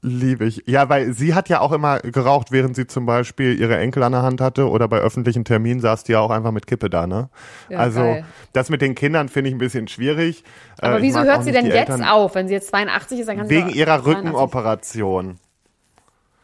Liebe 0.02 0.45
ich. 0.45 0.64
Ja, 0.66 0.88
weil 0.88 1.12
sie 1.14 1.34
hat 1.34 1.50
ja 1.50 1.60
auch 1.60 1.74
immer 1.74 2.00
geraucht, 2.00 2.52
während 2.52 2.74
sie 2.76 2.88
zum 2.88 3.06
Beispiel 3.06 3.60
ihre 3.60 3.78
Enkel 3.78 4.02
an 4.04 4.14
der 4.14 4.22
Hand 4.22 4.39
hatte 4.39 4.70
oder 4.70 4.88
bei 4.88 5.00
öffentlichen 5.00 5.43
Terminen 5.43 5.82
saß 5.82 6.06
die 6.06 6.14
ja 6.14 6.22
auch 6.22 6.30
einfach 6.32 6.52
mit 6.52 6.68
Kippe 6.68 6.89
da, 6.89 7.06
ne? 7.06 7.30
Ja, 7.68 7.80
also 7.80 8.00
geil. 8.00 8.26
das 8.54 8.70
mit 8.70 8.82
den 8.82 8.95
Kindern 8.95 9.28
finde 9.28 9.50
ich 9.50 9.56
ein 9.56 9.60
bisschen 9.60 9.89
schwierig. 9.89 10.45
Äh, 10.82 10.86
Aber 10.86 10.97
ich 11.00 11.04
wieso 11.04 11.22
hört 11.24 11.43
sie 11.43 11.52
denn 11.52 11.66
jetzt 11.66 11.76
Eltern- 11.89 12.04
auf? 12.06 12.34
Wenn 12.36 12.47
sie 12.47 12.54
jetzt 12.54 12.70
82 12.70 13.20
ist, 13.20 13.28
dann 13.28 13.38
kann 13.38 13.47
sie 13.50 13.56
Wegen 13.56 13.70
ihrer 13.70 14.02
82 14.02 14.06
Rückenoperation. 14.18 15.38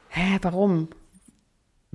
Hä, 0.09 0.37
warum? 0.41 0.89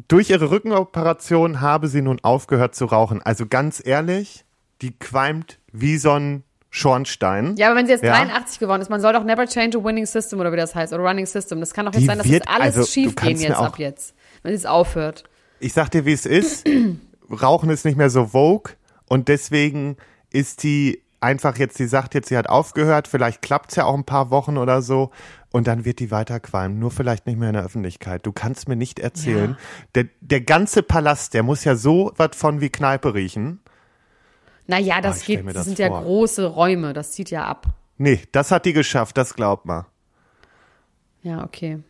Durch 0.08 0.30
ihre 0.30 0.50
Rückenoperation 0.50 1.60
habe 1.60 1.88
sie 1.88 2.00
nun 2.00 2.20
aufgehört 2.22 2.74
zu 2.74 2.86
rauchen. 2.86 3.20
Also 3.20 3.44
ganz 3.46 3.82
ehrlich, 3.84 4.46
die 4.80 4.98
qualmt 4.98 5.58
wie 5.72 5.98
so 5.98 6.12
ein 6.12 6.42
Schornstein. 6.70 7.56
Ja, 7.56 7.66
aber 7.68 7.76
wenn 7.76 7.86
sie 7.86 7.92
jetzt 7.92 8.04
Ja. 8.04 8.12
83 8.12 8.58
geworden 8.58 8.80
ist, 8.80 8.88
man 8.90 9.00
soll 9.00 9.12
doch 9.12 9.24
never 9.24 9.46
change 9.46 9.78
a 9.78 9.84
winning 9.84 10.06
system 10.06 10.40
oder 10.40 10.52
wie 10.52 10.56
das 10.56 10.74
heißt, 10.74 10.92
oder 10.92 11.02
running 11.02 11.26
system. 11.26 11.60
Das 11.60 11.74
kann 11.74 11.86
doch 11.86 11.92
jetzt 11.92 12.02
Die 12.02 12.06
sein, 12.06 12.18
dass 12.18 12.28
wird- 12.28 12.46
das 12.46 12.54
alles 12.54 12.76
also, 12.76 12.86
schief 12.86 13.14
gehen 13.16 13.38
jetzt 13.38 13.56
auch- 13.56 13.66
ab 13.66 13.78
jetzt, 13.78 14.14
wenn 14.42 14.54
es 14.54 14.66
aufhört. 14.66 15.24
Ich 15.58 15.72
sag 15.72 15.90
dir, 15.90 16.04
wie 16.06 16.12
es 16.12 16.26
ist. 16.26 16.66
Rauchen 17.30 17.70
ist 17.70 17.84
nicht 17.84 17.96
mehr 17.98 18.10
so 18.10 18.26
vogue 18.26 18.72
und 19.08 19.28
deswegen 19.28 19.96
ist 20.32 20.62
die 20.62 21.02
einfach 21.20 21.58
jetzt, 21.58 21.76
sie 21.76 21.86
sagt 21.86 22.14
jetzt, 22.14 22.28
sie 22.28 22.36
hat 22.36 22.48
aufgehört, 22.48 23.06
vielleicht 23.06 23.42
klappt's 23.42 23.76
ja 23.76 23.84
auch 23.84 23.94
ein 23.94 24.04
paar 24.04 24.30
Wochen 24.30 24.56
oder 24.56 24.80
so 24.80 25.10
und 25.52 25.66
dann 25.66 25.84
wird 25.84 25.98
die 25.98 26.10
weiter 26.10 26.40
qualmen, 26.40 26.78
nur 26.78 26.90
vielleicht 26.90 27.26
nicht 27.26 27.38
mehr 27.38 27.50
in 27.50 27.54
der 27.54 27.64
Öffentlichkeit. 27.64 28.24
Du 28.24 28.32
kannst 28.32 28.68
mir 28.68 28.76
nicht 28.76 28.98
erzählen, 28.98 29.56
der, 29.94 30.06
der 30.22 30.40
ganze 30.40 30.82
Palast, 30.82 31.34
der 31.34 31.42
muss 31.42 31.64
ja 31.64 31.76
so 31.76 32.12
was 32.16 32.30
von 32.34 32.60
wie 32.60 32.70
Kneipe 32.70 33.12
riechen. 33.14 33.60
Naja, 34.70 35.00
das 35.00 35.24
stell 35.24 35.42
geht, 35.42 35.54
das 35.56 35.66
sind 35.66 35.78
ja 35.78 35.88
vor. 35.88 36.02
große 36.02 36.46
Räume, 36.46 36.92
das 36.92 37.12
zieht 37.12 37.30
ja 37.30 37.44
ab. 37.44 37.66
Nee, 37.98 38.20
das 38.32 38.50
hat 38.50 38.64
die 38.64 38.72
geschafft, 38.72 39.16
das 39.16 39.34
glaubt 39.34 39.66
mal. 39.66 39.86
Ja, 41.22 41.44
okay. 41.44 41.80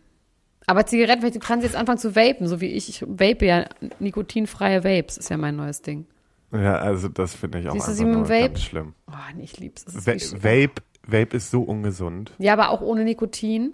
Aber 0.66 0.86
Zigaretten, 0.86 1.20
vielleicht 1.20 1.40
kann 1.40 1.60
sie 1.60 1.66
jetzt 1.66 1.76
anfangen 1.76 1.98
zu 1.98 2.16
vapen, 2.16 2.46
so 2.48 2.60
wie 2.60 2.66
ich. 2.66 2.88
Ich 2.88 3.02
vape 3.02 3.44
ja 3.44 3.66
nikotinfreie 3.98 4.82
Vapes, 4.82 5.18
ist 5.18 5.28
ja 5.30 5.36
mein 5.36 5.56
neues 5.56 5.82
Ding. 5.82 6.06
Ja, 6.52 6.76
also 6.76 7.08
das 7.08 7.34
finde 7.34 7.60
ich 7.60 7.68
auch 7.68 7.72
Siehst 7.74 7.86
du 7.86 7.90
einfach 7.90 7.98
sie 7.98 8.04
mit 8.04 8.14
dem 8.14 8.18
nur 8.20 8.28
Vape? 8.28 8.48
ganz 8.48 8.62
schlimm. 8.62 8.94
Oh, 9.08 9.12
nee, 9.36 9.44
ich 9.44 9.58
lieb's. 9.58 9.84
Das 9.84 9.94
ist 9.94 10.42
Va. 10.42 10.42
Vape, 10.42 10.82
Vape 11.06 11.36
ist 11.36 11.50
so 11.50 11.62
ungesund. 11.62 12.32
Ja, 12.38 12.54
aber 12.54 12.70
auch 12.70 12.80
ohne 12.80 13.04
Nikotin. 13.04 13.72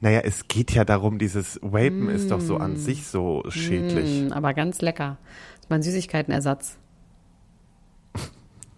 Naja, 0.00 0.20
es 0.20 0.48
geht 0.48 0.72
ja 0.72 0.84
darum, 0.84 1.18
dieses 1.18 1.58
Vapen 1.62 2.10
ist 2.10 2.30
doch 2.30 2.40
so 2.40 2.58
an 2.58 2.76
sich 2.76 3.06
so 3.06 3.42
schädlich. 3.48 4.28
Mm, 4.28 4.32
aber 4.32 4.52
ganz 4.52 4.82
lecker. 4.82 5.16
Das 5.54 5.64
ist 5.64 5.70
mein 5.70 5.82
Süßigkeitenersatz. 5.82 6.78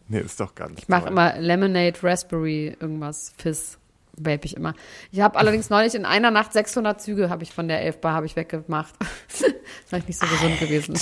Nee, 0.08 0.20
ist 0.20 0.38
doch 0.40 0.54
ganz 0.54 0.78
Ich 0.78 0.88
mache 0.88 1.08
immer 1.08 1.36
Lemonade, 1.38 1.98
Raspberry, 2.02 2.76
irgendwas, 2.78 3.32
Fizz, 3.38 3.78
vape 4.16 4.44
ich 4.44 4.56
immer. 4.56 4.74
Ich 5.10 5.20
habe 5.20 5.38
allerdings 5.38 5.68
neulich 5.70 5.94
in 5.94 6.04
einer 6.04 6.30
Nacht 6.30 6.52
600 6.52 7.00
Züge 7.00 7.28
habe 7.28 7.42
ich 7.42 7.52
von 7.52 7.68
der 7.68 7.82
Elfbar 7.82 8.12
habe 8.14 8.26
ich 8.26 8.36
weggemacht. 8.36 8.94
das 9.28 9.40
ist 9.40 9.54
vielleicht 9.86 10.08
nicht 10.08 10.18
so 10.18 10.26
gesund 10.26 10.58
gewesen. 10.60 10.98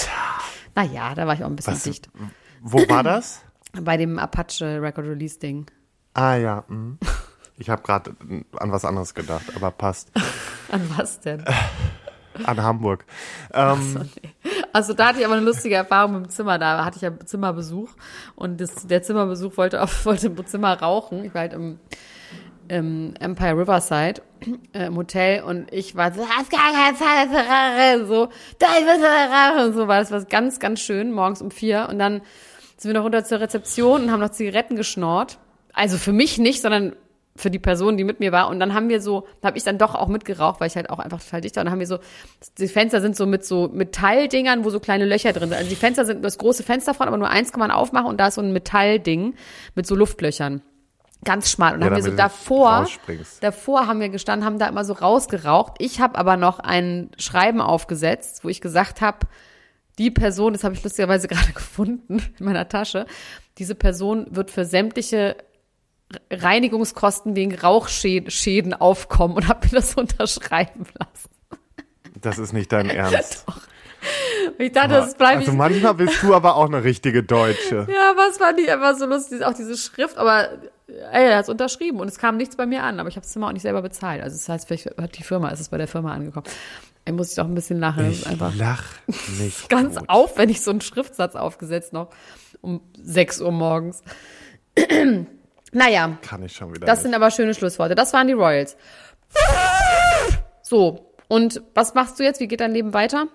Naja, 0.75 1.15
da 1.15 1.27
war 1.27 1.35
ich 1.35 1.45
auch 1.45 1.49
ein 1.49 1.57
bisschen 1.57 1.75
Was? 1.75 1.83
dicht. 1.83 2.09
Wo 2.61 2.79
war 2.89 3.03
das? 3.03 3.43
Bei 3.81 3.97
dem 3.97 4.19
Apache 4.19 4.81
Record 4.81 5.07
Release 5.07 5.39
Ding. 5.39 5.67
ah 6.15 6.37
ja. 6.37 6.65
mhm. 6.69 6.99
Ich 7.57 7.71
habe 7.71 7.83
gerade 7.83 8.17
an 8.57 8.73
was 8.73 8.85
anderes 8.85 9.15
gedacht, 9.15 9.45
aber 9.55 9.71
passt. 9.71 10.11
An 10.73 10.91
was 10.97 11.21
denn? 11.21 11.45
An 12.43 12.61
Hamburg. 12.61 13.05
Ähm, 13.53 14.11
Also 14.75 14.93
da 14.93 15.07
hatte 15.07 15.21
ich 15.21 15.25
aber 15.25 15.37
eine 15.37 15.47
lustige 15.47 15.77
Erfahrung 15.77 16.15
mit 16.15 16.25
dem 16.25 16.31
Zimmer. 16.31 16.59
Da 16.59 16.85
hatte 16.85 16.97
ich 16.97 17.03
ja 17.03 17.13
Zimmerbesuch 17.25 17.91
und 18.35 18.61
das, 18.61 18.89
der 18.89 19.05
Zimmerbesuch 19.05 19.57
wollte 19.57 19.81
auf 19.81 20.05
wollte 20.05 20.27
im 20.27 20.47
Zimmer 20.47 20.73
rauchen. 20.81 21.25
Ich 21.25 21.33
war 21.33 21.43
halt 21.43 21.53
im, 21.53 21.79
im 22.67 23.15
Empire 23.21 23.57
Riverside 23.57 24.21
äh, 24.73 24.87
im 24.87 24.97
Hotel 24.97 25.45
und 25.45 25.73
ich 25.73 25.95
war 25.95 26.13
so, 26.13 26.23
auf 26.23 26.49
gar 26.49 26.73
keinen 26.73 26.97
Fall 26.97 27.29
das 27.29 27.37
rauchen. 27.37 28.09
so, 28.09 28.29
da 28.59 28.67
will 28.67 29.63
rauchen. 29.63 29.75
So 29.75 29.87
war 29.87 30.01
das 30.01 30.11
was 30.11 30.27
ganz, 30.27 30.59
ganz 30.59 30.81
schön, 30.81 31.13
morgens 31.13 31.41
um 31.41 31.53
vier. 31.53 31.87
Und 31.89 32.01
dann 32.01 32.23
sind 32.77 32.91
wir 32.91 32.99
noch 32.99 33.05
runter 33.05 33.23
zur 33.23 33.39
Rezeption 33.39 34.03
und 34.03 34.11
haben 34.11 34.19
noch 34.19 34.31
Zigaretten 34.31 34.75
geschnort. 34.75 35.39
Also 35.73 35.99
für 35.99 36.13
mich 36.13 36.39
nicht, 36.39 36.63
sondern 36.63 36.97
für 37.37 37.51
die 37.51 37.59
Person, 37.59 37.97
die 37.97 38.05
mit 38.05 38.21
mir 38.21 38.31
war. 38.31 38.49
Und 38.49 38.61
dann 38.61 38.75
haben 38.75 38.89
wir 38.89 39.01
so, 39.01 39.27
da 39.41 39.49
habe 39.49 39.59
ich 39.59 39.65
dann 39.65 39.77
doch 39.77 39.95
auch 39.95 40.07
mitgeraucht, 40.07 40.61
weil 40.61 40.69
ich 40.69 40.77
halt 40.77 40.89
auch 40.91 41.01
einfach 41.01 41.21
total 41.23 41.41
dicht 41.41 41.57
war. 41.57 41.63
Und 41.63 41.67
dann 41.67 41.73
haben 41.73 41.81
wir 41.81 41.87
so, 41.87 41.99
die 42.59 42.69
Fenster 42.69 43.01
sind 43.01 43.17
so 43.17 43.27
mit 43.27 43.45
so 43.45 43.69
Metalldingern, 43.73 44.65
wo 44.65 44.71
so 44.71 44.79
kleine 44.79 45.05
Löcher 45.05 45.33
drin 45.33 45.49
sind. 45.49 45.59
Also 45.59 45.69
die 45.69 45.77
Fenster 45.77 46.05
sind 46.05 46.25
das 46.25 46.39
große 46.39 46.63
Fenster 46.63 46.95
vorne, 46.95 47.09
aber 47.09 47.19
nur 47.19 47.31
eins 47.31 47.51
kann 47.51 47.61
man 47.61 47.73
aufmachen 47.73 48.07
und 48.07 48.19
da 48.19 48.29
ist 48.29 48.37
so 48.37 48.41
ein 48.41 48.53
Metallding 48.53 49.35
mit 49.75 49.87
so 49.87 49.97
Luftlöchern. 49.97 50.63
Ganz 51.25 51.51
schmal. 51.51 51.75
Und 51.75 51.81
dann 51.81 51.91
Ja, 51.91 51.97
haben 51.97 52.05
wir 52.05 52.11
so 52.11 52.17
davor, 52.17 52.87
davor 53.41 53.87
haben 53.87 53.99
wir 53.99 54.11
gestanden, 54.11 54.47
haben 54.47 54.59
da 54.59 54.69
immer 54.69 54.85
so 54.85 54.93
rausgeraucht. 54.93 55.75
Ich 55.79 56.01
habe 56.01 56.19
aber 56.19 56.37
noch 56.37 56.61
ein 56.61 57.11
Schreiben 57.19 57.61
aufgesetzt, 57.61 58.45
wo 58.45 58.49
ich 58.49 58.61
gesagt 58.61 59.01
habe, 59.01 59.27
die 59.99 60.11
Person, 60.11 60.53
das 60.53 60.65
habe 60.65 60.75
ich 60.75 60.85
lustigerweise 60.85 61.27
gerade 61.29 61.53
gefunden 61.53 62.23
in 62.39 62.45
meiner 62.45 62.69
Tasche, 62.69 63.07
diese 63.59 63.75
Person 63.75 64.27
wird 64.31 64.51
für 64.51 64.65
sämtliche 64.65 65.37
Reinigungskosten 66.31 67.35
wegen 67.37 67.55
Rauchschäden 67.55 68.75
aufkommen 68.75 69.35
und 69.37 69.49
habe 69.49 69.67
mir 69.67 69.73
das 69.81 69.95
unterschreiben 69.97 70.85
lassen. 70.99 71.31
das 72.21 72.39
ist 72.39 72.53
nicht 72.53 72.71
dein 72.73 72.89
Ernst. 72.91 73.45
Und 73.47 74.61
ich 74.63 74.73
dachte, 74.73 74.91
das 74.91 75.15
bleibt 75.15 75.39
also 75.39 75.53
manchmal 75.53 75.95
bist 75.95 76.23
du 76.23 76.35
aber 76.35 76.57
auch 76.57 76.67
eine 76.67 76.85
richtige 76.85 77.23
Deutsche. 77.23 77.87
Ja, 77.91 78.15
es 78.31 78.37
fand 78.39 78.61
ich 78.61 78.71
einfach 78.71 78.97
so 78.97 79.07
lustig, 79.07 79.43
auch 79.45 79.55
diese 79.55 79.77
Schrift, 79.79 80.19
aber 80.19 80.51
ey, 80.87 81.25
er 81.31 81.39
hat 81.39 81.45
es 81.45 81.49
unterschrieben 81.49 82.01
und 82.01 82.09
es 82.09 82.19
kam 82.19 82.37
nichts 82.37 82.55
bei 82.57 82.67
mir 82.67 82.83
an, 82.83 83.01
aber 83.01 83.09
ich 83.09 83.17
habe 83.17 83.25
das 83.25 83.33
Zimmer 83.33 83.49
auch 83.49 83.53
nicht 83.53 83.63
selber 83.63 83.81
bezahlt. 83.81 84.23
Also 84.23 84.37
das 84.37 84.47
heißt, 84.49 84.67
vielleicht 84.69 84.87
hat 85.01 85.17
die 85.17 85.23
Firma, 85.23 85.49
ist 85.49 85.61
es 85.61 85.71
bei 85.71 85.79
der 85.79 85.89
Firma 85.89 86.13
angekommen. 86.13 86.47
Ey, 87.07 87.13
muss 87.15 87.31
ich 87.31 87.37
doch 87.37 87.47
ein 87.47 87.55
bisschen 87.55 87.81
lachen. 87.81 88.05
Das 88.05 88.13
Ich 88.15 88.21
ist 88.21 88.27
einfach 88.27 88.55
lach 88.55 88.85
nicht. 89.39 89.69
ganz 89.71 89.97
gut. 89.97 90.09
aufwendig, 90.09 90.61
so 90.61 90.71
einen 90.71 90.81
Schriftsatz 90.83 91.35
aufgesetzt 91.35 91.93
noch 91.95 92.11
um 92.61 92.83
6 93.03 93.41
Uhr 93.41 93.53
morgens. 93.53 94.03
naja, 95.75 96.17
Kann 96.23 96.43
ich 96.43 96.55
schon 96.57 96.75
wieder 96.75 96.87
das 96.87 96.99
nicht. 96.99 97.03
sind 97.05 97.15
aber 97.15 97.31
schöne 97.31 97.53
Schlussworte. 97.55 97.95
Das 97.95 98.13
waren 98.13 98.27
die 98.27 98.33
Royals. 98.33 98.77
So, 100.63 101.13
und 101.29 101.63
was 101.75 101.95
machst 101.95 102.19
du 102.19 102.23
jetzt? 102.25 102.41
Wie 102.41 102.49
geht 102.49 102.61
dein 102.61 102.73
Leben 102.73 102.95
weiter? 102.95 103.27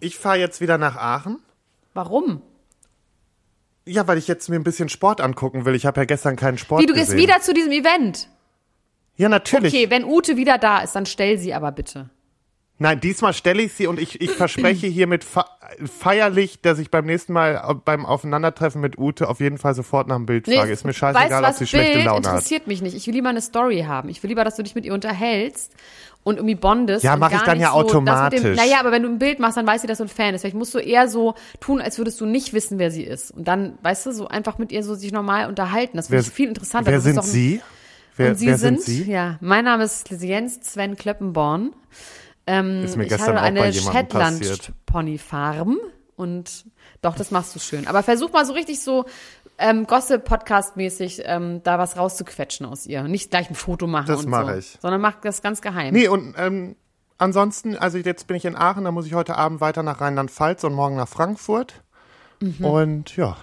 Ich 0.00 0.18
fahre 0.18 0.38
jetzt 0.38 0.60
wieder 0.60 0.78
nach 0.78 0.96
Aachen. 0.96 1.38
Warum? 1.94 2.42
Ja, 3.86 4.06
weil 4.06 4.18
ich 4.18 4.28
jetzt 4.28 4.48
mir 4.48 4.56
ein 4.56 4.64
bisschen 4.64 4.88
Sport 4.88 5.20
angucken 5.20 5.64
will. 5.64 5.74
Ich 5.74 5.86
habe 5.86 6.00
ja 6.00 6.04
gestern 6.04 6.36
keinen 6.36 6.58
Sport 6.58 6.82
Wie, 6.82 6.86
du 6.86 6.94
gehst 6.94 7.10
gesehen. 7.12 7.18
wieder 7.28 7.40
zu 7.40 7.52
diesem 7.52 7.72
Event? 7.72 8.28
Ja, 9.16 9.28
natürlich. 9.28 9.72
Okay, 9.72 9.90
wenn 9.90 10.04
Ute 10.04 10.36
wieder 10.36 10.58
da 10.58 10.80
ist, 10.80 10.94
dann 10.96 11.06
stell 11.06 11.38
sie 11.38 11.54
aber 11.54 11.70
bitte. 11.72 12.10
Nein, 12.78 12.98
diesmal 13.00 13.32
stelle 13.34 13.62
ich 13.62 13.72
sie 13.72 13.86
und 13.86 14.00
ich, 14.00 14.20
ich 14.20 14.32
verspreche 14.32 14.88
hiermit 14.88 15.22
fe 15.22 15.44
feierlich, 15.86 16.60
dass 16.60 16.78
ich 16.78 16.90
beim 16.90 17.06
nächsten 17.06 17.32
Mal 17.32 17.80
beim 17.84 18.04
Aufeinandertreffen 18.04 18.80
mit 18.80 18.98
Ute 18.98 19.28
auf 19.28 19.40
jeden 19.40 19.58
Fall 19.58 19.74
sofort 19.74 20.08
nach 20.08 20.16
dem 20.16 20.26
Bild 20.26 20.46
frage. 20.46 20.72
Ist 20.72 20.84
mir 20.84 20.92
scheißegal, 20.92 21.42
weißt, 21.42 21.52
ob 21.52 21.58
sie 21.58 21.66
schlechte 21.68 21.94
Bild 21.94 22.04
Laune 22.06 22.26
hat. 22.26 22.34
interessiert 22.34 22.66
mich 22.66 22.82
nicht. 22.82 22.96
Ich 22.96 23.06
will 23.06 23.14
lieber 23.14 23.28
eine 23.28 23.40
Story 23.40 23.84
haben. 23.86 24.08
Ich 24.08 24.22
will 24.22 24.28
lieber, 24.28 24.44
dass 24.44 24.56
du 24.56 24.62
dich 24.62 24.74
mit 24.74 24.84
ihr 24.84 24.92
unterhältst 24.92 25.72
und 26.24 26.36
irgendwie 26.36 26.56
bondest. 26.56 27.04
Ja, 27.04 27.14
und 27.14 27.20
mach 27.20 27.32
ich 27.32 27.40
dann 27.42 27.60
ja 27.60 27.70
so, 27.70 27.78
mit 27.78 27.90
Dem, 27.90 27.96
automatisch. 27.96 28.56
naja, 28.56 28.80
aber 28.80 28.90
wenn 28.90 29.02
du 29.02 29.08
ein 29.08 29.18
Bild 29.18 29.38
machst, 29.38 29.56
dann 29.56 29.66
weiß 29.66 29.82
sie, 29.82 29.86
dass 29.86 29.98
du 29.98 30.04
ein 30.04 30.08
Fan 30.08 30.32
bist. 30.32 30.42
Vielleicht 30.42 30.56
musst 30.56 30.74
du 30.74 30.78
eher 30.78 31.08
so 31.08 31.34
tun, 31.60 31.80
als 31.80 31.98
würdest 31.98 32.20
du 32.20 32.26
nicht 32.26 32.52
wissen, 32.54 32.78
wer 32.78 32.90
sie 32.90 33.04
ist. 33.04 33.30
Und 33.30 33.46
dann, 33.46 33.78
weißt 33.82 34.06
du, 34.06 34.12
so 34.12 34.26
einfach 34.26 34.58
mit 34.58 34.72
ihr 34.72 34.82
so 34.82 34.94
sich 34.96 35.12
normal 35.12 35.48
unterhalten. 35.48 35.96
Das 35.96 36.08
finde 36.08 36.22
ich 36.22 36.30
viel 36.30 36.48
interessanter. 36.48 36.90
Wer 36.90 36.98
ist 36.98 37.04
sind 37.04 37.22
Sie? 37.24 37.60
Wer, 38.16 38.28
wer 38.28 38.58
sind, 38.58 38.58
sind 38.58 38.82
Sie? 38.82 39.10
ja, 39.10 39.38
mein 39.40 39.64
Name 39.64 39.84
ist 39.84 40.10
Jens 40.10 40.58
Sven 40.62 40.96
Klöppenborn. 40.96 41.72
Ähm, 42.46 42.84
Ist 42.84 42.96
mir 42.96 43.04
ich 43.04 43.08
gestern 43.08 43.28
habe 43.28 43.38
auch 43.38 43.42
bei 43.42 43.46
eine 43.48 43.68
jemandem 43.70 44.08
passiert. 44.08 44.64
Shetland 44.64 44.86
Pony 44.86 45.18
Farm 45.18 45.78
und 46.16 46.66
doch, 47.02 47.16
das 47.16 47.30
machst 47.30 47.54
du 47.54 47.58
schön. 47.58 47.86
Aber 47.86 48.02
versuch 48.02 48.32
mal 48.32 48.44
so 48.46 48.52
richtig 48.52 48.80
so 48.80 49.04
ähm, 49.58 49.86
Gossip-Podcast-mäßig 49.86 51.22
ähm, 51.24 51.62
da 51.62 51.78
was 51.78 51.96
rauszuquetschen 51.96 52.66
aus 52.66 52.86
ihr. 52.86 53.02
Nicht 53.04 53.30
gleich 53.30 53.50
ein 53.50 53.54
Foto 53.54 53.86
machen 53.86 54.06
Das 54.06 54.24
und 54.24 54.30
mache 54.30 54.52
so, 54.52 54.58
ich. 54.58 54.78
sondern 54.80 55.00
mach 55.00 55.20
das 55.20 55.42
ganz 55.42 55.60
geheim. 55.60 55.94
Nee, 55.94 56.08
und 56.08 56.34
ähm, 56.36 56.76
ansonsten, 57.18 57.76
also 57.76 57.98
jetzt 57.98 58.26
bin 58.26 58.36
ich 58.36 58.44
in 58.44 58.56
Aachen, 58.56 58.84
da 58.84 58.90
muss 58.90 59.06
ich 59.06 59.14
heute 59.14 59.36
Abend 59.36 59.60
weiter 59.60 59.82
nach 59.82 60.00
Rheinland-Pfalz 60.00 60.64
und 60.64 60.74
morgen 60.74 60.96
nach 60.96 61.08
Frankfurt. 61.08 61.82
Mhm. 62.40 62.64
Und 62.64 63.16
ja. 63.16 63.36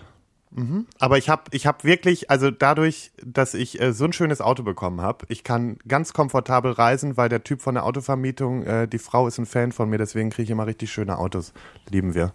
Mhm. 0.53 0.85
Aber 0.99 1.17
ich 1.17 1.29
habe 1.29 1.43
ich 1.51 1.65
hab 1.65 1.83
wirklich, 1.83 2.29
also 2.29 2.51
dadurch, 2.51 3.11
dass 3.23 3.53
ich 3.53 3.79
äh, 3.79 3.93
so 3.93 4.05
ein 4.05 4.13
schönes 4.13 4.41
Auto 4.41 4.63
bekommen 4.63 5.01
habe, 5.01 5.25
ich 5.29 5.43
kann 5.43 5.77
ganz 5.87 6.13
komfortabel 6.13 6.73
reisen, 6.73 7.15
weil 7.15 7.29
der 7.29 7.43
Typ 7.43 7.61
von 7.61 7.75
der 7.75 7.85
Autovermietung, 7.85 8.63
äh, 8.63 8.87
die 8.87 8.99
Frau 8.99 9.27
ist 9.27 9.37
ein 9.37 9.45
Fan 9.45 9.71
von 9.71 9.89
mir, 9.89 9.97
deswegen 9.97 10.29
kriege 10.29 10.43
ich 10.43 10.49
immer 10.49 10.67
richtig 10.67 10.91
schöne 10.91 11.17
Autos. 11.17 11.53
Lieben 11.89 12.13
wir. 12.13 12.33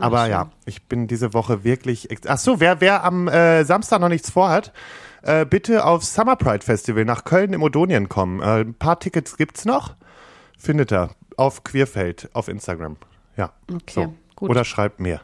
Aber 0.00 0.22
schön. 0.22 0.30
ja, 0.30 0.50
ich 0.64 0.84
bin 0.84 1.06
diese 1.06 1.34
Woche 1.34 1.64
wirklich. 1.64 2.08
Ach 2.26 2.38
so, 2.38 2.60
wer, 2.60 2.80
wer 2.80 3.04
am 3.04 3.28
äh, 3.28 3.64
Samstag 3.64 4.00
noch 4.00 4.08
nichts 4.08 4.30
vorhat, 4.30 4.72
äh, 5.22 5.44
bitte 5.44 5.84
aufs 5.84 6.14
Summer 6.14 6.36
Pride 6.36 6.64
Festival 6.64 7.04
nach 7.04 7.24
Köln 7.24 7.52
im 7.52 7.62
Odonien 7.62 8.08
kommen. 8.08 8.40
Äh, 8.40 8.60
ein 8.60 8.74
paar 8.74 8.98
Tickets 8.98 9.36
gibt's 9.36 9.64
noch. 9.64 9.94
Findet 10.56 10.92
er 10.92 11.10
auf 11.36 11.64
Queerfeld 11.64 12.30
auf 12.32 12.48
Instagram. 12.48 12.96
Ja. 13.36 13.52
Okay, 13.72 14.04
so. 14.04 14.14
gut. 14.34 14.50
Oder 14.50 14.64
schreibt 14.64 15.00
mir. 15.00 15.20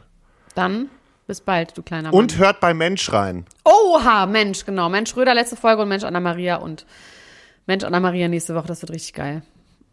Dann 0.55 0.89
bis 1.27 1.41
bald, 1.41 1.77
du 1.77 1.81
kleiner 1.83 2.11
Mann. 2.11 2.19
Und 2.19 2.37
hört 2.37 2.59
bei 2.59 2.73
Mensch 2.73 3.11
rein. 3.11 3.45
Oha, 3.63 4.25
Mensch, 4.25 4.65
genau. 4.65 4.89
Mensch 4.89 5.15
Röder 5.15 5.33
letzte 5.33 5.55
Folge 5.55 5.81
und 5.81 5.89
Mensch 5.89 6.03
Anna-Maria 6.03 6.57
und 6.57 6.85
Mensch 7.65 7.83
Anna-Maria 7.83 8.27
nächste 8.27 8.55
Woche. 8.55 8.67
Das 8.67 8.81
wird 8.81 8.91
richtig 8.91 9.13
geil. 9.13 9.41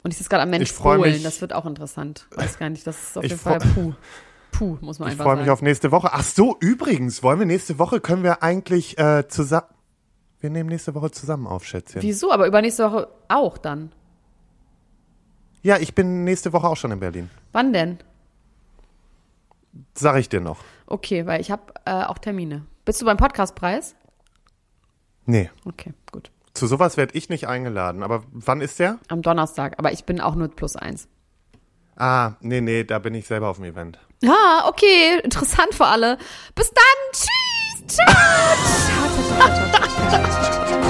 Und 0.02 0.10
ich 0.10 0.18
sitze 0.18 0.28
gerade 0.30 0.42
am 0.42 0.50
Mensch 0.50 0.70
Ich 0.72 0.84
mich- 0.84 1.22
Das 1.22 1.40
wird 1.40 1.52
auch 1.52 1.64
interessant. 1.64 2.26
Weiß 2.34 2.58
gar 2.58 2.68
nicht. 2.68 2.86
Das 2.86 3.00
ist 3.02 3.16
auf 3.18 3.24
Ich 3.24 3.30
jeden 3.30 3.42
Fall 3.42 3.58
puh. 3.60 3.94
Puh, 4.50 4.76
muss 4.82 4.98
man 4.98 5.08
Ich 5.08 5.12
einfach 5.12 5.24
freue 5.24 5.34
sagen. 5.36 5.40
mich 5.42 5.50
auf 5.50 5.62
nächste 5.62 5.90
Woche. 5.92 6.10
Ach 6.12 6.22
so, 6.22 6.56
übrigens, 6.60 7.22
wollen 7.22 7.38
wir 7.38 7.46
nächste 7.46 7.78
Woche, 7.78 8.00
können 8.00 8.22
wir 8.22 8.42
eigentlich 8.42 8.98
äh, 8.98 9.26
zusammen. 9.28 9.66
Wir 10.40 10.50
nehmen 10.50 10.68
nächste 10.68 10.94
Woche 10.94 11.10
zusammen 11.12 11.46
auf, 11.46 11.64
Schätzchen. 11.64 12.02
Wieso? 12.02 12.30
Aber 12.32 12.46
übernächste 12.46 12.84
Woche 12.84 13.08
auch 13.28 13.56
dann. 13.56 13.92
Ja, 15.62 15.78
ich 15.78 15.94
bin 15.94 16.24
nächste 16.24 16.52
Woche 16.52 16.66
auch 16.66 16.76
schon 16.76 16.90
in 16.90 16.98
Berlin. 17.00 17.30
Wann 17.52 17.72
denn? 17.72 17.98
Sag 19.94 20.16
ich 20.18 20.28
dir 20.28 20.40
noch. 20.40 20.58
Okay, 20.92 21.24
weil 21.26 21.40
ich 21.40 21.50
habe 21.50 21.72
äh, 21.86 22.04
auch 22.04 22.18
Termine. 22.18 22.66
Bist 22.84 23.00
du 23.00 23.06
beim 23.06 23.16
Podcastpreis? 23.16 23.94
Nee, 25.24 25.48
Okay, 25.64 25.94
gut. 26.10 26.30
zu 26.52 26.66
sowas 26.66 26.98
werde 26.98 27.16
ich 27.16 27.30
nicht 27.30 27.48
eingeladen. 27.48 28.02
Aber 28.02 28.24
wann 28.30 28.60
ist 28.60 28.78
der? 28.78 28.98
Am 29.08 29.22
Donnerstag. 29.22 29.76
Aber 29.78 29.90
ich 29.92 30.04
bin 30.04 30.20
auch 30.20 30.34
nur 30.34 30.48
plus 30.48 30.76
eins. 30.76 31.08
Ah, 31.96 32.32
nee, 32.40 32.60
nee, 32.60 32.84
da 32.84 32.98
bin 32.98 33.14
ich 33.14 33.26
selber 33.26 33.48
auf 33.48 33.56
dem 33.56 33.64
Event. 33.64 33.98
Ah, 34.26 34.68
okay. 34.68 35.18
Interessant 35.24 35.74
für 35.74 35.86
alle. 35.86 36.18
Bis 36.54 36.70
dann. 36.72 36.84
Tschüss. 37.12 37.96
Ciao. 37.96 38.06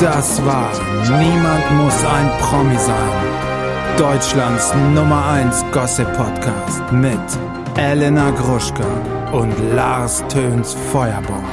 Das 0.01 0.45
war 0.45 0.73
Niemand 1.21 1.71
muss 1.73 2.05
ein 2.05 2.29
Promi 2.41 2.77
sein. 2.77 3.37
Deutschlands 3.97 4.75
Nummer 4.95 5.25
1 5.29 5.65
Gossip 5.71 6.13
Podcast 6.17 6.91
mit 6.93 7.21
Elena 7.77 8.31
Gruschka 8.33 8.85
und 9.33 9.75
Lars 9.75 10.23
Töns 10.29 10.75
Feuerborn. 10.75 11.45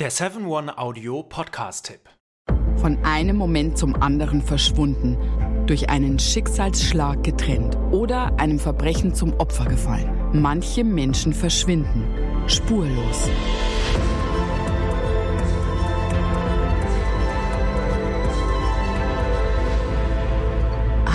Der 0.00 0.10
7-One 0.10 0.76
Audio 0.78 1.22
Podcast-Tipp. 1.22 2.00
Von 2.76 2.98
einem 3.04 3.36
Moment 3.36 3.78
zum 3.78 3.94
anderen 4.02 4.42
verschwunden, 4.42 5.16
durch 5.66 5.90
einen 5.90 6.18
Schicksalsschlag 6.18 7.22
getrennt 7.22 7.76
oder 7.92 8.38
einem 8.38 8.58
Verbrechen 8.58 9.14
zum 9.14 9.34
Opfer 9.34 9.66
gefallen. 9.66 10.10
Manche 10.32 10.82
Menschen 10.82 11.32
verschwinden 11.32 12.04
spurlos. 12.48 13.28